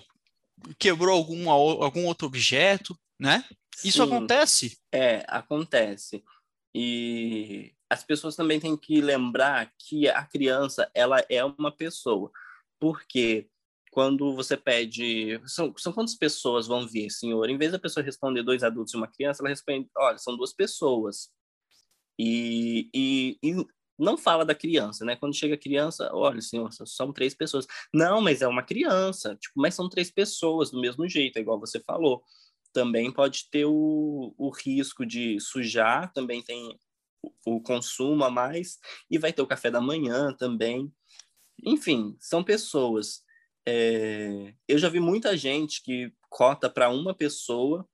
quebrou 0.78 1.16
algum, 1.16 1.50
algum 1.50 2.06
outro 2.06 2.26
objeto, 2.26 2.98
né? 3.18 3.44
Isso 3.84 4.04
Sim, 4.04 4.14
acontece? 4.14 4.78
É, 4.92 5.24
acontece. 5.28 6.22
E 6.74 7.72
as 7.90 8.02
pessoas 8.02 8.34
também 8.34 8.58
têm 8.58 8.76
que 8.76 9.00
lembrar 9.00 9.72
que 9.78 10.08
a 10.08 10.24
criança 10.24 10.90
ela 10.94 11.24
é 11.28 11.44
uma 11.44 11.70
pessoa, 11.70 12.30
porque 12.80 13.48
quando 13.90 14.34
você 14.34 14.56
pede 14.56 15.38
são, 15.46 15.74
são 15.76 15.92
quantas 15.92 16.14
pessoas 16.14 16.66
vão 16.66 16.86
vir, 16.88 17.10
senhor? 17.10 17.48
Em 17.50 17.58
vez 17.58 17.72
da 17.72 17.78
pessoa 17.78 18.02
responder 18.02 18.42
dois 18.42 18.62
adultos 18.62 18.94
e 18.94 18.96
uma 18.96 19.06
criança, 19.06 19.42
ela 19.42 19.50
responde, 19.50 19.88
olha, 19.96 20.16
são 20.16 20.34
duas 20.34 20.54
pessoas. 20.54 21.30
E, 22.18 22.88
e, 22.94 23.38
e 23.42 23.66
não 23.98 24.16
fala 24.16 24.44
da 24.44 24.54
criança, 24.54 25.04
né? 25.04 25.16
Quando 25.16 25.36
chega 25.36 25.54
a 25.54 25.58
criança, 25.58 26.10
olha, 26.12 26.40
senhor, 26.40 26.70
são 26.72 27.12
três 27.12 27.34
pessoas. 27.34 27.66
Não, 27.92 28.20
mas 28.20 28.42
é 28.42 28.48
uma 28.48 28.62
criança, 28.62 29.36
tipo, 29.36 29.60
mas 29.60 29.74
são 29.74 29.88
três 29.88 30.10
pessoas 30.10 30.70
do 30.70 30.80
mesmo 30.80 31.08
jeito, 31.08 31.36
é 31.36 31.40
igual 31.40 31.60
você 31.60 31.80
falou. 31.80 32.22
Também 32.72 33.12
pode 33.12 33.48
ter 33.50 33.66
o, 33.66 34.34
o 34.36 34.50
risco 34.50 35.04
de 35.04 35.38
sujar, 35.40 36.12
também 36.12 36.42
tem 36.42 36.78
o 37.46 37.60
consumo 37.60 38.24
a 38.24 38.30
mais, 38.30 38.78
e 39.10 39.18
vai 39.18 39.32
ter 39.32 39.42
o 39.42 39.46
café 39.46 39.70
da 39.70 39.80
manhã 39.80 40.34
também. 40.34 40.92
Enfim, 41.64 42.16
são 42.18 42.42
pessoas. 42.42 43.22
É... 43.66 44.54
Eu 44.66 44.78
já 44.78 44.88
vi 44.88 45.00
muita 45.00 45.36
gente 45.36 45.82
que 45.82 46.12
cota 46.28 46.68
para 46.68 46.88
uma 46.88 47.14
pessoa 47.14 47.86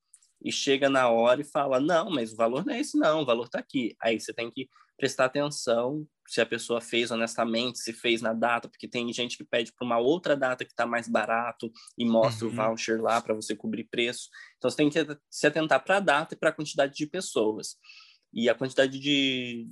e 0.43 0.53
chega 0.53 0.89
na 0.89 1.09
hora 1.09 1.41
e 1.41 1.45
fala: 1.45 1.81
não, 1.81 2.11
mas 2.11 2.33
o 2.33 2.37
valor 2.37 2.65
não 2.65 2.75
é 2.75 2.81
esse, 2.81 2.97
não, 2.97 3.23
o 3.23 3.27
valor 3.27 3.47
está 3.47 3.59
aqui. 3.59 3.97
Aí 4.01 4.19
você 4.19 4.33
tem 4.33 4.51
que 4.51 4.69
prestar 4.99 5.27
atenção 5.27 6.07
se 6.27 6.41
a 6.43 6.47
pessoa 6.47 6.81
fez 6.81 7.11
honestamente, 7.11 7.79
se 7.79 7.93
fez 7.93 8.21
na 8.21 8.35
data, 8.35 8.69
porque 8.69 8.87
tem 8.87 9.11
gente 9.13 9.39
que 9.39 9.45
pede 9.45 9.73
para 9.73 9.87
uma 9.87 9.99
outra 9.99 10.37
data 10.37 10.65
que 10.65 10.73
está 10.73 10.85
mais 10.85 11.09
barato 11.09 11.73
e 11.97 12.05
mostra 12.05 12.47
uhum. 12.47 12.53
o 12.53 12.55
voucher 12.55 13.01
lá 13.01 13.21
para 13.21 13.33
você 13.33 13.57
cobrir 13.57 13.85
preço. 13.85 14.29
Então 14.59 14.71
você 14.71 14.77
tem 14.77 14.91
que 14.91 14.99
se 15.31 15.47
atentar 15.47 15.83
para 15.83 15.97
a 15.97 16.01
data 16.01 16.35
e 16.35 16.37
para 16.39 16.51
a 16.51 16.53
quantidade 16.53 16.95
de 16.95 17.07
pessoas. 17.07 17.77
E 18.33 18.49
a 18.49 18.55
quantidade 18.55 18.99
de. 18.99 19.71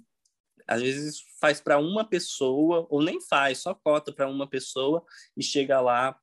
Às 0.67 0.81
vezes 0.81 1.21
faz 1.41 1.61
para 1.61 1.79
uma 1.79 2.05
pessoa, 2.05 2.87
ou 2.89 3.03
nem 3.03 3.21
faz, 3.21 3.59
só 3.59 3.75
cota 3.75 4.13
para 4.13 4.29
uma 4.29 4.49
pessoa 4.49 5.05
e 5.37 5.43
chega 5.43 5.81
lá 5.81 6.19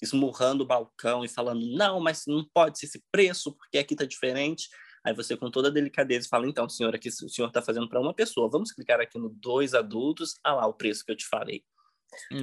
esmurrando 0.00 0.64
o 0.64 0.66
balcão 0.66 1.24
e 1.24 1.28
falando: 1.28 1.66
não, 1.76 2.00
mas 2.00 2.24
não 2.26 2.44
pode 2.54 2.78
ser 2.78 2.86
esse 2.86 3.02
preço, 3.12 3.52
porque 3.52 3.78
aqui 3.78 3.94
está 3.94 4.04
diferente. 4.04 4.68
Aí 5.04 5.12
você, 5.12 5.36
com 5.36 5.50
toda 5.50 5.68
a 5.68 5.72
delicadeza, 5.72 6.28
fala: 6.28 6.48
então, 6.48 6.68
senhor, 6.68 6.94
aqui 6.94 7.08
o 7.08 7.28
senhor 7.28 7.48
está 7.48 7.60
fazendo 7.60 7.88
para 7.88 8.00
uma 8.00 8.14
pessoa, 8.14 8.50
vamos 8.50 8.72
clicar 8.72 9.00
aqui 9.00 9.18
no 9.18 9.28
dois 9.28 9.74
adultos, 9.74 10.38
ah 10.42 10.54
lá 10.54 10.66
o 10.66 10.72
preço 10.72 11.04
que 11.04 11.12
eu 11.12 11.16
te 11.16 11.26
falei. 11.26 11.62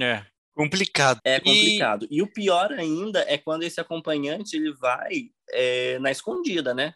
É. 0.00 0.24
Complicado. 0.54 1.18
É 1.24 1.40
complicado. 1.40 2.06
E... 2.10 2.18
e, 2.18 2.22
o 2.22 2.30
pior 2.30 2.72
ainda 2.72 3.20
é 3.26 3.38
quando 3.38 3.62
esse 3.62 3.80
acompanhante 3.80 4.54
ele 4.54 4.72
vai 4.74 5.30
é, 5.50 5.98
na 5.98 6.10
escondida, 6.10 6.74
né? 6.74 6.94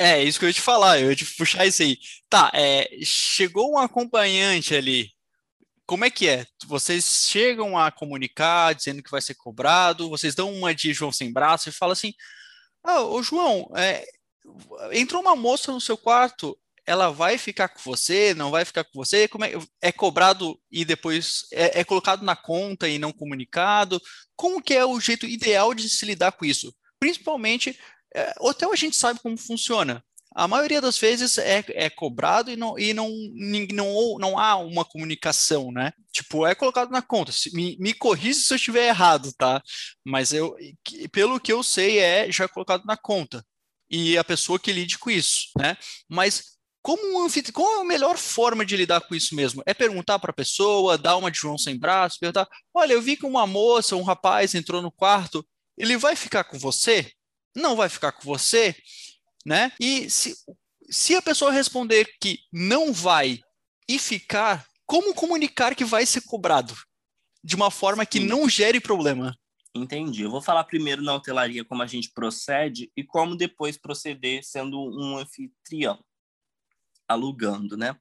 É, 0.00 0.22
isso 0.22 0.38
que 0.38 0.44
eu 0.44 0.48
ia 0.48 0.54
te 0.54 0.60
falar, 0.60 1.00
eu 1.00 1.10
ia 1.10 1.16
te 1.16 1.24
puxar 1.24 1.64
isso 1.64 1.82
aí. 1.82 1.96
Tá, 2.28 2.50
é, 2.52 2.88
chegou 3.02 3.72
um 3.72 3.78
acompanhante 3.78 4.74
ali. 4.74 5.10
Como 5.86 6.04
é 6.04 6.10
que 6.10 6.28
é? 6.28 6.44
Vocês 6.66 7.26
chegam 7.28 7.78
a 7.78 7.90
comunicar 7.90 8.74
dizendo 8.74 9.02
que 9.02 9.10
vai 9.10 9.22
ser 9.22 9.34
cobrado, 9.34 10.10
vocês 10.10 10.34
dão 10.34 10.52
uma 10.52 10.74
de 10.74 10.92
João 10.92 11.10
sem 11.10 11.32
braço 11.32 11.68
e 11.68 11.72
falam 11.72 11.92
assim: 11.92 12.12
ah, 12.84 13.02
ô 13.02 13.22
João, 13.22 13.70
é, 13.76 14.04
entrou 14.92 15.20
uma 15.20 15.36
moça 15.36 15.72
no 15.72 15.80
seu 15.80 15.96
quarto, 15.96 16.58
ela 16.86 17.10
vai 17.10 17.36
ficar 17.36 17.68
com 17.68 17.80
você, 17.82 18.32
não 18.34 18.50
vai 18.50 18.64
ficar 18.64 18.82
com 18.84 18.92
você? 18.94 19.28
Como 19.28 19.44
é, 19.44 19.52
é 19.82 19.92
cobrado 19.92 20.58
e 20.70 20.84
depois 20.84 21.46
é, 21.52 21.80
é 21.80 21.84
colocado 21.84 22.24
na 22.24 22.34
conta 22.34 22.88
e 22.88 22.98
não 22.98 23.12
comunicado? 23.12 24.00
Como 24.34 24.62
que 24.62 24.72
é 24.72 24.84
o 24.86 24.98
jeito 24.98 25.26
ideal 25.26 25.74
de 25.74 25.88
se 25.90 26.06
lidar 26.06 26.32
com 26.32 26.46
isso? 26.46 26.74
Principalmente 26.98 27.78
é, 28.14 28.34
hotel 28.40 28.72
a 28.72 28.76
gente 28.76 28.96
sabe 28.96 29.20
como 29.20 29.36
funciona. 29.36 30.02
A 30.34 30.46
maioria 30.46 30.80
das 30.80 30.96
vezes 30.96 31.36
é, 31.36 31.64
é 31.70 31.90
cobrado 31.90 32.50
e, 32.50 32.56
não, 32.56 32.78
e 32.78 32.94
não, 32.94 33.10
não, 33.72 34.18
não 34.18 34.38
há 34.38 34.56
uma 34.56 34.84
comunicação, 34.84 35.72
né? 35.72 35.92
Tipo, 36.12 36.46
é 36.46 36.54
colocado 36.54 36.90
na 36.90 37.02
conta. 37.02 37.32
Me, 37.52 37.76
me 37.80 37.92
corrija 37.92 38.38
se 38.38 38.52
eu 38.52 38.56
estiver 38.56 38.86
errado, 38.86 39.32
tá? 39.36 39.60
Mas 40.04 40.32
eu, 40.32 40.56
pelo 41.10 41.40
que 41.40 41.52
eu 41.52 41.62
sei, 41.62 41.98
é 41.98 42.30
já 42.30 42.46
colocado 42.46 42.84
na 42.84 42.96
conta. 42.96 43.44
E 43.90 44.18
a 44.18 44.24
pessoa 44.24 44.58
que 44.58 44.72
lide 44.72 44.98
com 44.98 45.10
isso, 45.10 45.48
né? 45.56 45.76
Mas 46.08 46.58
como 46.82 47.18
um 47.18 47.24
anfitrião, 47.24 47.54
qual 47.54 47.78
é 47.78 47.80
a 47.80 47.84
melhor 47.84 48.16
forma 48.16 48.64
de 48.64 48.76
lidar 48.76 49.00
com 49.00 49.14
isso 49.14 49.34
mesmo? 49.34 49.62
É 49.66 49.74
perguntar 49.74 50.18
para 50.18 50.30
a 50.30 50.34
pessoa, 50.34 50.96
dar 50.96 51.16
uma 51.16 51.30
de 51.30 51.38
João 51.38 51.58
sem 51.58 51.78
braço, 51.78 52.18
perguntar: 52.20 52.48
olha, 52.72 52.92
eu 52.92 53.02
vi 53.02 53.16
que 53.16 53.26
uma 53.26 53.46
moça, 53.46 53.96
um 53.96 54.02
rapaz 54.02 54.54
entrou 54.54 54.80
no 54.80 54.92
quarto, 54.92 55.46
ele 55.76 55.96
vai 55.96 56.16
ficar 56.16 56.44
com 56.44 56.58
você? 56.58 57.12
não 57.58 57.76
vai 57.76 57.88
ficar 57.88 58.12
com 58.12 58.22
você, 58.22 58.74
né? 59.44 59.72
E 59.78 60.08
se, 60.08 60.34
se 60.88 61.14
a 61.14 61.22
pessoa 61.22 61.50
responder 61.50 62.06
que 62.20 62.38
não 62.52 62.92
vai 62.92 63.40
e 63.88 63.98
ficar, 63.98 64.66
como 64.86 65.14
comunicar 65.14 65.74
que 65.74 65.84
vai 65.84 66.06
ser 66.06 66.22
cobrado? 66.22 66.74
De 67.42 67.56
uma 67.56 67.70
forma 67.70 68.06
que 68.06 68.20
não 68.20 68.48
gere 68.48 68.80
problema. 68.80 69.36
Entendi. 69.74 70.22
Eu 70.22 70.30
vou 70.30 70.40
falar 70.40 70.64
primeiro 70.64 71.02
na 71.02 71.14
hotelaria 71.14 71.64
como 71.64 71.82
a 71.82 71.86
gente 71.86 72.10
procede 72.12 72.90
e 72.96 73.04
como 73.04 73.36
depois 73.36 73.76
proceder 73.76 74.42
sendo 74.42 74.78
um 74.80 75.18
anfitrião, 75.18 76.02
alugando, 77.06 77.76
né? 77.76 77.98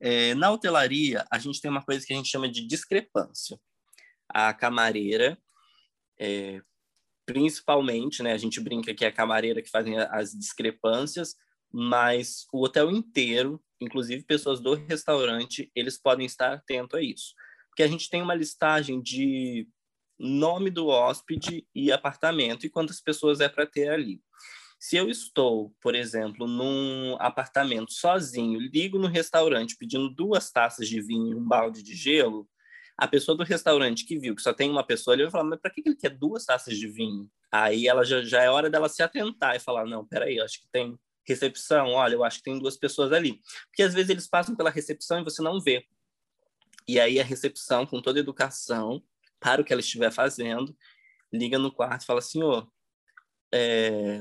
É, 0.00 0.34
na 0.34 0.50
hotelaria, 0.50 1.26
a 1.30 1.38
gente 1.38 1.60
tem 1.60 1.70
uma 1.70 1.82
coisa 1.82 2.06
que 2.06 2.12
a 2.12 2.16
gente 2.16 2.28
chama 2.28 2.48
de 2.48 2.66
discrepância. 2.66 3.58
A 4.28 4.52
camareira 4.54 5.38
é, 6.20 6.60
principalmente, 7.28 8.22
né? 8.22 8.32
A 8.32 8.38
gente 8.38 8.58
brinca 8.58 8.94
que 8.94 9.04
é 9.04 9.08
a 9.08 9.12
camareira 9.12 9.60
que 9.60 9.70
fazem 9.70 9.98
as 9.98 10.32
discrepâncias, 10.32 11.36
mas 11.70 12.46
o 12.50 12.64
hotel 12.64 12.90
inteiro, 12.90 13.62
inclusive 13.78 14.24
pessoas 14.24 14.60
do 14.60 14.74
restaurante, 14.74 15.70
eles 15.74 16.00
podem 16.00 16.24
estar 16.24 16.54
atentos 16.54 16.98
a 16.98 17.02
isso. 17.02 17.34
Porque 17.68 17.82
a 17.82 17.86
gente 17.86 18.08
tem 18.08 18.22
uma 18.22 18.34
listagem 18.34 19.02
de 19.02 19.68
nome 20.18 20.70
do 20.70 20.88
hóspede 20.88 21.66
e 21.74 21.92
apartamento 21.92 22.66
e 22.66 22.70
quantas 22.70 23.00
pessoas 23.00 23.40
é 23.40 23.48
para 23.48 23.66
ter 23.66 23.88
ali. 23.90 24.20
Se 24.80 24.96
eu 24.96 25.08
estou, 25.10 25.74
por 25.80 25.94
exemplo, 25.94 26.46
num 26.46 27.16
apartamento 27.18 27.92
sozinho, 27.92 28.60
ligo 28.60 28.98
no 28.98 29.08
restaurante 29.08 29.76
pedindo 29.76 30.08
duas 30.08 30.50
taças 30.50 30.88
de 30.88 31.00
vinho 31.00 31.32
e 31.32 31.34
um 31.34 31.46
balde 31.46 31.82
de 31.82 31.94
gelo, 31.94 32.48
a 32.96 33.06
pessoa 33.06 33.36
do 33.36 33.44
restaurante 33.44 34.04
que 34.04 34.18
viu 34.18 34.34
que 34.34 34.42
só 34.42 34.52
tem 34.52 34.70
uma 34.70 34.84
pessoa 34.84 35.14
ali 35.14 35.22
vai 35.22 35.30
falar, 35.30 35.44
mas 35.44 35.60
para 35.60 35.70
que 35.70 35.82
ele 35.84 35.96
quer 35.96 36.10
duas 36.10 36.44
taças 36.44 36.76
de 36.76 36.88
vinho? 36.88 37.28
Aí 37.50 37.86
ela 37.86 38.04
já, 38.04 38.22
já 38.22 38.42
é 38.42 38.50
hora 38.50 38.68
dela 38.68 38.88
se 38.88 39.02
atentar 39.02 39.56
e 39.56 39.60
falar, 39.60 39.84
não, 39.84 40.06
peraí, 40.06 40.40
acho 40.40 40.60
que 40.60 40.68
tem 40.70 40.98
recepção, 41.26 41.90
olha, 41.90 42.14
eu 42.14 42.24
acho 42.24 42.38
que 42.38 42.44
tem 42.44 42.58
duas 42.58 42.76
pessoas 42.76 43.12
ali. 43.12 43.40
Porque 43.68 43.82
às 43.82 43.94
vezes 43.94 44.10
eles 44.10 44.28
passam 44.28 44.56
pela 44.56 44.70
recepção 44.70 45.20
e 45.20 45.24
você 45.24 45.42
não 45.42 45.60
vê. 45.60 45.84
E 46.88 46.98
aí 46.98 47.20
a 47.20 47.24
recepção, 47.24 47.84
com 47.84 48.00
toda 48.00 48.18
a 48.18 48.22
educação, 48.22 49.02
para 49.40 49.62
o 49.62 49.64
que 49.64 49.72
ela 49.72 49.80
estiver 49.80 50.12
fazendo, 50.12 50.76
liga 51.32 51.58
no 51.58 51.72
quarto 51.72 52.02
e 52.02 52.06
fala, 52.06 52.20
senhor, 52.20 52.70
é, 53.52 54.20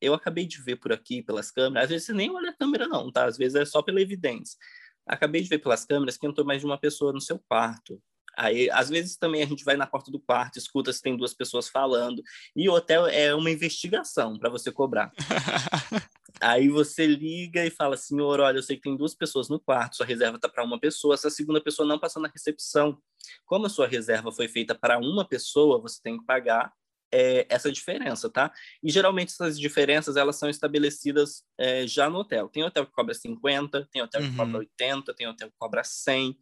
eu 0.00 0.14
acabei 0.14 0.46
de 0.46 0.60
ver 0.62 0.76
por 0.76 0.92
aqui, 0.92 1.22
pelas 1.22 1.50
câmeras, 1.50 1.84
às 1.84 1.90
vezes 1.90 2.06
você 2.06 2.12
nem 2.12 2.30
olha 2.30 2.50
a 2.50 2.56
câmera 2.56 2.86
não, 2.86 3.10
tá? 3.10 3.24
Às 3.24 3.36
vezes 3.36 3.54
é 3.54 3.64
só 3.64 3.82
pela 3.82 4.00
evidência. 4.00 4.58
Acabei 5.06 5.42
de 5.42 5.48
ver 5.48 5.58
pelas 5.58 5.84
câmeras 5.84 6.16
que 6.16 6.26
entrou 6.26 6.46
mais 6.46 6.60
de 6.60 6.66
uma 6.66 6.78
pessoa 6.78 7.12
no 7.12 7.20
seu 7.20 7.38
quarto. 7.38 8.02
Aí, 8.38 8.70
às 8.70 8.88
vezes 8.88 9.16
também 9.16 9.42
a 9.42 9.46
gente 9.46 9.64
vai 9.64 9.76
na 9.76 9.84
porta 9.84 10.12
do 10.12 10.20
quarto, 10.20 10.58
escuta 10.58 10.92
se 10.92 11.02
tem 11.02 11.16
duas 11.16 11.34
pessoas 11.34 11.68
falando, 11.68 12.22
e 12.54 12.68
o 12.68 12.72
hotel 12.72 13.08
é 13.08 13.34
uma 13.34 13.50
investigação 13.50 14.38
para 14.38 14.48
você 14.48 14.70
cobrar. 14.70 15.10
Aí 16.40 16.68
você 16.68 17.04
liga 17.04 17.66
e 17.66 17.70
fala, 17.70 17.96
senhor, 17.96 18.38
olha, 18.38 18.58
eu 18.58 18.62
sei 18.62 18.76
que 18.76 18.82
tem 18.82 18.96
duas 18.96 19.12
pessoas 19.12 19.48
no 19.48 19.58
quarto, 19.58 19.96
sua 19.96 20.06
reserva 20.06 20.36
está 20.36 20.48
para 20.48 20.62
uma 20.62 20.78
pessoa, 20.78 21.14
essa 21.14 21.28
segunda 21.28 21.60
pessoa 21.60 21.88
não 21.88 21.98
passou 21.98 22.22
na 22.22 22.28
recepção. 22.28 22.96
Como 23.44 23.66
a 23.66 23.68
sua 23.68 23.88
reserva 23.88 24.30
foi 24.30 24.46
feita 24.46 24.72
para 24.72 24.98
uma 24.98 25.26
pessoa, 25.26 25.80
você 25.80 26.00
tem 26.00 26.16
que 26.16 26.24
pagar 26.24 26.72
é, 27.12 27.44
essa 27.48 27.72
diferença, 27.72 28.30
tá? 28.30 28.52
E 28.82 28.90
geralmente 28.90 29.32
essas 29.32 29.58
diferenças 29.58 30.16
elas 30.16 30.36
são 30.36 30.48
estabelecidas 30.48 31.42
é, 31.58 31.86
já 31.88 32.08
no 32.08 32.18
hotel. 32.18 32.48
Tem 32.48 32.62
hotel 32.62 32.86
que 32.86 32.92
cobra 32.92 33.14
50, 33.14 33.88
tem 33.90 34.02
hotel 34.02 34.22
que 34.22 34.36
cobra 34.36 34.58
80, 34.58 35.10
uhum. 35.10 35.16
tem 35.16 35.26
hotel 35.26 35.50
que 35.50 35.56
cobra 35.58 35.82
100. 35.82 36.36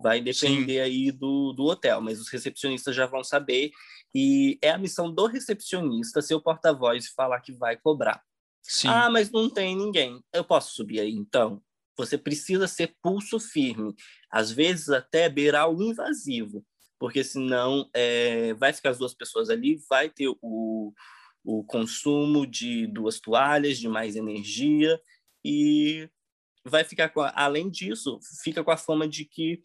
Vai 0.00 0.20
depender 0.20 0.74
Sim. 0.74 0.80
aí 0.80 1.10
do, 1.10 1.52
do 1.52 1.64
hotel, 1.64 2.00
mas 2.00 2.20
os 2.20 2.28
recepcionistas 2.28 2.94
já 2.94 3.06
vão 3.06 3.24
saber. 3.24 3.70
E 4.14 4.58
é 4.62 4.70
a 4.70 4.78
missão 4.78 5.12
do 5.12 5.26
recepcionista 5.26 6.22
ser 6.22 6.34
o 6.34 6.40
porta-voz 6.40 7.08
falar 7.08 7.40
que 7.40 7.52
vai 7.52 7.76
cobrar. 7.76 8.22
Sim. 8.62 8.88
Ah, 8.88 9.10
mas 9.10 9.30
não 9.30 9.50
tem 9.50 9.76
ninguém. 9.76 10.22
Eu 10.32 10.44
posso 10.44 10.74
subir 10.74 11.00
aí 11.00 11.12
então? 11.12 11.62
você 11.98 12.16
precisa 12.16 12.68
ser 12.68 12.94
pulso 13.02 13.40
firme, 13.40 13.92
às 14.30 14.52
vezes 14.52 14.88
até 14.88 15.28
beirar 15.28 15.68
o 15.68 15.82
invasivo, 15.82 16.64
porque 16.98 17.24
senão 17.24 17.90
é, 17.92 18.54
vai 18.54 18.72
ficar 18.72 18.90
as 18.90 18.98
duas 18.98 19.12
pessoas 19.12 19.50
ali, 19.50 19.80
vai 19.90 20.08
ter 20.08 20.28
o, 20.40 20.92
o 21.44 21.64
consumo 21.64 22.46
de 22.46 22.86
duas 22.86 23.18
toalhas, 23.18 23.78
de 23.78 23.88
mais 23.88 24.14
energia, 24.14 24.98
e 25.44 26.08
vai 26.64 26.84
ficar 26.84 27.08
com, 27.10 27.20
a, 27.20 27.32
além 27.34 27.68
disso, 27.68 28.18
fica 28.42 28.62
com 28.62 28.70
a 28.70 28.76
fama 28.76 29.08
de 29.08 29.24
que 29.24 29.60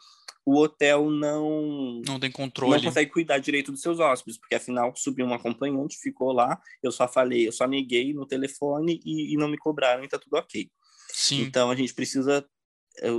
o 0.45 0.57
hotel 0.59 1.09
não 1.09 2.01
não 2.05 2.19
tem 2.19 2.31
controle, 2.31 2.75
não 2.75 2.83
consegue 2.83 3.11
cuidar 3.11 3.37
direito 3.37 3.71
dos 3.71 3.81
seus 3.81 3.99
hóspedes, 3.99 4.37
porque 4.37 4.55
afinal 4.55 4.93
subiu 4.95 5.25
um 5.25 5.33
acompanhante, 5.33 5.97
ficou 5.97 6.33
lá, 6.33 6.59
eu 6.81 6.91
só 6.91 7.07
falei, 7.07 7.47
eu 7.47 7.51
só 7.51 7.65
neguei 7.65 8.13
no 8.13 8.25
telefone 8.25 8.99
e, 9.05 9.33
e 9.33 9.37
não 9.37 9.47
me 9.47 9.57
cobraram 9.57 10.03
e 10.03 10.07
tá 10.07 10.19
tudo 10.19 10.35
ok. 10.37 10.69
Sim. 11.09 11.41
Então 11.41 11.71
a 11.71 11.75
gente 11.75 11.93
precisa 11.93 12.45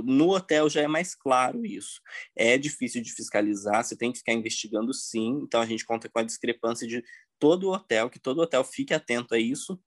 no 0.03 0.29
hotel 0.29 0.69
já 0.69 0.81
é 0.81 0.87
mais 0.87 1.13
claro 1.13 1.65
isso. 1.65 1.99
É 2.35 2.57
difícil 2.57 3.01
de 3.01 3.11
fiscalizar, 3.11 3.83
você 3.83 3.95
tem 3.95 4.11
que 4.11 4.19
ficar 4.19 4.33
investigando 4.33 4.93
sim. 4.93 5.41
Então 5.43 5.61
a 5.61 5.65
gente 5.65 5.85
conta 5.85 6.09
com 6.09 6.19
a 6.19 6.23
discrepância 6.23 6.87
de 6.87 7.03
todo 7.37 7.67
o 7.67 7.73
hotel, 7.73 8.09
que 8.09 8.19
todo 8.19 8.39
hotel 8.39 8.63
fique 8.63 8.93
atento 8.93 9.35
a 9.35 9.39
isso. 9.39 9.79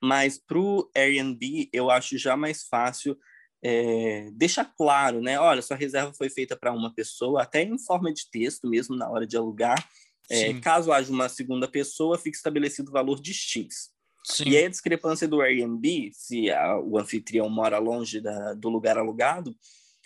Mas 0.00 0.38
para 0.38 0.58
o 0.58 0.90
Airbnb, 0.96 1.68
eu 1.72 1.90
acho 1.90 2.16
já 2.18 2.36
mais 2.36 2.64
fácil 2.64 3.16
é, 3.62 4.30
deixar 4.32 4.64
claro, 4.64 5.20
né? 5.20 5.38
Olha, 5.38 5.62
sua 5.62 5.76
reserva 5.76 6.12
foi 6.12 6.30
feita 6.30 6.56
para 6.56 6.72
uma 6.72 6.92
pessoa, 6.94 7.42
até 7.42 7.62
em 7.62 7.78
forma 7.78 8.12
de 8.12 8.30
texto 8.30 8.68
mesmo, 8.68 8.96
na 8.96 9.08
hora 9.10 9.26
de 9.26 9.36
alugar. 9.36 9.86
É, 10.30 10.54
caso 10.60 10.92
haja 10.92 11.12
uma 11.12 11.28
segunda 11.28 11.66
pessoa, 11.66 12.16
fique 12.16 12.36
estabelecido 12.36 12.88
o 12.88 12.92
valor 12.92 13.20
de 13.20 13.34
X. 13.34 13.90
Sim. 14.24 14.50
E 14.50 14.56
aí 14.56 14.66
a 14.66 14.70
discrepância 14.70 15.26
do 15.26 15.40
Airbnb, 15.40 16.10
se 16.12 16.50
a, 16.50 16.78
o 16.78 16.98
anfitrião 16.98 17.48
mora 17.48 17.78
longe 17.78 18.20
da, 18.20 18.54
do 18.54 18.68
lugar 18.68 18.96
alugado, 18.96 19.56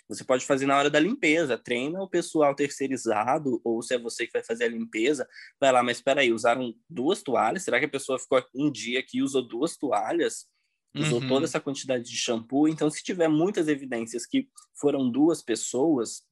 você 0.07 0.23
pode 0.23 0.45
fazer 0.45 0.65
na 0.65 0.77
hora 0.77 0.89
da 0.89 0.99
limpeza, 0.99 1.57
treina 1.57 2.01
o 2.01 2.09
pessoal 2.09 2.53
terceirizado, 2.55 3.59
ou 3.63 3.81
se 3.81 3.95
é 3.95 3.99
você 3.99 4.27
que 4.27 4.33
vai 4.33 4.43
fazer 4.43 4.65
a 4.65 4.69
limpeza, 4.69 5.27
vai 5.59 5.71
lá, 5.71 5.81
mas 5.81 5.97
espera 5.97 6.21
aí, 6.21 6.31
usaram 6.31 6.75
duas 6.89 7.23
toalhas? 7.23 7.63
Será 7.63 7.79
que 7.79 7.85
a 7.85 7.89
pessoa 7.89 8.19
ficou 8.19 8.43
um 8.53 8.71
dia 8.71 8.99
aqui 8.99 9.17
e 9.17 9.23
usou 9.23 9.41
duas 9.41 9.75
toalhas? 9.75 10.47
Usou 10.95 11.21
uhum. 11.21 11.27
toda 11.27 11.45
essa 11.45 11.59
quantidade 11.59 12.05
de 12.05 12.15
shampoo? 12.15 12.69
Então, 12.69 12.89
se 12.89 13.03
tiver 13.03 13.27
muitas 13.27 13.67
evidências 13.67 14.25
que 14.25 14.47
foram 14.79 15.09
duas 15.09 15.41
pessoas... 15.41 16.23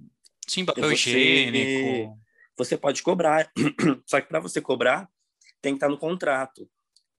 Sim, 0.48 0.66
papel 0.66 0.86
você, 0.86 0.94
higiênico... 0.94 2.18
Você 2.56 2.78
pode 2.78 3.02
cobrar, 3.02 3.52
só 4.06 4.22
que 4.22 4.28
para 4.28 4.40
você 4.40 4.62
cobrar, 4.62 5.10
tem 5.62 5.74
que 5.74 5.78
estar 5.78 5.90
no 5.90 5.98
contrato. 5.98 6.70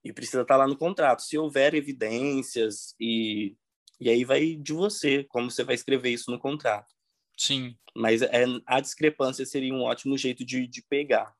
E 0.04 0.12
precisa 0.12 0.42
estar 0.42 0.56
lá 0.56 0.68
no 0.68 0.76
contrato. 0.76 1.22
Se 1.22 1.36
houver 1.36 1.74
evidências 1.74 2.94
e 3.00 3.56
e 4.00 4.10
aí 4.10 4.24
vai 4.24 4.56
de 4.56 4.72
você, 4.72 5.24
como 5.24 5.50
você 5.50 5.64
vai 5.64 5.74
escrever 5.74 6.10
isso 6.10 6.30
no 6.30 6.38
contrato. 6.38 6.92
Sim. 7.36 7.76
Mas 7.96 8.22
é, 8.22 8.44
a 8.66 8.80
discrepância 8.80 9.44
seria 9.46 9.72
um 9.72 9.82
ótimo 9.82 10.16
jeito 10.16 10.44
de, 10.44 10.66
de 10.66 10.82
pegar. 10.82 11.34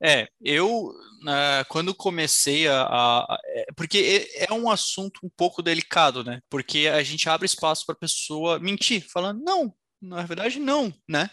É, 0.00 0.28
eu 0.40 0.90
uh, 0.90 1.64
quando 1.68 1.92
comecei 1.92 2.68
a, 2.68 2.82
a, 2.82 3.38
é, 3.46 3.66
porque 3.74 4.28
é, 4.36 4.46
é 4.48 4.52
um 4.52 4.70
assunto 4.70 5.20
um 5.24 5.28
pouco 5.28 5.60
delicado, 5.60 6.22
né? 6.22 6.40
Porque 6.48 6.86
a 6.86 7.02
gente 7.02 7.28
abre 7.28 7.46
espaço 7.46 7.84
para 7.84 7.94
a 7.94 7.98
pessoa 7.98 8.60
mentir, 8.60 9.04
falando 9.10 9.42
não, 9.42 9.74
na 10.00 10.22
verdade 10.22 10.60
não, 10.60 10.94
né? 11.08 11.28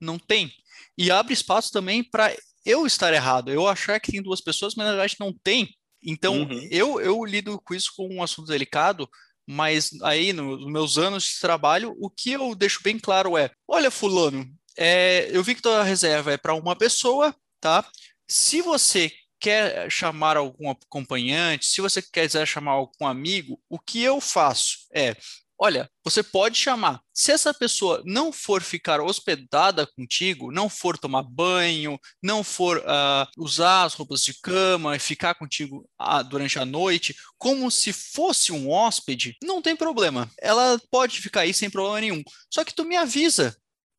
Não 0.00 0.18
tem. 0.18 0.52
E 0.96 1.10
abre 1.10 1.32
espaço 1.32 1.72
também 1.72 2.04
para 2.04 2.34
eu 2.64 2.86
estar 2.86 3.12
errado, 3.12 3.50
eu 3.50 3.66
achar 3.66 3.98
que 3.98 4.12
tem 4.12 4.22
duas 4.22 4.40
pessoas, 4.40 4.74
mas 4.76 4.86
na 4.86 4.92
verdade 4.92 5.16
não 5.18 5.32
tem. 5.32 5.74
Então 6.00 6.42
uhum. 6.42 6.68
eu 6.70 7.00
eu 7.00 7.24
lido 7.24 7.60
com 7.60 7.74
isso 7.74 7.92
como 7.96 8.14
um 8.14 8.22
assunto 8.22 8.46
delicado, 8.46 9.10
mas 9.46 9.90
aí 10.02 10.32
nos 10.32 10.66
meus 10.66 10.98
anos 10.98 11.24
de 11.24 11.40
trabalho, 11.40 11.94
o 11.98 12.10
que 12.10 12.32
eu 12.32 12.54
deixo 12.54 12.82
bem 12.82 12.98
claro 12.98 13.36
é: 13.36 13.50
olha, 13.68 13.90
Fulano, 13.90 14.46
é, 14.76 15.28
eu 15.30 15.42
vi 15.42 15.54
que 15.54 15.62
tua 15.62 15.82
reserva 15.82 16.32
é 16.32 16.36
para 16.36 16.54
uma 16.54 16.76
pessoa, 16.76 17.34
tá? 17.60 17.88
Se 18.28 18.60
você 18.60 19.12
quer 19.38 19.90
chamar 19.90 20.36
algum 20.36 20.70
acompanhante, 20.70 21.66
se 21.66 21.80
você 21.80 22.02
quiser 22.02 22.46
chamar 22.46 22.72
algum 22.72 23.06
amigo, 23.06 23.60
o 23.68 23.78
que 23.78 24.02
eu 24.02 24.20
faço 24.20 24.78
é 24.92 25.16
Olha, 25.58 25.90
você 26.04 26.22
pode 26.22 26.58
chamar. 26.58 27.00
Se 27.14 27.32
essa 27.32 27.52
pessoa 27.54 28.02
não 28.04 28.30
for 28.30 28.62
ficar 28.62 29.00
hospedada 29.00 29.86
contigo, 29.86 30.52
não 30.52 30.68
for 30.68 30.98
tomar 30.98 31.22
banho, 31.22 31.98
não 32.22 32.44
for 32.44 32.78
uh, 32.78 33.26
usar 33.38 33.84
as 33.84 33.94
roupas 33.94 34.22
de 34.22 34.38
cama 34.40 34.94
e 34.94 34.98
ficar 34.98 35.34
contigo 35.34 35.88
uh, 36.00 36.22
durante 36.24 36.58
a 36.58 36.66
noite, 36.66 37.16
como 37.38 37.70
se 37.70 37.90
fosse 37.92 38.52
um 38.52 38.70
hóspede, 38.70 39.34
não 39.42 39.62
tem 39.62 39.74
problema. 39.74 40.30
Ela 40.38 40.78
pode 40.90 41.22
ficar 41.22 41.40
aí 41.40 41.54
sem 41.54 41.70
problema 41.70 42.00
nenhum. 42.02 42.22
Só 42.52 42.62
que 42.62 42.74
tu 42.74 42.84
me 42.84 42.96
avisa, 42.96 43.56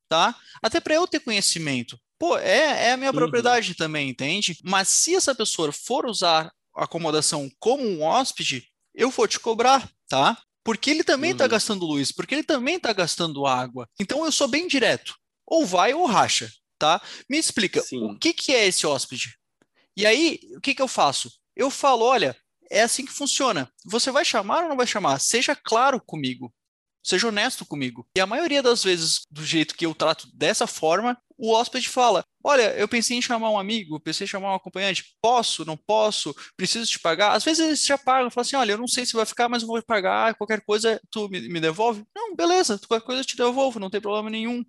tá? 0.08 0.36
Até 0.62 0.78
para 0.78 0.94
eu 0.94 1.08
ter 1.08 1.20
conhecimento. 1.20 1.98
Pô, 2.20 2.38
é, 2.38 2.88
é 2.88 2.92
a 2.92 2.96
minha 2.96 3.10
uhum. 3.10 3.16
propriedade 3.16 3.74
também, 3.74 4.08
entende? 4.08 4.58
Mas 4.62 4.88
se 4.88 5.14
essa 5.14 5.34
pessoa 5.34 5.72
for 5.72 6.06
usar 6.06 6.52
a 6.76 6.84
acomodação 6.84 7.50
como 7.58 7.82
um 7.84 8.02
hóspede, 8.02 8.68
eu 8.94 9.10
vou 9.10 9.26
te 9.26 9.38
cobrar, 9.40 9.88
tá? 10.08 10.36
Porque 10.68 10.90
ele 10.90 11.02
também 11.02 11.30
está 11.30 11.44
uhum. 11.44 11.50
gastando 11.50 11.86
luz, 11.86 12.12
porque 12.12 12.34
ele 12.34 12.42
também 12.42 12.76
está 12.76 12.92
gastando 12.92 13.46
água. 13.46 13.88
Então 13.98 14.26
eu 14.26 14.30
sou 14.30 14.46
bem 14.46 14.68
direto. 14.68 15.16
Ou 15.46 15.64
vai 15.64 15.94
ou 15.94 16.04
racha, 16.04 16.52
tá? 16.78 17.00
Me 17.26 17.38
explica, 17.38 17.80
Sim. 17.80 18.04
o 18.04 18.18
que, 18.18 18.34
que 18.34 18.52
é 18.52 18.66
esse 18.66 18.86
hóspede? 18.86 19.38
E 19.96 20.04
aí, 20.04 20.38
o 20.54 20.60
que, 20.60 20.74
que 20.74 20.82
eu 20.82 20.86
faço? 20.86 21.32
Eu 21.56 21.70
falo, 21.70 22.04
olha, 22.04 22.36
é 22.70 22.82
assim 22.82 23.06
que 23.06 23.12
funciona. 23.14 23.72
Você 23.86 24.10
vai 24.10 24.26
chamar 24.26 24.64
ou 24.64 24.68
não 24.68 24.76
vai 24.76 24.86
chamar? 24.86 25.18
Seja 25.20 25.56
claro 25.56 25.98
comigo. 26.02 26.52
Seja 27.02 27.28
honesto 27.28 27.64
comigo. 27.64 28.06
E 28.14 28.20
a 28.20 28.26
maioria 28.26 28.62
das 28.62 28.84
vezes, 28.84 29.22
do 29.30 29.42
jeito 29.42 29.74
que 29.74 29.86
eu 29.86 29.94
trato 29.94 30.28
dessa 30.34 30.66
forma, 30.66 31.16
o 31.38 31.52
hóspede 31.52 31.88
fala: 31.88 32.24
Olha, 32.42 32.74
eu 32.76 32.88
pensei 32.88 33.16
em 33.16 33.22
chamar 33.22 33.50
um 33.50 33.58
amigo, 33.58 34.00
pensei 34.00 34.24
em 34.24 34.28
chamar 34.28 34.52
um 34.52 34.56
acompanhante. 34.56 35.16
Posso, 35.22 35.64
não 35.64 35.76
posso? 35.76 36.34
Preciso 36.56 36.90
te 36.90 36.98
pagar? 36.98 37.32
Às 37.32 37.44
vezes 37.44 37.64
eles 37.64 37.84
já 37.84 37.96
pagam, 37.96 38.30
falam 38.30 38.42
assim: 38.42 38.56
Olha, 38.56 38.72
eu 38.72 38.78
não 38.78 38.88
sei 38.88 39.06
se 39.06 39.14
vai 39.14 39.24
ficar, 39.24 39.48
mas 39.48 39.62
eu 39.62 39.68
vou 39.68 39.82
pagar. 39.82 40.34
Qualquer 40.34 40.60
coisa, 40.62 41.00
tu 41.10 41.28
me, 41.28 41.48
me 41.48 41.60
devolve? 41.60 42.04
Não, 42.14 42.34
beleza, 42.34 42.80
qualquer 42.88 43.06
coisa 43.06 43.22
eu 43.22 43.26
te 43.26 43.36
devolvo, 43.36 43.80
não 43.80 43.90
tem 43.90 44.00
problema 44.00 44.28
nenhum 44.28 44.64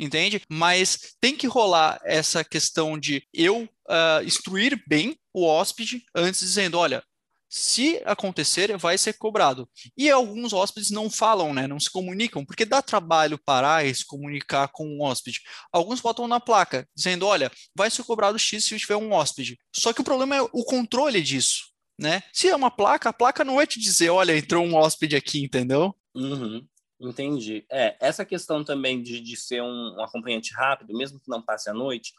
entende? 0.00 0.40
Mas 0.48 1.16
tem 1.20 1.36
que 1.36 1.46
rolar 1.46 2.00
essa 2.04 2.44
questão 2.44 2.98
de 2.98 3.26
eu 3.34 3.64
uh, 3.64 4.24
instruir 4.24 4.80
bem 4.86 5.18
o 5.34 5.44
hóspede 5.44 6.04
antes 6.14 6.40
dizendo, 6.40 6.78
olha, 6.78 7.02
se 7.48 8.00
acontecer, 8.04 8.76
vai 8.76 8.98
ser 8.98 9.14
cobrado. 9.14 9.68
E 9.96 10.10
alguns 10.10 10.52
hóspedes 10.52 10.90
não 10.90 11.08
falam, 11.08 11.54
né, 11.54 11.66
não 11.66 11.80
se 11.80 11.90
comunicam, 11.90 12.44
porque 12.44 12.64
dá 12.64 12.82
trabalho 12.82 13.38
parar 13.38 13.86
e 13.86 13.94
se 13.94 14.04
comunicar 14.04 14.68
com 14.68 14.86
um 14.86 15.02
hóspede. 15.02 15.40
Alguns 15.72 16.00
botam 16.00 16.28
na 16.28 16.38
placa, 16.38 16.86
dizendo, 16.94 17.26
olha, 17.26 17.50
vai 17.74 17.90
ser 17.90 18.04
cobrado 18.04 18.38
X 18.38 18.64
se 18.64 18.78
tiver 18.78 18.96
um 18.96 19.12
hóspede. 19.12 19.58
Só 19.74 19.92
que 19.92 20.00
o 20.00 20.04
problema 20.04 20.36
é 20.36 20.42
o 20.42 20.64
controle 20.64 21.22
disso, 21.22 21.68
né? 21.98 22.22
Se 22.32 22.48
é 22.48 22.56
uma 22.56 22.70
placa, 22.70 23.08
a 23.08 23.12
placa 23.12 23.44
não 23.44 23.56
vai 23.56 23.66
te 23.66 23.80
dizer, 23.80 24.10
olha, 24.10 24.36
entrou 24.36 24.64
um 24.64 24.74
hóspede 24.74 25.16
aqui, 25.16 25.42
entendeu? 25.42 25.94
Uhum. 26.14 26.66
Entendi. 27.00 27.64
É, 27.70 27.96
essa 28.00 28.24
questão 28.24 28.64
também 28.64 29.00
de, 29.00 29.20
de 29.20 29.36
ser 29.36 29.62
um, 29.62 29.94
um 29.96 30.02
acompanhante 30.02 30.52
rápido, 30.52 30.96
mesmo 30.96 31.20
que 31.20 31.30
não 31.30 31.40
passe 31.40 31.70
a 31.70 31.74
noite, 31.74 32.12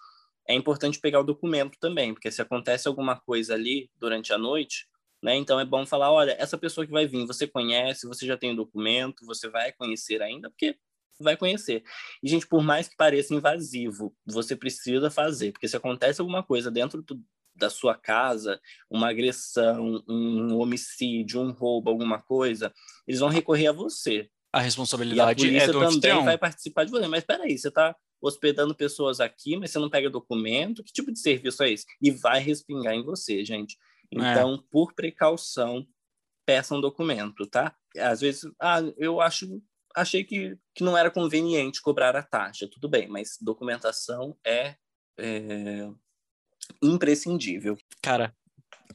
é 0.47 0.55
importante 0.55 0.99
pegar 0.99 1.19
o 1.19 1.23
documento 1.23 1.77
também, 1.79 2.13
porque 2.13 2.31
se 2.31 2.41
acontece 2.41 2.87
alguma 2.87 3.19
coisa 3.19 3.53
ali 3.53 3.89
durante 3.99 4.33
a 4.33 4.37
noite, 4.37 4.87
né? 5.21 5.35
Então 5.35 5.59
é 5.59 5.65
bom 5.65 5.85
falar, 5.85 6.11
olha, 6.11 6.35
essa 6.39 6.57
pessoa 6.57 6.85
que 6.85 6.91
vai 6.91 7.05
vir, 7.05 7.25
você 7.25 7.47
conhece, 7.47 8.07
você 8.07 8.25
já 8.25 8.37
tem 8.37 8.51
o 8.51 8.55
documento, 8.55 9.25
você 9.25 9.49
vai 9.49 9.71
conhecer 9.71 10.21
ainda, 10.21 10.49
porque 10.49 10.77
vai 11.19 11.35
conhecer. 11.35 11.83
E 12.23 12.29
gente, 12.29 12.47
por 12.47 12.63
mais 12.63 12.87
que 12.87 12.95
pareça 12.95 13.33
invasivo, 13.33 14.15
você 14.25 14.55
precisa 14.55 15.11
fazer, 15.11 15.51
porque 15.51 15.67
se 15.67 15.75
acontece 15.75 16.21
alguma 16.21 16.41
coisa 16.41 16.71
dentro 16.71 17.01
do, 17.01 17.21
da 17.55 17.69
sua 17.69 17.95
casa, 17.95 18.59
uma 18.89 19.09
agressão, 19.09 20.03
um 20.07 20.57
homicídio, 20.57 21.41
um 21.41 21.51
roubo, 21.51 21.89
alguma 21.89 22.21
coisa, 22.21 22.73
eles 23.07 23.19
vão 23.19 23.29
recorrer 23.29 23.67
a 23.67 23.73
você. 23.73 24.29
A 24.51 24.61
responsabilidade 24.61 25.45
e 25.45 25.59
a 25.59 25.63
é 25.63 25.67
do 25.67 25.73
também 25.73 25.87
anfitrião. 25.89 26.23
vai 26.23 26.37
participar 26.37 26.85
de 26.85 26.91
você. 26.91 27.07
Mas 27.07 27.23
peraí, 27.23 27.57
você 27.57 27.67
está 27.67 27.95
hospedando 28.21 28.73
pessoas 28.73 29.19
aqui, 29.19 29.55
mas 29.55 29.71
você 29.71 29.79
não 29.79 29.89
pega 29.89 30.09
documento? 30.09 30.83
Que 30.83 30.91
tipo 30.91 31.11
de 31.11 31.19
serviço 31.19 31.61
é 31.63 31.71
esse? 31.71 31.85
E 32.01 32.09
vai 32.09 32.39
respingar 32.39 32.93
em 32.93 33.03
você, 33.03 33.45
gente. 33.45 33.77
É. 34.13 34.17
Então, 34.17 34.55
é. 34.55 34.59
por 34.71 34.93
precaução, 34.93 35.85
peça 36.45 36.75
um 36.75 36.81
documento, 36.81 37.45
tá? 37.45 37.75
Às 37.97 38.21
vezes, 38.21 38.49
ah, 38.59 38.79
eu 38.97 39.21
acho, 39.21 39.61
achei 39.95 40.23
que, 40.23 40.57
que 40.73 40.83
não 40.83 40.97
era 40.97 41.11
conveniente 41.11 41.81
cobrar 41.81 42.15
a 42.15 42.23
taxa, 42.23 42.69
tudo 42.71 42.89
bem, 42.89 43.07
mas 43.07 43.37
documentação 43.41 44.37
é, 44.45 44.75
é 45.17 45.89
imprescindível. 46.81 47.77
Cara, 48.01 48.35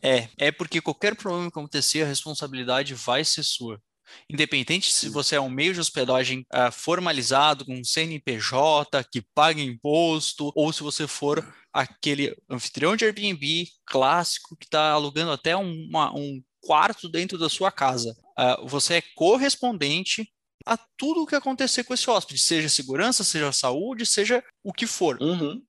é, 0.03 0.29
é 0.39 0.53
porque 0.53 0.81
qualquer 0.81 1.15
problema 1.17 1.51
que 1.51 1.59
acontecer, 1.59 2.03
a 2.03 2.07
responsabilidade 2.07 2.95
vai 2.95 3.25
ser 3.25 3.43
sua. 3.43 3.81
Independente 4.29 4.93
se 4.93 5.09
você 5.09 5.37
é 5.37 5.41
um 5.41 5.49
meio 5.49 5.73
de 5.73 5.81
hospedagem 5.81 6.47
uh, 6.53 6.71
formalizado, 6.71 7.65
com 7.65 7.83
CNPJ, 7.83 9.03
que 9.11 9.23
paga 9.35 9.61
imposto, 9.61 10.53
ou 10.55 10.73
se 10.73 10.83
você 10.83 11.07
for 11.07 11.43
aquele 11.75 12.35
anfitrião 12.49 12.95
de 12.95 13.05
Airbnb 13.05 13.67
clássico 13.85 14.57
que 14.57 14.67
está 14.67 14.93
alugando 14.93 15.33
até 15.33 15.57
uma, 15.57 16.15
um 16.15 16.41
quarto 16.61 17.09
dentro 17.09 17.37
da 17.37 17.49
sua 17.49 17.73
casa. 17.73 18.17
uh, 18.39 18.67
você 18.67 18.95
é 18.95 19.03
correspondente 19.15 20.31
a 20.65 20.79
tudo 20.97 21.23
o 21.23 21.27
que 21.27 21.35
acontecer 21.35 21.85
com 21.85 21.93
esse 21.93 22.09
hóspede, 22.09 22.41
seja 22.41 22.69
segurança, 22.69 23.23
seja 23.25 23.53
saúde, 23.53 24.07
seja 24.07 24.43
o 24.63 24.73
que 24.73 24.87
for. 24.87 25.21
Uhum. 25.21 25.61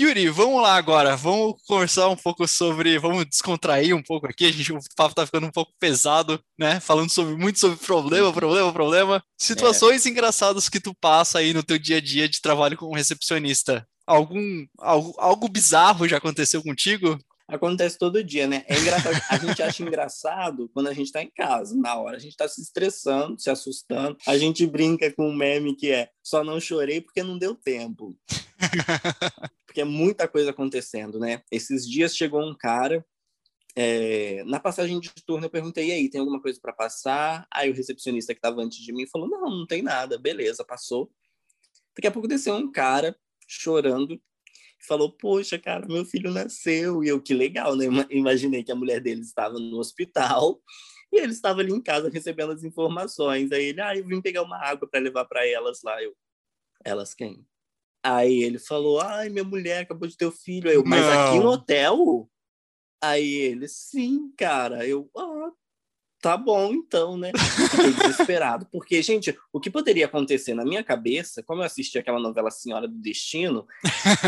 Yuri, 0.00 0.28
vamos 0.28 0.60
lá 0.60 0.74
agora, 0.74 1.16
vamos 1.16 1.54
conversar 1.68 2.08
um 2.08 2.16
pouco 2.16 2.48
sobre, 2.48 2.98
vamos 2.98 3.26
descontrair 3.26 3.94
um 3.94 4.02
pouco 4.02 4.26
aqui, 4.26 4.46
a 4.46 4.50
gente, 4.50 4.72
o 4.72 4.80
papo 4.96 5.14
tá 5.14 5.24
ficando 5.24 5.46
um 5.46 5.52
pouco 5.52 5.72
pesado, 5.78 6.42
né, 6.58 6.80
falando 6.80 7.10
sobre, 7.10 7.36
muito 7.36 7.60
sobre 7.60 7.78
problema, 7.78 8.32
problema, 8.32 8.72
problema, 8.72 9.24
situações 9.38 10.04
é. 10.04 10.08
engraçadas 10.08 10.68
que 10.68 10.80
tu 10.80 10.92
passa 11.00 11.38
aí 11.38 11.54
no 11.54 11.62
teu 11.62 11.78
dia 11.78 11.98
a 11.98 12.00
dia 12.00 12.28
de 12.28 12.40
trabalho 12.40 12.76
como 12.76 12.96
recepcionista. 12.96 13.86
Algum, 14.06 14.66
algo, 14.78 15.14
algo 15.18 15.48
bizarro 15.48 16.06
já 16.06 16.18
aconteceu 16.18 16.62
contigo? 16.62 17.18
Acontece 17.46 17.98
todo 17.98 18.24
dia, 18.24 18.46
né? 18.46 18.64
É 18.66 18.78
engraçado. 18.78 19.14
A 19.30 19.38
gente 19.38 19.62
acha 19.62 19.82
engraçado 19.82 20.70
quando 20.72 20.88
a 20.88 20.94
gente 20.94 21.12
tá 21.12 21.22
em 21.22 21.30
casa. 21.30 21.76
Na 21.76 21.96
hora 21.96 22.16
a 22.16 22.20
gente 22.20 22.36
tá 22.36 22.48
se 22.48 22.62
estressando, 22.62 23.38
se 23.38 23.50
assustando. 23.50 24.16
A 24.26 24.38
gente 24.38 24.66
brinca 24.66 25.12
com 25.12 25.28
um 25.28 25.34
meme 25.34 25.76
que 25.76 25.90
é 25.90 26.08
só 26.22 26.42
não 26.42 26.58
chorei 26.58 27.00
porque 27.00 27.22
não 27.22 27.38
deu 27.38 27.54
tempo. 27.54 28.16
porque 29.66 29.82
é 29.82 29.84
muita 29.84 30.26
coisa 30.26 30.50
acontecendo, 30.50 31.18
né? 31.18 31.42
Esses 31.50 31.88
dias 31.88 32.16
chegou 32.16 32.42
um 32.42 32.54
cara. 32.54 33.04
É... 33.76 34.44
na 34.44 34.60
passagem 34.60 35.00
de 35.00 35.10
turno 35.26 35.46
eu 35.46 35.50
perguntei, 35.50 35.88
e 35.88 35.92
aí, 35.92 36.08
tem 36.08 36.20
alguma 36.20 36.40
coisa 36.40 36.58
para 36.60 36.72
passar? 36.72 37.46
Aí 37.52 37.70
o 37.70 37.74
recepcionista 37.74 38.32
que 38.32 38.38
estava 38.38 38.62
antes 38.62 38.78
de 38.78 38.92
mim 38.92 39.06
falou, 39.06 39.28
não, 39.28 39.50
não 39.50 39.66
tem 39.66 39.82
nada, 39.82 40.16
beleza, 40.16 40.64
passou. 40.64 41.10
Daqui 41.94 42.06
a 42.06 42.10
pouco 42.10 42.28
desceu 42.28 42.54
um 42.54 42.70
cara 42.70 43.14
chorando 43.46 44.20
falou: 44.86 45.10
Poxa, 45.10 45.58
cara, 45.58 45.86
meu 45.86 46.04
filho 46.04 46.30
nasceu. 46.30 47.02
E 47.02 47.08
eu, 47.08 47.20
que 47.20 47.34
legal, 47.34 47.76
né? 47.76 47.86
Imaginei 48.10 48.62
que 48.62 48.72
a 48.72 48.76
mulher 48.76 49.00
dele 49.00 49.22
estava 49.22 49.58
no 49.58 49.78
hospital 49.78 50.60
e 51.12 51.18
ele 51.18 51.32
estava 51.32 51.60
ali 51.60 51.72
em 51.72 51.80
casa 51.80 52.08
recebendo 52.08 52.52
as 52.52 52.64
informações. 52.64 53.50
Aí 53.52 53.66
ele, 53.66 53.80
ah, 53.80 53.96
eu 53.96 54.06
vim 54.06 54.20
pegar 54.20 54.42
uma 54.42 54.58
água 54.58 54.88
para 54.88 55.00
levar 55.00 55.24
para 55.24 55.46
elas 55.46 55.82
lá. 55.82 56.02
Eu, 56.02 56.14
elas 56.84 57.14
quem? 57.14 57.46
Aí 58.02 58.42
ele 58.42 58.58
falou: 58.58 59.00
Ai, 59.00 59.28
minha 59.28 59.44
mulher 59.44 59.82
acabou 59.82 60.08
de 60.08 60.16
ter 60.16 60.26
o 60.26 60.32
filho. 60.32 60.68
Aí 60.68 60.76
eu, 60.76 60.84
mas 60.84 61.06
Não. 61.06 61.12
aqui 61.12 61.38
no 61.38 61.50
hotel? 61.50 62.30
Aí 63.02 63.34
ele, 63.34 63.68
sim, 63.68 64.32
cara. 64.36 64.86
Eu, 64.86 65.10
ah, 65.16 65.50
tá 66.24 66.38
bom 66.38 66.72
então, 66.72 67.18
né? 67.18 67.30
Fiquei 67.70 67.92
desesperado. 67.92 68.66
Porque, 68.72 69.02
gente, 69.02 69.38
o 69.52 69.60
que 69.60 69.70
poderia 69.70 70.06
acontecer 70.06 70.54
na 70.54 70.64
minha 70.64 70.82
cabeça, 70.82 71.42
como 71.42 71.60
eu 71.60 71.66
assisti 71.66 71.98
aquela 71.98 72.18
novela 72.18 72.50
Senhora 72.50 72.88
do 72.88 72.94
Destino, 72.94 73.66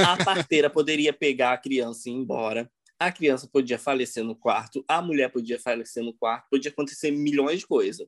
a 0.07 0.23
parteira 0.23 0.69
poderia 0.69 1.11
pegar 1.11 1.55
a 1.55 1.59
criança 1.59 2.11
e 2.11 2.13
ir 2.13 2.17
embora. 2.17 2.71
A 2.99 3.11
criança 3.11 3.49
podia 3.51 3.79
falecer 3.79 4.23
no 4.23 4.37
quarto, 4.37 4.85
a 4.87 5.01
mulher 5.01 5.31
podia 5.31 5.59
falecer 5.59 6.05
no 6.05 6.13
quarto, 6.13 6.49
podia 6.51 6.71
acontecer 6.71 7.11
milhões 7.11 7.61
de 7.61 7.67
coisas. 7.67 8.07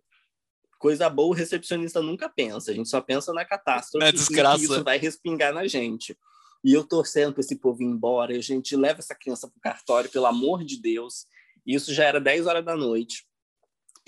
Coisa 0.79 1.09
boa, 1.09 1.29
o 1.29 1.33
recepcionista 1.33 2.03
nunca 2.03 2.29
pensa, 2.29 2.71
a 2.71 2.75
gente 2.75 2.91
só 2.91 3.01
pensa 3.01 3.33
na 3.33 3.45
catástrofe 3.45 4.07
é 4.07 4.13
desgraça. 4.13 4.61
e 4.61 4.65
isso 4.65 4.85
vai 4.85 4.99
respingar 4.99 5.53
na 5.53 5.67
gente. 5.67 6.17
E 6.63 6.75
eu 6.75 6.85
torcendo 6.85 7.33
para 7.33 7.41
esse 7.41 7.57
povo 7.57 7.83
ir 7.83 7.87
embora, 7.87 8.37
a 8.37 8.41
gente 8.41 8.77
leva 8.77 9.01
essa 9.01 9.15
criança 9.15 9.49
para 9.49 9.57
o 9.57 9.61
cartório, 9.61 10.11
pelo 10.11 10.27
amor 10.27 10.63
de 10.63 10.81
Deus. 10.81 11.27
Isso 11.67 11.93
já 11.93 12.05
era 12.05 12.21
10 12.21 12.47
horas 12.47 12.65
da 12.65 12.77
noite. 12.77 13.28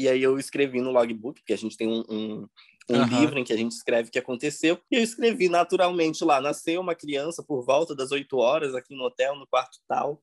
E 0.00 0.08
aí 0.08 0.22
eu 0.22 0.38
escrevi 0.38 0.80
no 0.80 0.90
logbook, 0.90 1.40
porque 1.40 1.52
a 1.52 1.58
gente 1.58 1.76
tem 1.76 1.86
um, 1.86 2.02
um, 2.08 2.48
um 2.88 3.00
uhum. 3.00 3.20
livro 3.20 3.38
em 3.38 3.44
que 3.44 3.52
a 3.52 3.56
gente 3.56 3.72
escreve 3.72 4.08
o 4.08 4.10
que 4.10 4.18
aconteceu. 4.18 4.80
E 4.90 4.96
eu 4.96 5.02
escrevi 5.02 5.46
naturalmente 5.46 6.24
lá: 6.24 6.40
nasceu 6.40 6.80
uma 6.80 6.94
criança 6.94 7.42
por 7.42 7.62
volta 7.62 7.94
das 7.94 8.10
8 8.10 8.34
horas 8.38 8.74
aqui 8.74 8.94
no 8.96 9.04
hotel, 9.04 9.36
no 9.36 9.46
quarto 9.46 9.78
tal. 9.86 10.22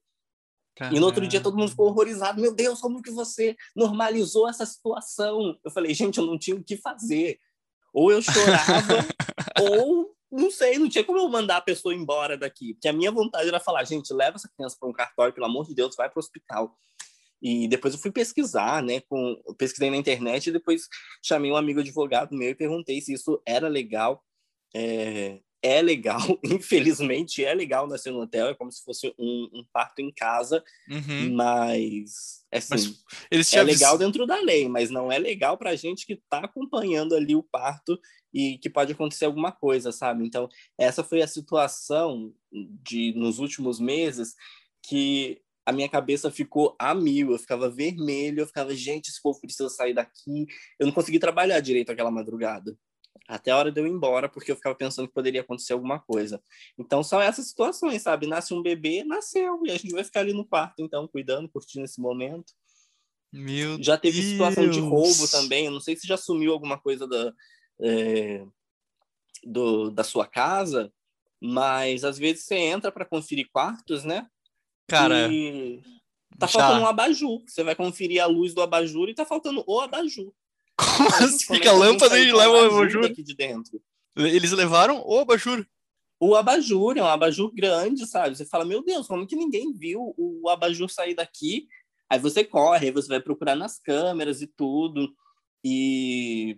Caramba. 0.75 0.97
E 0.97 0.99
no 0.99 1.05
outro 1.05 1.27
dia 1.27 1.39
todo 1.41 1.55
mundo 1.55 1.69
ficou 1.69 1.89
horrorizado. 1.89 2.41
Meu 2.41 2.55
Deus, 2.55 2.81
como 2.81 3.03
que 3.03 3.11
você 3.11 3.55
normalizou 3.75 4.49
essa 4.49 4.65
situação? 4.65 5.55
Eu 5.63 5.69
falei, 5.69 5.93
gente, 5.93 6.17
eu 6.17 6.25
não 6.25 6.39
tinha 6.39 6.55
o 6.55 6.63
que 6.63 6.75
fazer. 6.75 7.37
Ou 7.93 8.11
eu 8.11 8.19
chorava, 8.19 9.05
ou 9.61 10.11
não 10.31 10.49
sei, 10.49 10.79
não 10.79 10.89
tinha 10.89 11.03
como 11.03 11.19
eu 11.19 11.29
mandar 11.29 11.57
a 11.57 11.61
pessoa 11.61 11.93
embora 11.93 12.35
daqui. 12.35 12.73
Porque 12.73 12.87
a 12.87 12.93
minha 12.93 13.11
vontade 13.11 13.47
era 13.47 13.59
falar, 13.59 13.83
gente, 13.83 14.11
leva 14.11 14.37
essa 14.37 14.49
criança 14.49 14.75
para 14.79 14.89
um 14.89 14.93
cartório, 14.93 15.33
pelo 15.33 15.45
amor 15.45 15.67
de 15.67 15.75
Deus, 15.75 15.95
vai 15.95 16.09
para 16.09 16.17
o 16.17 16.23
hospital. 16.23 16.75
E 17.41 17.67
depois 17.67 17.93
eu 17.93 17.99
fui 17.99 18.11
pesquisar, 18.11 18.81
né? 18.81 19.01
Com, 19.01 19.35
pesquisei 19.57 19.89
na 19.89 19.97
internet 19.97 20.47
e 20.47 20.53
depois 20.53 20.87
chamei 21.23 21.51
um 21.51 21.55
amigo 21.55 21.79
advogado 21.79 22.35
meu 22.35 22.49
e 22.49 22.55
perguntei 22.55 22.99
se 23.01 23.13
isso 23.13 23.41
era 23.45 23.67
legal. 23.67 24.23
É, 24.75 25.39
é 25.61 25.81
legal, 25.81 26.19
infelizmente 26.43 27.43
é 27.43 27.53
legal 27.53 27.87
nascer 27.87 28.11
no 28.11 28.21
hotel, 28.21 28.47
é 28.47 28.53
como 28.53 28.71
se 28.71 28.83
fosse 28.83 29.13
um, 29.17 29.49
um 29.53 29.65
parto 29.73 29.99
em 29.99 30.11
casa, 30.11 30.63
uhum. 30.89 31.33
mas, 31.33 32.45
assim, 32.51 32.95
mas 33.31 33.53
é 33.53 33.63
legal 33.63 33.97
dentro 33.97 34.25
da 34.27 34.39
lei, 34.39 34.67
mas 34.69 34.89
não 34.89 35.11
é 35.11 35.17
legal 35.17 35.57
para 35.57 35.75
gente 35.75 36.05
que 36.05 36.13
está 36.13 36.39
acompanhando 36.39 37.15
ali 37.15 37.35
o 37.35 37.43
parto 37.43 37.99
e 38.33 38.57
que 38.59 38.69
pode 38.69 38.93
acontecer 38.93 39.25
alguma 39.25 39.51
coisa, 39.51 39.91
sabe? 39.91 40.25
Então, 40.25 40.47
essa 40.77 41.03
foi 41.03 41.21
a 41.21 41.27
situação 41.27 42.33
de 42.51 43.13
nos 43.15 43.39
últimos 43.39 43.79
meses 43.79 44.35
que 44.83 45.41
a 45.67 45.73
minha 45.73 45.89
cabeça 45.89 46.31
ficou 46.31 46.77
a 46.79 46.95
mil, 46.95 47.33
eu 47.33 47.37
ficava 47.37 47.69
vermelho, 47.69 48.39
eu 48.39 48.47
ficava, 48.47 48.73
gente, 48.73 49.09
esse 49.09 49.21
povo 49.21 49.37
precisa 49.41 49.67
sair 49.67 49.93
daqui. 49.93 50.45
Eu 50.79 50.87
não 50.87 50.93
consegui 50.93 51.19
trabalhar 51.19 51.59
direito 51.59 51.91
aquela 51.91 52.09
madrugada. 52.09 52.73
Até 53.27 53.51
a 53.51 53.57
hora 53.57 53.69
de 53.69 53.81
eu 53.81 53.85
ir 53.85 53.89
embora, 53.89 54.29
porque 54.29 54.49
eu 54.49 54.55
ficava 54.55 54.73
pensando 54.73 55.09
que 55.09 55.13
poderia 55.13 55.41
acontecer 55.41 55.73
alguma 55.73 55.99
coisa. 55.99 56.41
Então, 56.79 57.03
são 57.03 57.21
essas 57.21 57.49
situações, 57.49 58.01
sabe? 58.01 58.27
Nasce 58.27 58.53
um 58.53 58.61
bebê, 58.61 59.03
nasceu, 59.03 59.59
e 59.65 59.71
a 59.71 59.77
gente 59.77 59.91
vai 59.91 60.05
ficar 60.05 60.21
ali 60.21 60.31
no 60.31 60.47
quarto, 60.47 60.75
então, 60.79 61.05
cuidando, 61.05 61.49
curtindo 61.49 61.83
esse 61.83 61.99
momento. 61.99 62.53
Meu 63.33 63.77
já 63.83 63.97
teve 63.97 64.21
Deus. 64.21 64.31
situação 64.31 64.69
de 64.69 64.79
roubo 64.79 65.27
também, 65.29 65.65
eu 65.65 65.71
não 65.71 65.81
sei 65.81 65.97
se 65.97 66.07
já 66.07 66.15
sumiu 66.15 66.53
alguma 66.53 66.79
coisa 66.79 67.05
da, 67.05 67.33
é, 67.81 68.45
do, 69.43 69.91
da 69.91 70.05
sua 70.05 70.25
casa, 70.25 70.93
mas 71.41 72.05
às 72.05 72.17
vezes 72.17 72.45
você 72.45 72.55
entra 72.55 72.89
para 72.89 73.03
conferir 73.03 73.49
quartos, 73.51 74.05
né? 74.05 74.25
Cara. 74.87 75.27
E 75.31 75.81
tá 76.39 76.47
já. 76.47 76.59
faltando 76.59 76.83
um 76.83 76.87
abajur. 76.87 77.41
Você 77.45 77.63
vai 77.63 77.75
conferir 77.75 78.21
a 78.21 78.25
luz 78.25 78.53
do 78.53 78.61
abajur 78.61 79.09
e 79.09 79.15
tá 79.15 79.25
faltando 79.25 79.63
o 79.67 79.79
abajur. 79.79 80.31
Como 80.77 81.09
assim? 81.09 81.47
Como 81.47 81.63
é 81.63 81.67
a 81.67 81.71
lâmpada 81.73 82.19
e 82.19 82.31
leva 82.31 82.51
o 82.51 82.75
abajur? 82.75 83.05
Aqui 83.05 83.23
de 83.23 83.35
dentro. 83.35 83.81
Eles 84.15 84.51
levaram 84.51 85.03
o 85.05 85.19
abajur. 85.19 85.65
O 86.19 86.35
abajur 86.35 86.97
é 86.97 87.03
um 87.03 87.07
abajur 87.07 87.53
grande, 87.53 88.07
sabe? 88.07 88.35
Você 88.35 88.45
fala, 88.45 88.65
meu 88.65 88.83
Deus, 88.83 89.07
como 89.07 89.27
que 89.27 89.35
ninguém 89.35 89.71
viu 89.73 90.15
o 90.17 90.49
abajur 90.49 90.89
sair 90.89 91.13
daqui? 91.13 91.67
Aí 92.09 92.17
você 92.17 92.43
corre, 92.43 92.87
aí 92.87 92.91
você 92.91 93.07
vai 93.07 93.19
procurar 93.19 93.55
nas 93.55 93.79
câmeras 93.79 94.41
e 94.41 94.47
tudo. 94.47 95.13
E 95.63 96.57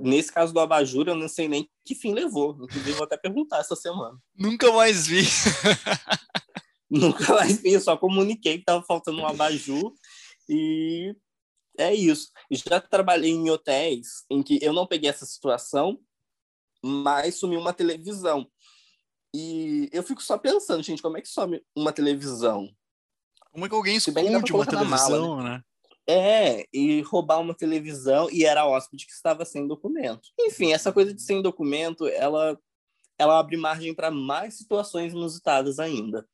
nesse 0.00 0.32
caso 0.32 0.52
do 0.52 0.58
abajur, 0.58 1.06
eu 1.06 1.14
não 1.14 1.28
sei 1.28 1.46
nem 1.46 1.68
que 1.84 1.94
fim 1.94 2.14
levou. 2.14 2.58
Inclusive, 2.60 2.92
vou 2.92 3.04
até 3.04 3.16
perguntar 3.16 3.58
essa 3.58 3.76
semana. 3.76 4.18
Nunca 4.36 4.72
mais 4.72 5.06
vi. 5.06 5.22
Nunca 6.90 7.34
mais 7.34 7.60
vi, 7.60 7.78
só 7.80 7.96
comuniquei 7.96 8.54
que 8.54 8.60
estava 8.60 8.82
faltando 8.84 9.20
um 9.20 9.26
abajur 9.26 9.92
e 10.48 11.14
é 11.78 11.94
isso. 11.94 12.30
Já 12.50 12.80
trabalhei 12.80 13.32
em 13.32 13.50
hotéis 13.50 14.24
em 14.30 14.42
que 14.42 14.58
eu 14.62 14.72
não 14.72 14.86
peguei 14.86 15.10
essa 15.10 15.26
situação, 15.26 15.98
mas 16.82 17.38
sumiu 17.38 17.60
uma 17.60 17.72
televisão. 17.72 18.48
E 19.34 19.88
eu 19.92 20.02
fico 20.02 20.22
só 20.22 20.38
pensando, 20.38 20.82
gente, 20.82 21.02
como 21.02 21.18
é 21.18 21.20
que 21.20 21.28
some 21.28 21.60
uma 21.74 21.92
televisão? 21.92 22.70
Como 23.52 23.66
é 23.66 23.68
que 23.68 23.74
alguém 23.74 23.96
esconde 23.96 24.52
uma 24.52 24.66
televisão, 24.66 25.36
mala, 25.36 25.42
né? 25.42 25.62
É, 26.08 26.64
e 26.72 27.00
roubar 27.02 27.40
uma 27.40 27.52
televisão 27.52 28.30
e 28.30 28.44
era 28.44 28.64
hóspede 28.64 29.06
que 29.06 29.12
estava 29.12 29.44
sem 29.44 29.66
documento. 29.66 30.28
Enfim, 30.38 30.72
essa 30.72 30.92
coisa 30.92 31.12
de 31.12 31.20
sem 31.20 31.42
documento, 31.42 32.06
ela, 32.06 32.56
ela 33.18 33.40
abre 33.40 33.56
margem 33.56 33.92
para 33.92 34.10
mais 34.10 34.56
situações 34.56 35.12
inusitadas 35.12 35.80
ainda 35.80 36.24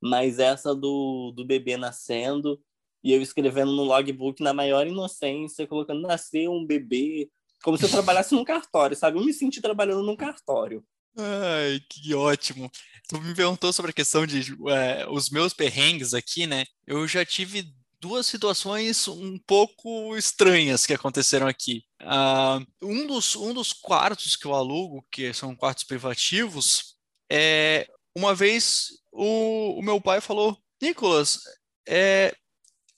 mas 0.00 0.38
essa 0.38 0.74
do, 0.74 1.32
do 1.34 1.44
bebê 1.44 1.76
nascendo 1.76 2.60
e 3.02 3.12
eu 3.12 3.22
escrevendo 3.22 3.72
no 3.72 3.84
logbook 3.84 4.42
na 4.42 4.52
maior 4.52 4.86
inocência, 4.86 5.66
colocando 5.66 6.02
nascer 6.02 6.48
um 6.48 6.66
bebê, 6.66 7.30
como 7.62 7.76
se 7.76 7.84
eu 7.84 7.90
trabalhasse 7.90 8.34
num 8.34 8.44
cartório, 8.44 8.96
sabe? 8.96 9.18
Eu 9.18 9.24
me 9.24 9.32
senti 9.32 9.60
trabalhando 9.60 10.02
num 10.02 10.16
cartório. 10.16 10.84
Ai, 11.16 11.80
que 11.88 12.14
ótimo. 12.14 12.70
Tu 13.08 13.20
me 13.20 13.34
perguntou 13.34 13.72
sobre 13.72 13.90
a 13.90 13.94
questão 13.94 14.26
de 14.26 14.56
é, 14.68 15.06
os 15.08 15.30
meus 15.30 15.52
perrengues 15.52 16.14
aqui, 16.14 16.46
né? 16.46 16.64
Eu 16.86 17.06
já 17.08 17.24
tive 17.24 17.72
duas 18.00 18.26
situações 18.26 19.08
um 19.08 19.38
pouco 19.38 20.16
estranhas 20.16 20.86
que 20.86 20.94
aconteceram 20.94 21.46
aqui. 21.46 21.82
Uh, 22.02 22.64
um, 22.82 23.06
dos, 23.06 23.34
um 23.34 23.52
dos 23.52 23.72
quartos 23.72 24.36
que 24.36 24.46
eu 24.46 24.54
alugo, 24.54 25.04
que 25.10 25.32
são 25.32 25.56
quartos 25.56 25.84
privativos, 25.84 26.96
é, 27.30 27.88
uma 28.16 28.34
vez 28.34 28.90
o, 29.18 29.80
o 29.80 29.82
meu 29.82 30.00
pai 30.00 30.20
falou: 30.20 30.56
Nicolas, 30.80 31.40
é, 31.86 32.34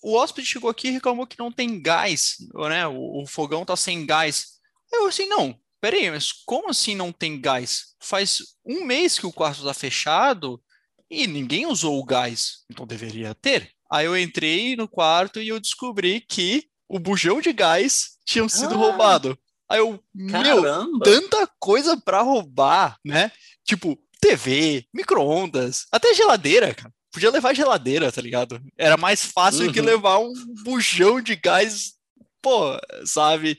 o 0.03 0.15
hóspede 0.15 0.47
chegou 0.47 0.69
aqui 0.69 0.89
e 0.89 0.93
reclamou 0.93 1.27
que 1.27 1.39
não 1.39 1.51
tem 1.51 1.81
gás, 1.81 2.37
né? 2.69 2.87
O, 2.87 3.23
o 3.23 3.27
fogão 3.27 3.65
tá 3.65 3.75
sem 3.75 4.05
gás. 4.05 4.59
Eu 4.93 5.07
assim, 5.07 5.27
não, 5.27 5.59
peraí, 5.81 6.11
mas 6.11 6.31
como 6.33 6.69
assim 6.69 6.95
não 6.95 7.11
tem 7.11 7.41
gás? 7.41 7.95
Faz 7.99 8.39
um 8.65 8.85
mês 8.85 9.19
que 9.19 9.27
o 9.27 9.33
quarto 9.33 9.65
tá 9.65 9.73
fechado 9.73 10.63
e 11.09 11.27
ninguém 11.27 11.67
usou 11.67 11.99
o 11.99 12.05
gás, 12.05 12.65
então 12.71 12.87
deveria 12.87 13.35
ter. 13.35 13.71
Aí 13.91 14.07
eu 14.07 14.17
entrei 14.17 14.77
no 14.77 14.87
quarto 14.87 15.41
e 15.41 15.49
eu 15.49 15.59
descobri 15.59 16.21
que 16.21 16.69
o 16.89 16.99
bujão 16.99 17.41
de 17.41 17.53
gás 17.53 18.19
tinha 18.27 18.49
sido 18.49 18.75
ah, 18.75 18.77
roubado. 18.77 19.39
Aí 19.69 19.79
eu, 19.79 20.03
caramba. 20.29 20.85
meu, 20.85 20.99
tanta 21.01 21.47
coisa 21.59 21.97
para 21.97 22.21
roubar, 22.21 22.99
né? 23.05 23.33
Tipo, 23.65 23.99
TV, 24.21 24.85
micro-ondas, 24.93 25.87
até 25.91 26.13
geladeira, 26.15 26.75
cara. 26.75 26.93
Podia 27.13 27.31
levar 27.31 27.55
geladeira, 27.55 28.13
tá 28.13 28.21
ligado? 28.21 28.61
Era 28.79 28.97
mais 28.97 29.25
fácil 29.25 29.67
uhum. 29.67 29.73
que 29.73 29.81
levar 29.81 30.19
um 30.19 30.33
bujão 30.63 31.21
de 31.21 31.35
gás. 31.35 31.95
Pô, 32.41 32.79
sabe? 33.05 33.59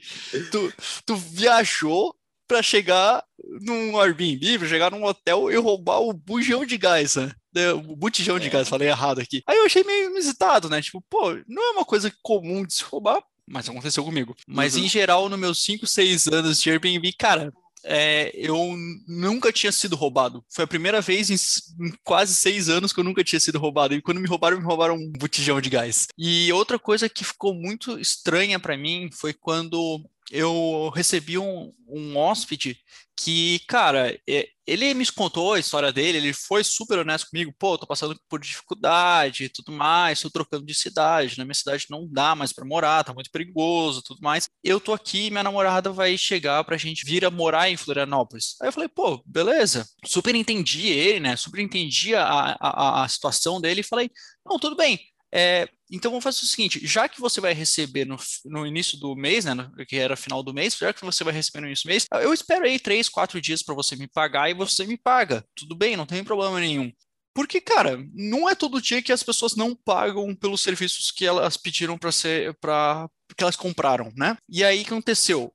Tu, 0.52 0.74
tu 1.06 1.16
viajou 1.16 2.16
para 2.48 2.64
chegar 2.64 3.24
num 3.62 4.00
Airbnb, 4.00 4.60
pra 4.60 4.68
chegar 4.68 4.92
num 4.92 5.04
hotel 5.04 5.52
e 5.52 5.56
roubar 5.56 6.02
o 6.02 6.14
bujão 6.14 6.66
de 6.66 6.78
gás, 6.78 7.16
né? 7.16 7.32
O 7.74 7.96
botijão 7.96 8.40
de 8.40 8.48
é. 8.48 8.50
gás, 8.50 8.70
falei 8.70 8.88
errado 8.88 9.20
aqui. 9.20 9.42
Aí 9.46 9.58
eu 9.58 9.66
achei 9.66 9.84
meio 9.84 10.10
inusitado, 10.10 10.70
né? 10.70 10.82
Tipo, 10.82 11.02
pô, 11.10 11.34
não 11.48 11.64
é 11.64 11.72
uma 11.72 11.86
coisa 11.86 12.12
comum 12.22 12.66
de 12.66 12.74
se 12.74 12.84
roubar, 12.84 13.22
mas 13.48 13.70
aconteceu 13.70 14.04
comigo. 14.04 14.36
Mas 14.48 14.76
uhum. 14.76 14.84
em 14.84 14.90
geral, 14.90 15.28
nos 15.28 15.40
meus 15.40 15.64
5, 15.64 15.86
6 15.86 16.28
anos 16.28 16.62
de 16.62 16.70
Airbnb, 16.70 17.14
cara, 17.14 17.54
é, 17.84 18.32
eu 18.34 18.76
nunca 19.08 19.52
tinha 19.52 19.72
sido 19.72 19.96
roubado. 19.96 20.44
Foi 20.50 20.64
a 20.64 20.68
primeira 20.68 21.02
vez 21.02 21.30
em, 21.30 21.86
em, 21.86 21.94
quase 22.04 22.36
seis 22.36 22.70
anos 22.70 22.94
que 22.94 23.00
eu 23.00 23.04
nunca 23.04 23.24
tinha 23.24 23.40
sido 23.40 23.60
roubado. 23.60 23.94
E 23.94 24.02
quando 24.02 24.20
me 24.20 24.28
roubaram, 24.28 24.58
me 24.58 24.66
roubaram 24.66 24.96
um 24.96 25.12
botijão 25.12 25.60
de 25.60 25.70
gás. 25.70 26.08
E 26.18 26.52
outra 26.54 26.78
coisa 26.78 27.10
que 27.10 27.24
ficou 27.24 27.54
muito 27.54 28.00
estranha 28.00 28.60
para 28.60 28.78
mim 28.78 29.10
foi 29.12 29.34
quando 29.34 30.04
eu 30.32 30.92
recebi 30.96 31.38
um, 31.38 31.74
um 31.88 32.18
hóspede 32.18 32.78
que, 33.16 33.60
cara, 33.68 34.18
ele 34.66 34.94
me 34.96 35.06
contou 35.12 35.54
a 35.54 35.60
história 35.60 35.92
dele, 35.92 36.18
ele 36.18 36.34
foi 36.34 36.64
super 36.64 36.98
honesto 36.98 37.30
comigo, 37.30 37.54
pô, 37.60 37.78
tô 37.78 37.86
passando 37.86 38.20
por 38.28 38.40
dificuldade 38.40 39.44
e 39.44 39.50
tudo 39.50 39.72
mais, 39.72 40.22
tô 40.22 40.30
trocando 40.30 40.66
de 40.66 40.74
cidade, 40.74 41.38
na 41.38 41.46
minha 41.46 41.54
cidade 41.54 41.86
não 41.90 42.08
dá 42.10 42.34
mais 42.34 42.52
para 42.52 42.66
morar, 42.66 43.04
tá 43.04 43.14
muito 43.14 43.30
perigoso, 43.30 44.02
tudo 44.02 44.22
mais. 44.22 44.48
Eu 44.64 44.80
tô 44.80 44.94
aqui, 44.94 45.30
minha 45.30 45.44
namorada 45.44 45.92
vai 45.92 46.18
chegar 46.18 46.64
pra 46.64 46.78
gente 46.78 47.06
vir 47.06 47.24
a 47.24 47.30
morar 47.30 47.70
em 47.70 47.78
Florianópolis. 47.78 48.56
Aí 48.62 48.70
eu 48.70 48.74
falei, 48.74 48.90
pô, 48.90 49.22
beleza. 49.26 49.86
Super 50.06 50.34
entendi 50.34 50.88
ele, 50.88 51.20
né? 51.20 51.36
Super 51.36 51.60
entendi 51.60 52.16
a, 52.16 52.24
a, 52.60 53.04
a 53.04 53.08
situação 53.08 53.62
dele 53.62 53.82
e 53.82 53.84
falei, 53.84 54.10
não, 54.46 54.58
tudo 54.58 54.76
bem, 54.76 55.00
é, 55.34 55.68
então 55.90 56.12
vamos 56.12 56.24
fazer 56.24 56.44
o 56.44 56.48
seguinte: 56.48 56.86
já 56.86 57.08
que 57.08 57.20
você 57.20 57.40
vai 57.40 57.54
receber 57.54 58.06
no, 58.06 58.18
no 58.46 58.66
início 58.66 58.98
do 58.98 59.16
mês, 59.16 59.46
né, 59.46 59.54
no, 59.54 59.72
que 59.86 59.96
era 59.96 60.16
final 60.16 60.44
do 60.44 60.54
mês, 60.54 60.76
já 60.78 60.94
que 60.94 61.06
você 61.06 61.24
vai 61.24 61.34
receber 61.34 61.62
no 61.62 61.68
início 61.68 61.86
do 61.86 61.90
mês, 61.90 62.06
eu 62.22 62.34
espero 62.34 62.66
aí 62.66 62.80
três, 62.80 63.08
quatro 63.10 63.40
dias 63.42 63.64
para 63.64 63.76
você 63.76 63.96
me 63.96 64.08
pagar 64.08 64.50
e 64.50 64.54
você 64.54 64.86
me 64.86 64.98
paga. 64.98 65.46
Tudo 65.56 65.76
bem, 65.76 65.96
não 65.96 66.06
tem 66.06 66.24
problema 66.24 66.60
nenhum. 66.60 66.92
Porque, 67.34 67.62
cara, 67.62 67.98
não 68.14 68.50
é 68.50 68.56
todo 68.56 68.82
dia 68.82 69.02
que 69.02 69.12
as 69.12 69.24
pessoas 69.24 69.56
não 69.56 69.74
pagam 69.74 70.36
pelos 70.36 70.62
serviços 70.62 71.12
que 71.12 71.26
elas 71.26 71.56
pediram 71.56 71.98
para 71.98 72.12
ser, 72.12 72.54
para 72.60 73.10
que 73.38 73.44
elas 73.44 73.56
compraram, 73.56 74.12
né? 74.18 74.36
E 74.50 74.64
aí 74.64 74.82
o 74.82 74.86
que 74.86 74.92
aconteceu? 74.92 75.54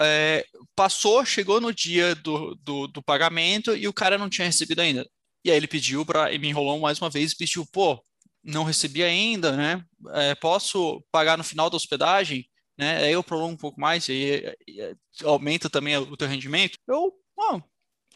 É, 0.00 0.46
passou, 0.74 1.22
chegou 1.26 1.60
no 1.60 1.74
dia 1.74 2.14
do, 2.14 2.54
do, 2.62 2.86
do, 2.86 3.02
pagamento 3.02 3.76
e 3.76 3.86
o 3.86 3.92
cara 3.92 4.16
não 4.16 4.30
tinha 4.30 4.46
recebido 4.46 4.80
ainda. 4.80 5.06
E 5.44 5.50
aí 5.50 5.56
ele 5.58 5.66
pediu 5.66 6.06
para, 6.06 6.30
me 6.38 6.48
enrolou 6.48 6.80
mais 6.80 6.98
uma 6.98 7.10
vez 7.10 7.32
e 7.32 7.36
pediu, 7.36 7.66
pô, 7.70 8.02
não 8.42 8.64
recebi 8.64 9.02
ainda, 9.02 9.56
né? 9.56 9.84
É, 10.14 10.34
posso 10.34 11.04
pagar 11.12 11.36
no 11.36 11.44
final 11.44 11.68
da 11.68 11.76
hospedagem, 11.76 12.46
né? 12.78 12.98
Aí 12.98 13.12
eu 13.12 13.22
prolongo 13.22 13.54
um 13.54 13.58
pouco 13.58 13.80
mais 13.80 14.08
e, 14.08 14.54
e 14.66 14.96
aumenta 15.24 15.68
também 15.68 15.96
o 15.96 16.16
teu 16.16 16.28
rendimento. 16.28 16.78
Eu, 16.88 17.12
oh, 17.36 17.60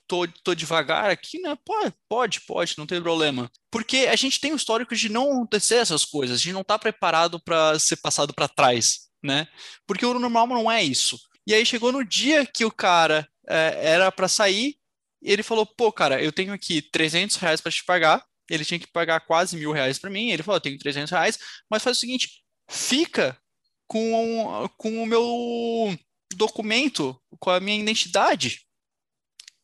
tô, 0.06 0.26
tô 0.42 0.54
devagar 0.54 1.10
aqui, 1.10 1.38
né? 1.40 1.56
Pode, 1.64 1.94
pode, 2.08 2.40
pode, 2.42 2.74
não 2.78 2.86
tem 2.86 3.02
problema. 3.02 3.50
Porque 3.70 4.08
a 4.10 4.16
gente 4.16 4.40
tem 4.40 4.52
o 4.52 4.56
histórico 4.56 4.94
de 4.94 5.08
não 5.08 5.30
acontecer 5.30 5.76
essas 5.76 6.04
coisas, 6.04 6.40
de 6.40 6.52
não 6.52 6.62
estar 6.62 6.74
tá 6.74 6.78
preparado 6.78 7.40
para 7.40 7.78
ser 7.78 7.96
passado 7.96 8.32
para 8.32 8.48
trás, 8.48 9.08
né? 9.22 9.46
Porque 9.86 10.06
o 10.06 10.18
normal 10.18 10.46
não 10.46 10.70
é 10.70 10.82
isso. 10.82 11.18
E 11.46 11.52
aí 11.52 11.66
chegou 11.66 11.92
no 11.92 12.04
dia 12.04 12.46
que 12.46 12.64
o 12.64 12.70
cara 12.70 13.28
é, 13.46 13.92
era 13.92 14.10
para 14.10 14.28
sair, 14.28 14.76
e 15.22 15.32
ele 15.32 15.42
falou: 15.42 15.66
pô, 15.66 15.92
cara, 15.92 16.22
eu 16.22 16.32
tenho 16.32 16.52
aqui 16.52 16.82
300 16.82 17.36
reais 17.36 17.60
para 17.60 17.72
te 17.72 17.84
pagar 17.84 18.24
ele 18.50 18.64
tinha 18.64 18.78
que 18.78 18.86
pagar 18.86 19.20
quase 19.20 19.56
mil 19.56 19.72
reais 19.72 19.98
para 19.98 20.10
mim. 20.10 20.30
Ele 20.30 20.42
falou: 20.42 20.56
eu 20.56 20.62
tenho 20.62 20.78
300 20.78 21.10
reais, 21.10 21.38
mas 21.70 21.82
faz 21.82 21.96
o 21.96 22.00
seguinte: 22.00 22.42
fica 22.68 23.38
com, 23.86 24.68
com 24.76 25.02
o 25.02 25.06
meu 25.06 25.96
documento, 26.34 27.20
com 27.38 27.50
a 27.50 27.60
minha 27.60 27.80
identidade, 27.80 28.66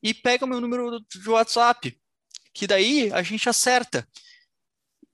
e 0.03 0.15
pega 0.15 0.45
o 0.45 0.49
meu 0.49 0.61
número 0.61 1.01
de 1.01 1.29
WhatsApp, 1.29 1.99
que 2.55 2.67
daí 2.67 3.13
a 3.13 3.23
gente 3.23 3.49
acerta. 3.49 4.07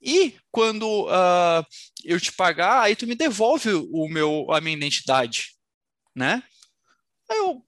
E 0.00 0.38
quando 0.52 1.06
uh, 1.06 1.66
eu 2.04 2.20
te 2.20 2.32
pagar, 2.32 2.82
aí 2.82 2.94
tu 2.94 3.06
me 3.06 3.14
devolve 3.14 3.70
o 3.72 4.08
meu, 4.08 4.46
a 4.52 4.60
minha 4.60 4.76
identidade, 4.76 5.56
né? 6.14 6.42
Aí 7.28 7.38
eu, 7.38 7.64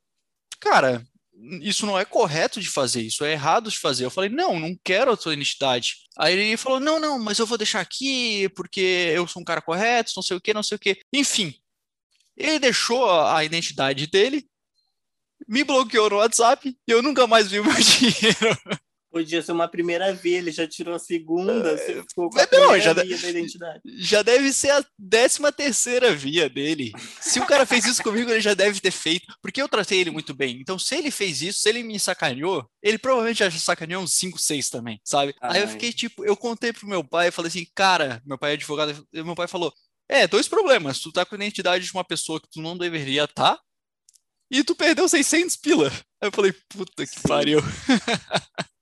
cara, 0.61 1.05
isso 1.61 1.87
não 1.87 1.99
é 1.99 2.05
correto 2.05 2.61
de 2.61 2.69
fazer, 2.69 3.03
isso 3.03 3.25
é 3.25 3.33
errado 3.33 3.71
de 3.71 3.79
fazer. 3.79 4.05
Eu 4.05 4.11
falei, 4.11 4.29
não, 4.29 4.59
não 4.59 4.77
quero 4.83 5.13
a 5.13 5.17
tua 5.17 5.33
identidade. 5.33 5.97
Aí 6.17 6.37
ele 6.37 6.57
falou, 6.57 6.81
não, 6.81 6.99
não, 6.99 7.19
mas 7.19 7.39
eu 7.39 7.47
vou 7.47 7.57
deixar 7.57 7.81
aqui 7.81 8.49
porque 8.51 9.13
eu 9.15 9.27
sou 9.27 9.41
um 9.43 9.45
cara 9.45 9.63
correto, 9.63 10.13
não 10.17 10.23
sei 10.23 10.37
o 10.37 10.41
que, 10.41 10.55
não 10.55 10.63
sei 10.63 10.77
o 10.77 10.79
que. 10.79 11.01
Enfim, 11.13 11.55
ele 12.37 12.59
deixou 12.59 13.09
a 13.11 13.45
identidade 13.45 14.07
dele, 14.07 14.47
me 15.47 15.63
bloqueou 15.65 16.11
no 16.11 16.17
WhatsApp 16.17 16.69
e 16.69 16.91
eu 16.91 17.03
nunca 17.03 17.27
mais 17.27 17.51
vi 17.51 17.61
o 17.61 17.65
meu 17.65 17.75
dinheiro. 17.81 18.81
Podia 19.11 19.41
ser 19.41 19.53
uma 19.53 19.67
primeira 19.67 20.13
via, 20.13 20.37
ele 20.37 20.53
já 20.53 20.67
tirou 20.69 20.95
a 20.95 20.99
segunda, 20.99 21.77
você 21.77 22.03
ficou 22.07 22.29
com 22.29 22.39
a 22.39 22.47
não, 22.53 22.79
já, 22.79 22.93
via 22.93 23.17
da 23.17 23.31
identidade. 23.31 23.81
Já 23.99 24.23
deve 24.23 24.53
ser 24.53 24.71
a 24.71 24.85
décima 24.99 25.51
terceira 25.51 26.15
via 26.15 26.49
dele. 26.49 26.93
Se 27.21 27.41
o 27.41 27.47
cara 27.47 27.65
fez 27.65 27.87
isso 27.87 28.03
comigo, 28.03 28.31
ele 28.31 28.41
já 28.41 28.53
deve 28.53 28.81
ter 28.81 28.91
feito, 28.91 29.27
porque 29.41 29.63
eu 29.63 29.69
tratei 29.69 30.01
ele 30.01 30.11
muito 30.11 30.35
bem. 30.35 30.61
Então, 30.61 30.79
se 30.79 30.95
ele 30.95 31.11
fez 31.11 31.41
isso, 31.41 31.61
se 31.61 31.69
ele 31.71 31.83
me 31.83 31.99
sacaneou, 31.99 32.69
ele 32.83 32.99
provavelmente 32.99 33.39
já 33.39 33.51
sacaneou 33.51 34.03
uns 34.03 34.13
5, 34.13 34.39
6 34.39 34.69
também, 34.69 35.01
sabe? 35.03 35.35
Ai. 35.41 35.57
Aí 35.57 35.63
eu 35.63 35.69
fiquei 35.69 35.93
tipo, 35.93 36.25
eu 36.25 36.37
contei 36.37 36.73
pro 36.73 36.87
meu 36.87 37.03
pai, 37.03 37.31
falei 37.31 37.49
assim, 37.49 37.67
cara, 37.75 38.23
meu 38.27 38.37
pai 38.37 38.51
é 38.51 38.55
advogado, 38.55 39.07
e 39.13 39.23
meu 39.23 39.35
pai 39.35 39.49
falou, 39.49 39.73
é, 40.07 40.27
dois 40.27 40.49
problemas, 40.49 41.01
tu 41.01 41.11
tá 41.11 41.25
com 41.25 41.35
a 41.35 41.39
identidade 41.39 41.87
de 41.87 41.93
uma 41.93 42.05
pessoa 42.05 42.41
que 42.41 42.49
tu 42.51 42.61
não 42.61 42.77
deveria 42.77 43.25
estar, 43.25 43.57
tá, 43.57 43.63
e 44.51 44.65
tu 44.65 44.75
perdeu 44.75 45.09
600 45.09 45.57
pila. 45.57 45.89
Aí 46.21 46.29
eu 46.29 46.33
falei, 46.33 46.53
puta 46.69 47.07
que 47.07 47.21
Sim. 47.21 47.29
pariu. 47.29 47.61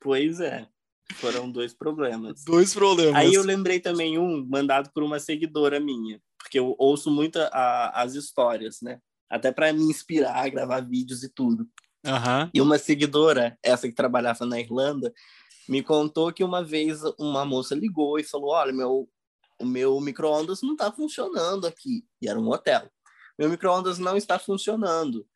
Pois 0.00 0.40
é. 0.40 0.66
Foram 1.14 1.50
dois 1.50 1.74
problemas. 1.74 2.44
Dois 2.44 2.74
problemas. 2.74 3.14
Aí 3.16 3.34
eu 3.34 3.42
lembrei 3.42 3.80
também 3.80 4.18
um 4.18 4.46
mandado 4.46 4.90
por 4.92 5.02
uma 5.02 5.18
seguidora 5.18 5.80
minha, 5.80 6.20
porque 6.38 6.58
eu 6.58 6.74
ouço 6.78 7.10
muito 7.10 7.38
a, 7.38 8.02
as 8.02 8.14
histórias, 8.14 8.80
né? 8.82 9.00
Até 9.28 9.50
para 9.50 9.72
me 9.72 9.82
inspirar 9.82 10.44
a 10.44 10.48
gravar 10.48 10.80
vídeos 10.80 11.22
e 11.22 11.28
tudo. 11.28 11.66
Uhum. 12.06 12.50
E 12.54 12.60
uma 12.60 12.78
seguidora, 12.78 13.58
essa 13.62 13.88
que 13.88 13.94
trabalhava 13.94 14.46
na 14.46 14.60
Irlanda, 14.60 15.12
me 15.68 15.82
contou 15.82 16.32
que 16.32 16.44
uma 16.44 16.62
vez 16.62 17.00
uma 17.18 17.44
moça 17.44 17.74
ligou 17.74 18.18
e 18.18 18.24
falou: 18.24 18.50
Olha, 18.50 18.72
meu, 18.72 19.08
o 19.60 19.66
meu 19.66 20.00
micro-ondas 20.00 20.62
não 20.62 20.72
está 20.72 20.92
funcionando 20.92 21.66
aqui. 21.66 22.04
E 22.22 22.28
era 22.28 22.38
um 22.38 22.48
hotel. 22.48 22.88
Meu 23.38 23.50
micro-ondas 23.50 23.98
não 23.98 24.16
está 24.16 24.38
funcionando. 24.38 25.26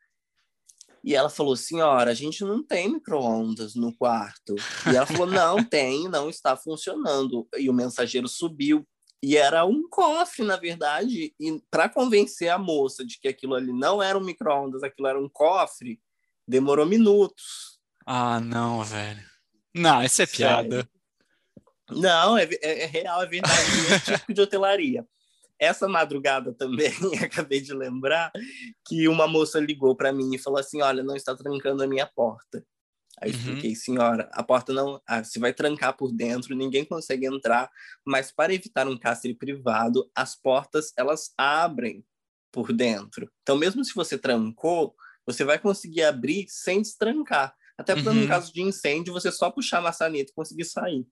E 1.05 1.15
ela 1.15 1.29
falou: 1.29 1.57
Senhora, 1.57 2.11
a 2.11 2.15
gente 2.15 2.45
não 2.45 2.63
tem 2.63 2.93
micro-ondas 2.93 3.75
no 3.75 3.95
quarto. 3.97 4.55
E 4.87 4.97
ela 4.97 5.07
falou: 5.07 5.27
Não, 5.27 5.63
tem, 5.65 6.09
não 6.09 6.29
está 6.31 6.57
funcionando. 6.57 7.49
E 7.57 7.69
o 7.69 7.73
mensageiro 7.73 8.29
subiu. 8.29 8.87
E 9.23 9.37
era 9.37 9.65
um 9.65 9.89
cofre, 9.89 10.45
na 10.45 10.57
verdade. 10.57 11.35
E 11.39 11.63
para 11.71 11.89
convencer 11.89 12.49
a 12.49 12.59
moça 12.59 13.05
de 13.05 13.19
que 13.21 13.29
aquilo 13.29 13.55
ali 13.55 13.73
não 13.73 14.03
era 14.03 14.19
um 14.19 14.25
micro-ondas, 14.25 14.83
aquilo 14.83 15.09
era 15.09 15.21
um 15.21 15.29
cofre, 15.29 16.01
demorou 16.47 16.87
minutos. 16.87 17.79
Ah, 18.05 18.41
não, 18.41 18.83
velho. 18.83 19.23
Não, 19.75 20.03
isso 20.03 20.23
é 20.23 20.27
piada. 20.27 20.77
Sério? 20.77 20.89
Não, 21.91 22.37
é, 22.37 22.49
é, 22.63 22.83
é, 22.83 22.87
real, 22.87 23.23
é 23.23 23.27
verdade. 23.27 23.61
É 23.93 24.17
tipo 24.17 24.33
de 24.35 24.41
hotelaria 24.41 25.07
essa 25.63 25.87
madrugada 25.87 26.53
também, 26.53 26.93
acabei 27.23 27.61
de 27.61 27.73
lembrar 27.73 28.33
que 28.85 29.07
uma 29.07 29.29
moça 29.29 29.61
ligou 29.61 29.95
para 29.95 30.13
mim 30.13 30.35
e 30.35 30.39
falou 30.39 30.59
assim: 30.59 30.83
Olha, 30.83 31.05
não 31.05 31.15
está 31.15 31.37
trancando 31.37 31.85
a 31.85 31.87
minha 31.87 32.07
porta. 32.07 32.67
Aí 33.21 33.31
eu 33.31 33.35
uhum. 33.35 33.41
expliquei, 33.41 33.75
senhora, 33.77 34.29
a 34.33 34.43
porta 34.43 34.73
não. 34.73 35.01
Ah, 35.07 35.23
se 35.23 35.39
vai 35.39 35.53
trancar 35.53 35.97
por 35.97 36.13
dentro, 36.13 36.57
ninguém 36.57 36.85
consegue 36.85 37.27
entrar, 37.27 37.71
mas 38.05 38.33
para 38.33 38.53
evitar 38.53 38.89
um 38.89 38.99
cárcere 38.99 39.35
privado, 39.35 40.11
as 40.15 40.35
portas 40.35 40.93
elas 40.97 41.33
abrem 41.39 42.05
por 42.51 42.73
dentro. 42.73 43.31
Então, 43.43 43.57
mesmo 43.57 43.85
se 43.85 43.95
você 43.95 44.19
trancou, 44.19 44.97
você 45.25 45.45
vai 45.45 45.61
conseguir 45.61 46.03
abrir 46.03 46.47
sem 46.49 46.83
destrancar. 46.83 47.55
Até 47.79 47.95
porque 47.95 48.09
uhum. 48.09 48.23
no 48.23 48.29
caso 48.29 48.53
de 48.53 48.63
incêndio, 48.63 49.13
você 49.13 49.31
só 49.31 49.51
puxar 49.51 49.79
a 49.79 49.83
maçaneta 49.83 50.33
e 50.33 50.35
conseguir 50.35 50.65
sair. 50.65 51.07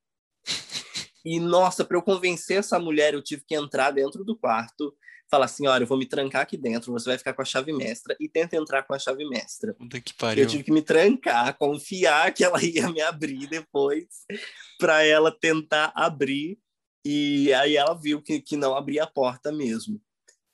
E, 1.25 1.39
nossa, 1.39 1.85
para 1.85 1.97
eu 1.97 2.03
convencer 2.03 2.59
essa 2.59 2.79
mulher, 2.79 3.15
eu 3.15 3.23
tive 3.23 3.43
que 3.47 3.55
entrar 3.55 3.91
dentro 3.91 4.25
do 4.25 4.37
quarto, 4.37 4.95
falar 5.31 5.45
assim: 5.45 5.67
olha, 5.67 5.85
eu 5.85 5.87
vou 5.87 5.99
me 5.99 6.07
trancar 6.07 6.43
aqui 6.43 6.57
dentro, 6.57 6.93
você 6.93 7.09
vai 7.11 7.19
ficar 7.19 7.33
com 7.33 7.43
a 7.43 7.45
chave 7.45 7.73
mestra, 7.73 8.17
e 8.19 8.29
tenta 8.29 8.57
entrar 8.57 8.83
com 8.83 8.93
a 8.93 8.99
chave 8.99 9.25
mestra. 9.29 9.75
Puta 9.75 10.01
que 10.01 10.13
pariu. 10.15 10.45
Eu 10.45 10.49
tive 10.49 10.65
que 10.65 10.73
me 10.73 10.83
trancar, 10.83 11.57
confiar 11.57 12.33
que 12.35 12.45
ela 12.45 12.61
ia 12.65 12.89
me 12.91 13.01
abrir 13.01 13.47
depois, 13.47 14.07
para 14.79 15.05
ela 15.05 15.31
tentar 15.31 15.93
abrir, 15.95 16.59
e 17.05 17.53
aí 17.55 17.77
ela 17.77 17.95
viu 17.95 18.21
que, 18.21 18.41
que 18.41 18.57
não 18.57 18.75
abria 18.75 19.05
a 19.05 19.07
porta 19.07 19.53
mesmo. 19.53 20.01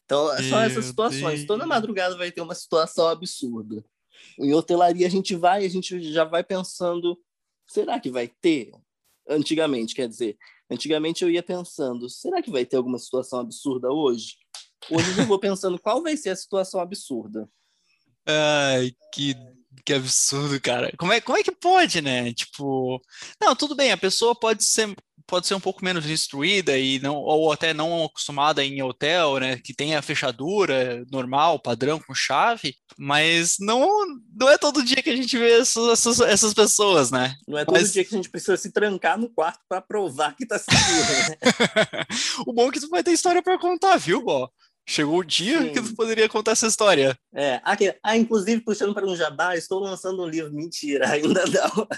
Então, 0.04 0.28
são 0.48 0.60
essas 0.60 0.84
situações. 0.84 1.40
Deus. 1.40 1.46
Toda 1.46 1.66
madrugada 1.66 2.16
vai 2.16 2.30
ter 2.30 2.40
uma 2.40 2.54
situação 2.54 3.08
absurda. 3.08 3.84
Em 4.38 4.54
hotelaria, 4.54 5.06
a 5.06 5.10
gente 5.10 5.34
vai, 5.34 5.64
a 5.64 5.68
gente 5.68 6.00
já 6.12 6.24
vai 6.24 6.44
pensando: 6.44 7.20
será 7.66 7.98
que 7.98 8.10
vai 8.10 8.28
ter? 8.28 8.70
Antigamente, 9.28 9.94
quer 9.94 10.08
dizer, 10.08 10.38
antigamente 10.70 11.22
eu 11.22 11.30
ia 11.30 11.42
pensando: 11.42 12.08
será 12.08 12.42
que 12.42 12.50
vai 12.50 12.64
ter 12.64 12.76
alguma 12.76 12.98
situação 12.98 13.40
absurda 13.40 13.90
hoje? 13.90 14.36
Hoje 14.90 15.18
eu 15.18 15.26
vou 15.26 15.38
pensando 15.38 15.78
qual 15.78 16.02
vai 16.02 16.16
ser 16.16 16.30
a 16.30 16.36
situação 16.36 16.80
absurda. 16.80 17.48
Ai, 18.26 18.92
que, 19.12 19.34
que 19.84 19.92
absurdo, 19.92 20.60
cara. 20.60 20.92
Como 20.98 21.12
é, 21.12 21.20
como 21.20 21.38
é 21.38 21.42
que 21.42 21.52
pode, 21.52 22.00
né? 22.00 22.32
Tipo, 22.32 23.00
não, 23.40 23.54
tudo 23.54 23.74
bem, 23.74 23.92
a 23.92 23.96
pessoa 23.96 24.34
pode 24.34 24.64
ser 24.64 24.94
pode 25.26 25.46
ser 25.46 25.54
um 25.54 25.60
pouco 25.60 25.84
menos 25.84 26.08
instruída 26.08 26.78
e 26.78 26.98
não 27.00 27.16
ou 27.16 27.52
até 27.52 27.74
não 27.74 28.04
acostumada 28.04 28.64
em 28.64 28.82
hotel, 28.82 29.38
né, 29.38 29.56
que 29.58 29.74
tem 29.74 29.94
a 29.94 30.02
fechadura 30.02 31.04
normal, 31.10 31.58
padrão 31.58 31.98
com 31.98 32.14
chave, 32.14 32.74
mas 32.98 33.56
não 33.58 33.88
não 34.38 34.48
é 34.48 34.56
todo 34.56 34.84
dia 34.84 35.02
que 35.02 35.10
a 35.10 35.16
gente 35.16 35.36
vê 35.36 35.58
essas, 35.60 35.88
essas, 35.88 36.20
essas 36.20 36.54
pessoas, 36.54 37.10
né? 37.10 37.34
Não 37.46 37.58
é 37.58 37.64
todo 37.64 37.74
mas... 37.74 37.92
dia 37.92 38.04
que 38.04 38.14
a 38.14 38.18
gente 38.18 38.30
precisa 38.30 38.56
se 38.56 38.70
trancar 38.70 39.18
no 39.18 39.28
quarto 39.28 39.60
para 39.68 39.80
provar 39.80 40.34
que 40.36 40.46
tá 40.46 40.58
seguro, 40.58 41.28
né? 41.28 42.04
o 42.46 42.52
bom 42.52 42.68
é 42.68 42.72
que 42.72 42.80
tu 42.80 42.88
vai 42.88 43.02
ter 43.02 43.12
história 43.12 43.42
para 43.42 43.58
contar, 43.58 43.96
viu, 43.96 44.22
Bó? 44.22 44.48
Chegou 44.88 45.18
o 45.18 45.24
dia 45.24 45.62
Sim. 45.62 45.72
que 45.72 45.82
tu 45.82 45.96
poderia 45.96 46.28
contar 46.28 46.52
essa 46.52 46.68
história. 46.68 47.18
É, 47.34 47.60
aqui, 47.64 47.92
ah, 48.04 48.16
inclusive, 48.16 48.60
puxando 48.60 48.94
para 48.94 49.04
um 49.04 49.16
jabá, 49.16 49.56
estou 49.56 49.80
lançando 49.80 50.22
um 50.22 50.28
livro. 50.28 50.52
Mentira, 50.52 51.10
ainda 51.10 51.44
não. 51.46 51.88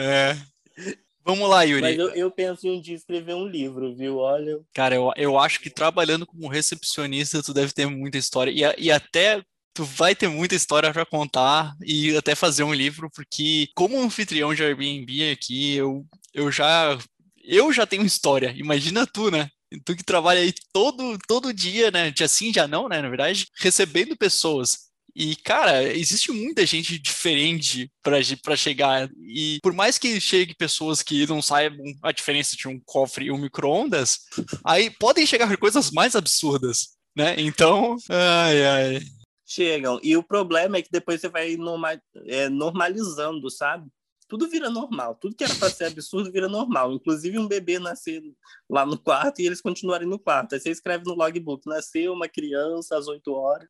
É. 0.00 0.36
Vamos 1.24 1.48
lá, 1.48 1.62
Yuri. 1.62 1.82
Mas 1.82 1.98
eu, 1.98 2.08
eu, 2.10 2.30
penso 2.30 2.66
em 2.66 2.78
um 2.78 2.80
dia 2.80 2.96
escrever 2.96 3.34
um 3.34 3.46
livro, 3.46 3.94
viu? 3.94 4.18
Olha. 4.18 4.58
Cara, 4.74 4.94
eu, 4.94 5.10
eu 5.16 5.38
acho 5.38 5.60
que 5.60 5.70
trabalhando 5.70 6.26
como 6.26 6.48
recepcionista, 6.48 7.42
tu 7.42 7.54
deve 7.54 7.72
ter 7.72 7.86
muita 7.86 8.18
história. 8.18 8.50
E, 8.50 8.86
e 8.86 8.90
até 8.90 9.42
tu 9.74 9.84
vai 9.84 10.14
ter 10.14 10.28
muita 10.28 10.54
história 10.54 10.92
para 10.92 11.06
contar 11.06 11.74
e 11.84 12.16
até 12.16 12.34
fazer 12.34 12.62
um 12.62 12.74
livro, 12.74 13.10
porque 13.14 13.68
como 13.74 14.00
anfitrião 14.00 14.54
de 14.54 14.62
Airbnb 14.62 15.30
aqui, 15.30 15.76
eu, 15.76 16.04
eu 16.34 16.50
já 16.50 16.98
eu 17.44 17.72
já 17.72 17.86
tenho 17.86 18.04
história. 18.04 18.52
Imagina 18.56 19.06
tu, 19.06 19.30
né? 19.30 19.48
Tu 19.84 19.96
que 19.96 20.04
trabalha 20.04 20.40
aí 20.40 20.52
todo, 20.72 21.18
todo 21.26 21.52
dia, 21.52 21.90
né? 21.90 22.10
Dia 22.10 22.28
sim, 22.28 22.52
dia 22.52 22.68
não, 22.68 22.88
né? 22.88 23.00
Na 23.00 23.08
verdade, 23.08 23.48
recebendo 23.58 24.16
pessoas. 24.16 24.91
E, 25.14 25.36
cara, 25.36 25.82
existe 25.82 26.32
muita 26.32 26.64
gente 26.64 26.98
diferente 26.98 27.90
para 28.02 28.56
chegar. 28.56 29.10
E 29.20 29.58
por 29.62 29.72
mais 29.72 29.98
que 29.98 30.20
chegue 30.20 30.54
pessoas 30.54 31.02
que 31.02 31.26
não 31.26 31.42
saibam 31.42 31.84
a 32.02 32.12
diferença 32.12 32.56
de 32.56 32.66
um 32.66 32.80
cofre 32.84 33.26
e 33.26 33.30
um 33.30 33.38
micro-ondas, 33.38 34.20
aí 34.64 34.90
podem 34.90 35.26
chegar 35.26 35.54
coisas 35.58 35.90
mais 35.90 36.16
absurdas, 36.16 36.96
né? 37.14 37.34
Então, 37.38 37.96
ai, 38.08 38.64
ai. 38.64 39.00
Chegam. 39.46 40.00
E 40.02 40.16
o 40.16 40.22
problema 40.22 40.78
é 40.78 40.82
que 40.82 40.90
depois 40.90 41.20
você 41.20 41.28
vai 41.28 41.56
norma 41.56 42.00
é, 42.26 42.48
normalizando, 42.48 43.50
sabe? 43.50 43.86
Tudo 44.26 44.48
vira 44.48 44.70
normal. 44.70 45.14
Tudo 45.20 45.36
que 45.36 45.44
era 45.44 45.54
para 45.56 45.68
ser 45.68 45.84
absurdo 45.84 46.32
vira 46.32 46.48
normal. 46.48 46.90
Inclusive 46.94 47.38
um 47.38 47.46
bebê 47.46 47.78
nascer 47.78 48.22
lá 48.66 48.86
no 48.86 48.96
quarto 48.96 49.42
e 49.42 49.46
eles 49.46 49.60
continuarem 49.60 50.08
no 50.08 50.18
quarto. 50.18 50.54
Aí 50.54 50.60
você 50.60 50.70
escreve 50.70 51.04
no 51.04 51.14
logbook: 51.14 51.68
nasceu 51.68 52.14
uma 52.14 52.26
criança 52.26 52.96
às 52.96 53.08
8 53.08 53.30
horas. 53.30 53.68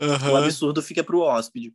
Uhum. 0.00 0.32
O 0.32 0.36
absurdo 0.36 0.82
fica 0.82 1.02
para 1.02 1.16
o 1.16 1.20
hóspede. 1.20 1.72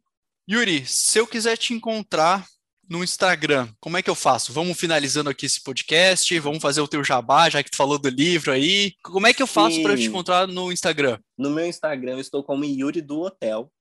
Yuri, 0.49 0.86
se 0.86 1.20
eu 1.20 1.28
quiser 1.28 1.57
te 1.57 1.74
encontrar 1.74 2.45
no 2.89 3.03
Instagram, 3.03 3.70
como 3.80 3.97
é 3.97 4.01
que 4.01 4.09
eu 4.09 4.15
faço? 4.15 4.51
Vamos 4.51 4.78
finalizando 4.78 5.30
aqui 5.30 5.45
esse 5.45 5.61
podcast, 5.61 6.39
vamos 6.39 6.59
fazer 6.59 6.82
o 6.82 6.88
teu 6.88 7.03
jabá, 7.03 7.47
já 7.47 7.61
que 7.61 7.70
tu 7.70 7.78
falou 7.78 7.99
do 7.99 8.09
livro 8.09 8.51
aí. 8.51 8.93
Como 9.03 9.28
é 9.28 9.34
que 9.34 9.43
eu 9.43 9.47
faço 9.47 9.82
para 9.84 9.95
te 9.95 10.05
encontrar 10.05 10.47
no 10.47 10.72
Instagram? 10.72 11.20
No 11.38 11.51
meu 11.51 11.67
Instagram 11.67 12.13
eu 12.13 12.20
estou 12.20 12.43
como 12.43 12.65
Yuri 12.65 13.01
do 13.01 13.22
Hotel. 13.22 13.72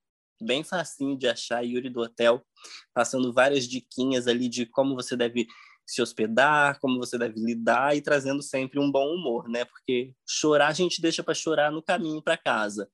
Bem 0.41 0.63
facinho 0.63 1.17
de 1.19 1.27
achar, 1.27 1.63
Yuri 1.63 1.89
do 1.89 2.01
Hotel, 2.01 2.45
passando 2.95 3.33
várias 3.33 3.67
diquinhas 3.67 4.29
ali 4.29 4.49
de 4.49 4.67
como 4.67 4.95
você 4.95 5.17
deve 5.17 5.49
se 5.87 6.03
hospedar, 6.03 6.79
como 6.81 6.99
você 6.99 7.17
deve 7.17 7.41
lidar 7.41 7.97
e 7.97 8.03
trazendo 8.03 8.43
sempre 8.43 8.79
um 8.79 8.93
bom 8.93 9.15
humor, 9.15 9.49
né? 9.49 9.65
Porque 9.65 10.13
chorar 10.29 10.69
a 10.69 10.73
gente 10.75 11.01
deixa 11.01 11.25
para 11.25 11.35
chorar 11.35 11.73
no 11.73 11.83
caminho 11.83 12.23
para 12.23 12.37
casa. 12.37 12.89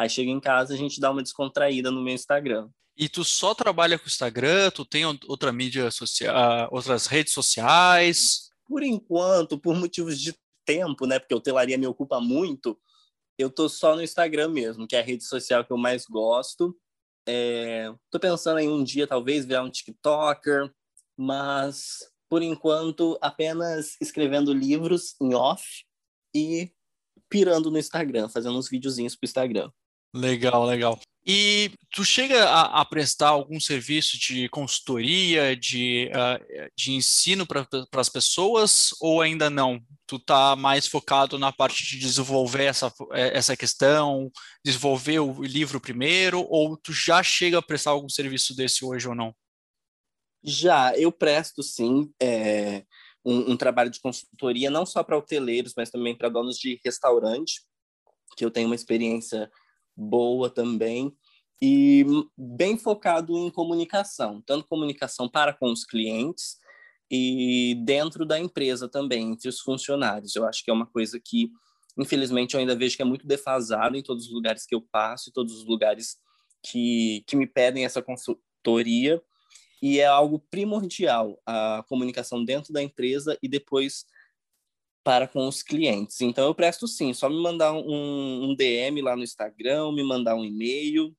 Aí 0.00 0.08
chega 0.08 0.30
em 0.30 0.40
casa, 0.40 0.72
a 0.72 0.76
gente 0.78 0.98
dá 0.98 1.10
uma 1.10 1.22
descontraída 1.22 1.90
no 1.90 2.00
meu 2.00 2.14
Instagram. 2.14 2.70
E 2.96 3.06
tu 3.06 3.22
só 3.22 3.54
trabalha 3.54 3.98
com 3.98 4.06
o 4.06 4.08
Instagram? 4.08 4.70
Tu 4.70 4.82
tem 4.86 5.04
outra 5.04 5.52
mídia 5.52 5.90
social, 5.90 6.70
outras 6.72 7.04
redes 7.06 7.34
sociais? 7.34 8.48
Por 8.66 8.82
enquanto, 8.82 9.58
por 9.58 9.76
motivos 9.76 10.18
de 10.18 10.34
tempo, 10.64 11.04
né? 11.04 11.18
Porque 11.18 11.34
a 11.34 11.36
hotelaria 11.36 11.76
me 11.76 11.86
ocupa 11.86 12.18
muito. 12.18 12.80
Eu 13.36 13.50
tô 13.50 13.68
só 13.68 13.94
no 13.94 14.02
Instagram 14.02 14.48
mesmo, 14.48 14.88
que 14.88 14.96
é 14.96 15.00
a 15.00 15.04
rede 15.04 15.22
social 15.22 15.66
que 15.66 15.70
eu 15.70 15.76
mais 15.76 16.06
gosto. 16.06 16.74
É, 17.28 17.92
tô 18.10 18.18
pensando 18.18 18.58
em 18.58 18.70
um 18.70 18.82
dia 18.82 19.06
talvez 19.06 19.44
virar 19.44 19.64
um 19.64 19.70
TikToker, 19.70 20.72
mas 21.14 22.10
por 22.26 22.40
enquanto 22.40 23.18
apenas 23.20 23.98
escrevendo 24.00 24.54
livros 24.54 25.14
em 25.20 25.34
off 25.34 25.84
e 26.34 26.72
pirando 27.28 27.70
no 27.70 27.78
Instagram, 27.78 28.30
fazendo 28.30 28.56
uns 28.56 28.70
videozinhos 28.70 29.14
pro 29.14 29.26
Instagram. 29.26 29.70
Legal, 30.12 30.64
legal. 30.64 31.00
E 31.26 31.70
tu 31.94 32.04
chega 32.04 32.44
a, 32.44 32.80
a 32.80 32.84
prestar 32.84 33.28
algum 33.28 33.60
serviço 33.60 34.18
de 34.18 34.48
consultoria, 34.48 35.54
de, 35.54 36.10
uh, 36.10 36.70
de 36.76 36.92
ensino 36.92 37.46
para 37.46 37.66
as 37.94 38.08
pessoas 38.08 38.88
ou 39.00 39.20
ainda 39.20 39.50
não? 39.50 39.80
Tu 40.06 40.18
tá 40.18 40.56
mais 40.56 40.86
focado 40.86 41.38
na 41.38 41.52
parte 41.52 41.84
de 41.84 41.98
desenvolver 41.98 42.64
essa, 42.64 42.92
eh, 43.12 43.36
essa 43.36 43.56
questão, 43.56 44.30
desenvolver 44.64 45.20
o 45.20 45.42
livro 45.42 45.80
primeiro, 45.80 46.44
ou 46.48 46.76
tu 46.76 46.92
já 46.92 47.22
chega 47.22 47.58
a 47.58 47.62
prestar 47.62 47.92
algum 47.92 48.08
serviço 48.08 48.56
desse 48.56 48.84
hoje 48.84 49.06
ou 49.06 49.14
não? 49.14 49.32
Já, 50.42 50.96
eu 50.96 51.12
presto 51.12 51.62
sim 51.62 52.10
é, 52.20 52.82
um, 53.24 53.52
um 53.52 53.56
trabalho 53.56 53.90
de 53.90 54.00
consultoria, 54.00 54.70
não 54.70 54.86
só 54.86 55.04
para 55.04 55.18
hoteleiros, 55.18 55.74
mas 55.76 55.90
também 55.90 56.16
para 56.16 56.30
donos 56.30 56.58
de 56.58 56.80
restaurante, 56.84 57.60
que 58.36 58.44
eu 58.44 58.50
tenho 58.50 58.66
uma 58.66 58.74
experiência 58.74 59.50
boa 60.00 60.48
também 60.48 61.14
e 61.62 62.04
bem 62.36 62.78
focado 62.78 63.36
em 63.36 63.50
comunicação, 63.50 64.42
tanto 64.46 64.66
comunicação 64.66 65.28
para 65.28 65.52
com 65.52 65.70
os 65.70 65.84
clientes 65.84 66.58
e 67.10 67.74
dentro 67.84 68.24
da 68.24 68.38
empresa 68.38 68.88
também, 68.88 69.32
entre 69.32 69.48
os 69.48 69.60
funcionários. 69.60 70.34
Eu 70.34 70.46
acho 70.46 70.64
que 70.64 70.70
é 70.70 70.74
uma 70.74 70.86
coisa 70.86 71.20
que, 71.22 71.50
infelizmente, 71.98 72.54
eu 72.54 72.60
ainda 72.60 72.76
vejo 72.76 72.96
que 72.96 73.02
é 73.02 73.04
muito 73.04 73.26
defasado 73.26 73.96
em 73.96 74.02
todos 74.02 74.26
os 74.26 74.32
lugares 74.32 74.64
que 74.64 74.74
eu 74.74 74.80
passo, 74.80 75.28
e 75.28 75.32
todos 75.32 75.54
os 75.54 75.66
lugares 75.66 76.16
que, 76.64 77.22
que 77.26 77.36
me 77.36 77.46
pedem 77.46 77.84
essa 77.84 78.00
consultoria, 78.00 79.20
e 79.82 79.98
é 79.98 80.06
algo 80.06 80.38
primordial 80.50 81.40
a 81.44 81.84
comunicação 81.88 82.44
dentro 82.44 82.72
da 82.72 82.82
empresa 82.82 83.36
e 83.42 83.48
depois 83.48 84.04
para 85.02 85.26
com 85.26 85.46
os 85.48 85.62
clientes. 85.62 86.20
Então 86.20 86.46
eu 86.46 86.54
presto 86.54 86.86
sim, 86.86 87.12
só 87.12 87.28
me 87.28 87.40
mandar 87.40 87.72
um, 87.72 88.50
um 88.50 88.54
DM 88.54 89.00
lá 89.02 89.16
no 89.16 89.22
Instagram, 89.22 89.92
me 89.92 90.02
mandar 90.02 90.34
um 90.34 90.44
e-mail 90.44 91.14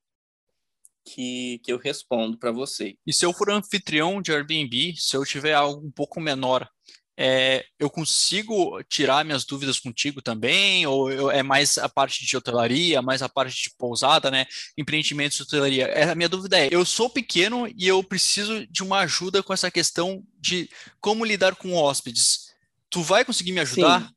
que, 1.06 1.60
que 1.64 1.72
eu 1.72 1.78
respondo 1.78 2.38
para 2.38 2.52
você. 2.52 2.96
E 3.06 3.14
se 3.14 3.26
eu 3.26 3.34
for 3.34 3.50
anfitrião 3.50 4.22
de 4.22 4.32
Airbnb, 4.32 4.96
se 4.98 5.16
eu 5.16 5.26
tiver 5.26 5.54
algo 5.54 5.86
um 5.86 5.92
pouco 5.92 6.20
menor, 6.20 6.70
é, 7.18 7.66
eu 7.78 7.90
consigo 7.90 8.82
tirar 8.86 9.24
minhas 9.24 9.46
dúvidas 9.46 9.80
contigo 9.80 10.22
também? 10.22 10.88
Ou 10.88 11.12
eu, 11.12 11.30
é 11.30 11.44
mais 11.44 11.78
a 11.78 11.90
parte 11.90 12.26
de 12.26 12.38
hotelaria, 12.38 13.02
mais 13.02 13.22
a 13.22 13.30
parte 13.30 13.64
de 13.64 13.76
pousada, 13.78 14.32
né? 14.32 14.46
Empreendimentos 14.78 15.38
de 15.38 15.44
hotelaria. 15.44 15.86
É, 15.86 16.10
a 16.10 16.16
minha 16.16 16.30
dúvida 16.30 16.58
é: 16.60 16.70
eu 16.72 16.86
sou 16.86 17.10
pequeno 17.10 17.68
e 17.78 17.88
eu 17.88 18.04
preciso 18.04 18.66
de 18.68 18.82
uma 18.82 19.00
ajuda 19.00 19.44
com 19.44 19.54
essa 19.54 19.70
questão 19.70 20.24
de 20.40 20.70
como 21.00 21.26
lidar 21.26 21.56
com 21.56 21.74
hóspedes. 21.74 22.51
Tu 22.92 23.02
vai 23.02 23.26
conseguir 23.26 23.54
me 23.54 23.62
ajudar? 23.62 24.08
Sim. 24.08 24.14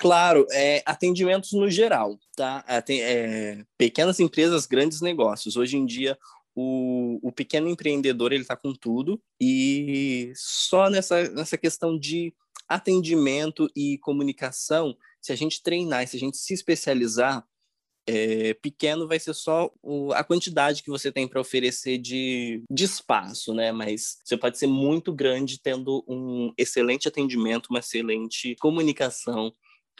Claro, 0.00 0.44
é, 0.50 0.82
atendimentos 0.84 1.52
no 1.52 1.70
geral, 1.70 2.18
tá? 2.34 2.64
É, 2.88 3.64
pequenas 3.78 4.18
empresas, 4.18 4.66
grandes 4.66 5.00
negócios. 5.00 5.56
Hoje 5.56 5.76
em 5.76 5.86
dia, 5.86 6.18
o, 6.54 7.20
o 7.22 7.30
pequeno 7.30 7.68
empreendedor 7.68 8.32
ele 8.32 8.42
está 8.42 8.56
com 8.56 8.72
tudo 8.72 9.22
e 9.40 10.32
só 10.34 10.88
nessa, 10.90 11.28
nessa 11.30 11.56
questão 11.56 11.96
de 11.96 12.34
atendimento 12.68 13.70
e 13.76 13.98
comunicação, 13.98 14.96
se 15.20 15.32
a 15.32 15.36
gente 15.36 15.62
treinar, 15.62 16.06
se 16.08 16.16
a 16.16 16.20
gente 16.20 16.36
se 16.36 16.54
especializar, 16.54 17.46
é, 18.06 18.54
pequeno 18.54 19.08
vai 19.08 19.18
ser 19.18 19.34
só 19.34 19.70
o, 19.82 20.12
a 20.12 20.22
quantidade 20.22 20.82
que 20.82 20.90
você 20.90 21.10
tem 21.10 21.26
para 21.26 21.40
oferecer 21.40 21.98
de, 21.98 22.62
de 22.70 22.84
espaço, 22.84 23.54
né? 23.54 23.72
Mas 23.72 24.18
você 24.24 24.36
pode 24.36 24.58
ser 24.58 24.66
muito 24.66 25.12
grande 25.12 25.60
tendo 25.60 26.04
um 26.06 26.52
excelente 26.56 27.08
atendimento, 27.08 27.68
uma 27.70 27.78
excelente 27.78 28.54
comunicação 28.56 29.54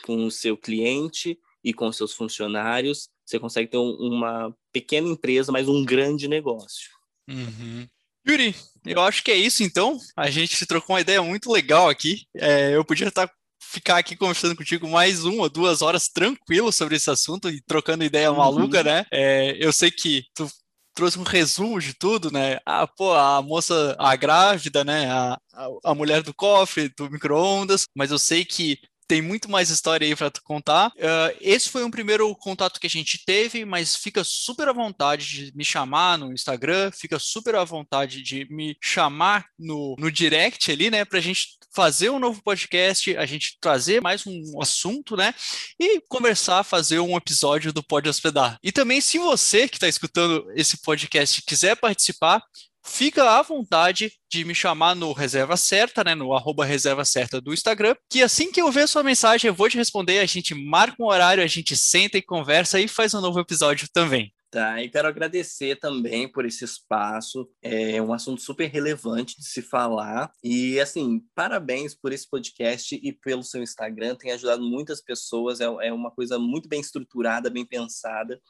com 0.05 0.27
o 0.27 0.31
seu 0.31 0.57
cliente 0.57 1.39
e 1.63 1.73
com 1.73 1.91
seus 1.93 2.13
funcionários. 2.13 3.09
Você 3.25 3.39
consegue 3.39 3.71
ter 3.71 3.79
um, 3.79 3.93
uma 3.93 4.55
pequena 4.73 5.09
empresa, 5.09 5.51
mas 5.51 5.69
um 5.69 5.85
grande 5.85 6.29
negócio. 6.29 6.91
Uhum. 7.29 7.89
Yuri, 8.27 8.55
eu 8.87 9.01
acho 9.01 9.23
que 9.23 9.31
é 9.31 9.37
isso 9.37 9.63
então. 9.63 9.99
A 10.17 10.31
gente 10.31 10.57
se 10.57 10.67
trocou 10.67 10.95
uma 10.95 11.01
ideia 11.01 11.23
muito 11.23 11.51
legal 11.51 11.89
aqui. 11.89 12.27
É, 12.35 12.75
eu 12.75 12.85
podia 12.85 13.09
estar 13.09 13.31
ficar 13.71 13.99
aqui 13.99 14.17
conversando 14.17 14.57
contigo 14.57 14.89
mais 14.89 15.25
uma, 15.25 15.49
duas 15.49 15.83
horas 15.83 16.09
tranquilo 16.09 16.71
sobre 16.73 16.97
esse 16.97 17.11
assunto 17.11 17.49
e 17.51 17.61
trocando 17.63 18.05
ideia 18.05 18.31
uhum. 18.31 18.39
maluca, 18.39 18.83
né? 18.83 19.05
É, 19.13 19.57
eu 19.59 19.73
sei 19.73 19.91
que 19.91 20.25
tu 20.35 20.49
trouxe 20.95 21.19
um 21.19 21.25
resumo 21.25 21.81
de 21.81 21.93
tudo, 21.95 22.31
né? 22.31 22.59
Ah, 22.65 22.87
pô, 22.87 23.13
a 23.13 23.43
moça, 23.43 23.97
a 23.99 24.15
grávida, 24.15 24.85
né? 24.85 25.11
A, 25.11 25.39
a, 25.53 25.69
a 25.85 25.95
mulher 25.95 26.23
do 26.23 26.33
cofre, 26.33 26.89
do 26.97 27.11
micro-ondas, 27.11 27.87
mas 27.95 28.11
eu 28.11 28.19
sei 28.19 28.45
que 28.45 28.79
tem 29.07 29.21
muito 29.21 29.51
mais 29.51 29.71
história 29.71 30.07
aí 30.07 30.15
para 30.17 30.31
contar. 30.43 30.89
Uh, 30.89 31.37
esse 31.41 31.69
foi 31.69 31.85
um 31.85 31.91
primeiro 31.91 32.35
contato 32.37 32.81
que 32.81 32.87
a 32.87 32.91
gente 32.91 33.25
teve, 33.25 33.65
mas 33.65 33.97
fica 33.97 34.23
super 34.25 34.69
à 34.69 34.73
vontade 34.73 35.27
de 35.27 35.53
me 35.57 35.65
chamar 35.65 36.19
no 36.19 36.33
Instagram, 36.33 36.91
fica 36.91 37.19
super 37.19 37.55
à 37.55 37.65
vontade 37.65 38.23
de 38.23 38.47
me 38.51 38.77
chamar 38.81 39.47
no, 39.59 39.95
no 39.99 40.11
direct 40.11 40.71
ali, 40.71 40.91
né, 40.91 41.05
para 41.05 41.19
a 41.19 41.23
gente 41.23 41.59
fazer 41.75 42.09
um 42.09 42.21
novo 42.21 42.41
podcast, 42.43 43.17
a 43.17 43.27
gente 43.27 43.59
trazer 43.61 44.01
mais 44.01 44.25
um 44.27 44.63
assunto, 44.63 45.17
né, 45.17 45.35
e 45.79 46.01
conversar, 46.09 46.63
fazer 46.63 47.01
um 47.01 47.17
episódio 47.17 47.73
do 47.73 47.83
Pode 47.83 48.09
Hospedar. 48.09 48.59
E 48.63 48.71
também, 48.71 49.01
se 49.01 49.19
você 49.19 49.69
que 49.69 49.77
está 49.77 49.89
escutando 49.89 50.47
esse 50.55 50.81
podcast 50.83 51.43
quiser 51.43 51.77
participar, 51.77 52.43
fica 52.85 53.39
à 53.39 53.43
vontade 53.43 54.13
de 54.31 54.45
me 54.45 54.55
chamar 54.55 54.95
no 54.95 55.13
Reserva 55.13 55.57
Certa, 55.57 56.05
né, 56.05 56.15
no 56.15 56.35
arroba 56.35 56.65
Reserva 56.65 57.05
Certa 57.05 57.41
do 57.41 57.53
Instagram, 57.53 57.97
que 58.11 58.23
assim 58.23 58.51
que 58.53 58.61
eu 58.61 58.71
ver 58.71 58.89
sua 58.89 59.03
mensagem 59.03 59.49
eu 59.49 59.55
vou 59.55 59.69
te 59.69 59.77
responder, 59.77 60.19
a 60.19 60.27
gente 60.27 60.55
marca 60.55 61.03
um 61.03 61.07
horário, 61.07 61.43
a 61.43 61.47
gente 61.47 61.77
senta 61.77 62.19
e 62.19 62.23
conversa 62.23 62.81
e 62.81 62.89
faz 62.89 63.15
um 63.15 63.21
novo 63.21 63.41
episódio 63.41 63.89
também. 63.93 64.33
Tá, 64.55 64.81
e 64.81 64.89
quero 64.89 65.09
agradecer 65.09 65.81
também 65.81 66.31
por 66.31 66.47
esse 66.47 66.65
espaço. 66.65 67.51
É 67.61 68.01
um 68.01 68.13
assunto 68.13 68.41
super 68.41 68.71
relevante 68.71 69.37
de 69.37 69.45
se 69.45 69.61
falar. 69.61 70.31
E, 70.45 70.79
assim, 70.79 71.23
parabéns 71.35 71.93
por 71.93 72.13
esse 72.13 72.31
podcast 72.31 72.95
e 72.95 73.13
pelo 73.13 73.43
seu 73.43 73.61
Instagram. 73.65 74.15
Tem 74.15 74.31
ajudado 74.31 74.63
muitas 74.63 75.03
pessoas. 75.03 75.61
É, 75.61 75.65
é 75.65 75.93
uma 75.93 76.13
coisa 76.13 76.39
muito 76.39 76.69
bem 76.69 76.81
estruturada, 76.81 77.51
bem 77.51 77.67
pensada. 77.67 78.41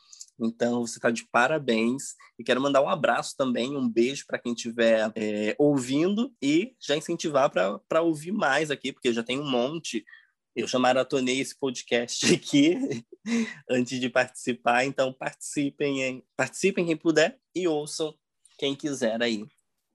Então, 0.40 0.86
você 0.86 0.98
está 0.98 1.10
de 1.10 1.26
parabéns. 1.30 2.14
E 2.38 2.44
quero 2.44 2.60
mandar 2.60 2.82
um 2.82 2.88
abraço 2.88 3.34
também, 3.36 3.76
um 3.76 3.88
beijo 3.88 4.24
para 4.26 4.38
quem 4.38 4.52
estiver 4.52 5.12
é, 5.14 5.54
ouvindo 5.58 6.32
e 6.42 6.74
já 6.80 6.96
incentivar 6.96 7.50
para 7.50 8.02
ouvir 8.02 8.32
mais 8.32 8.70
aqui, 8.70 8.92
porque 8.92 9.12
já 9.12 9.22
tem 9.22 9.38
um 9.38 9.48
monte. 9.48 10.04
Eu 10.54 10.66
já 10.66 10.78
maratonei 10.78 11.40
esse 11.40 11.58
podcast 11.58 12.26
aqui 12.34 13.04
antes 13.68 14.00
de 14.00 14.08
participar, 14.08 14.84
então 14.84 15.12
participem, 15.12 16.02
em, 16.02 16.24
participem 16.36 16.86
quem 16.86 16.96
puder 16.96 17.38
e 17.54 17.66
ouçam 17.66 18.14
quem 18.58 18.74
quiser 18.74 19.20
aí. 19.22 19.44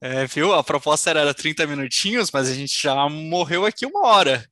É, 0.02 0.26
viu? 0.26 0.54
A 0.54 0.64
proposta 0.64 1.10
era 1.10 1.34
30 1.34 1.66
minutinhos, 1.66 2.30
mas 2.30 2.48
a 2.48 2.54
gente 2.54 2.80
já 2.82 3.08
morreu 3.08 3.66
aqui 3.66 3.84
uma 3.84 4.06
hora. 4.06 4.46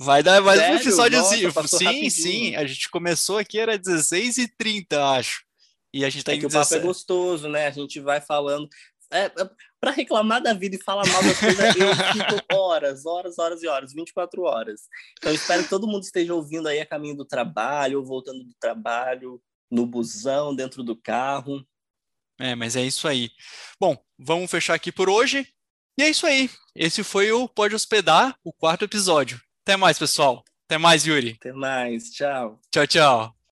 Vai 0.00 0.22
dar 0.22 0.40
mais 0.40 0.58
Sério? 0.58 0.76
um 0.76 0.80
episódiozinho. 0.80 1.52
Nossa, 1.54 1.78
sim, 1.78 1.84
rapidinho. 1.84 2.10
sim. 2.10 2.56
A 2.56 2.66
gente 2.66 2.90
começou 2.90 3.38
aqui, 3.38 3.58
era 3.58 3.78
16 3.78 4.38
e 4.38 4.48
30 4.48 5.04
acho. 5.10 5.44
E 5.92 6.04
a 6.04 6.10
gente 6.10 6.24
tá 6.24 6.32
é 6.32 6.34
em 6.34 6.40
que 6.40 6.46
17. 6.46 6.66
o 6.66 6.68
papo 6.68 6.84
é 6.84 6.86
gostoso, 6.86 7.48
né? 7.48 7.66
A 7.68 7.70
gente 7.70 8.00
vai 8.00 8.20
falando. 8.20 8.68
É, 9.10 9.26
é 9.26 9.50
para 9.80 9.90
reclamar 9.90 10.42
da 10.42 10.54
vida 10.54 10.76
e 10.76 10.82
falar 10.82 11.06
mal 11.06 11.22
das 11.22 11.38
coisas, 11.38 11.76
eu 11.76 11.94
fico 11.94 12.56
horas, 12.56 13.04
horas, 13.04 13.38
horas 13.38 13.62
e 13.62 13.68
horas, 13.68 13.92
24 13.92 14.42
horas. 14.42 14.88
Então, 15.18 15.30
espero 15.30 15.62
que 15.62 15.68
todo 15.68 15.86
mundo 15.86 16.02
esteja 16.02 16.34
ouvindo 16.34 16.66
aí 16.66 16.80
a 16.80 16.86
caminho 16.86 17.14
do 17.14 17.24
trabalho, 17.24 17.98
ou 17.98 18.04
voltando 18.04 18.42
do 18.42 18.54
trabalho, 18.58 19.42
no 19.70 19.84
busão, 19.84 20.54
dentro 20.54 20.82
do 20.82 20.96
carro. 20.96 21.62
É, 22.40 22.54
mas 22.54 22.76
é 22.76 22.82
isso 22.82 23.06
aí. 23.06 23.30
Bom, 23.78 23.96
vamos 24.18 24.50
fechar 24.50 24.72
aqui 24.72 24.90
por 24.90 25.10
hoje. 25.10 25.46
E 25.98 26.02
é 26.02 26.08
isso 26.08 26.26
aí. 26.26 26.50
Esse 26.74 27.04
foi 27.04 27.30
o 27.30 27.46
Pode 27.46 27.74
Hospedar, 27.74 28.36
o 28.42 28.52
quarto 28.52 28.86
episódio. 28.86 29.38
Até 29.66 29.78
mais, 29.78 29.98
pessoal. 29.98 30.44
Até 30.66 30.76
mais, 30.76 31.06
Yuri. 31.06 31.36
Até 31.40 31.52
mais. 31.52 32.10
Tchau. 32.10 32.60
Tchau, 32.70 32.86
tchau. 32.86 33.34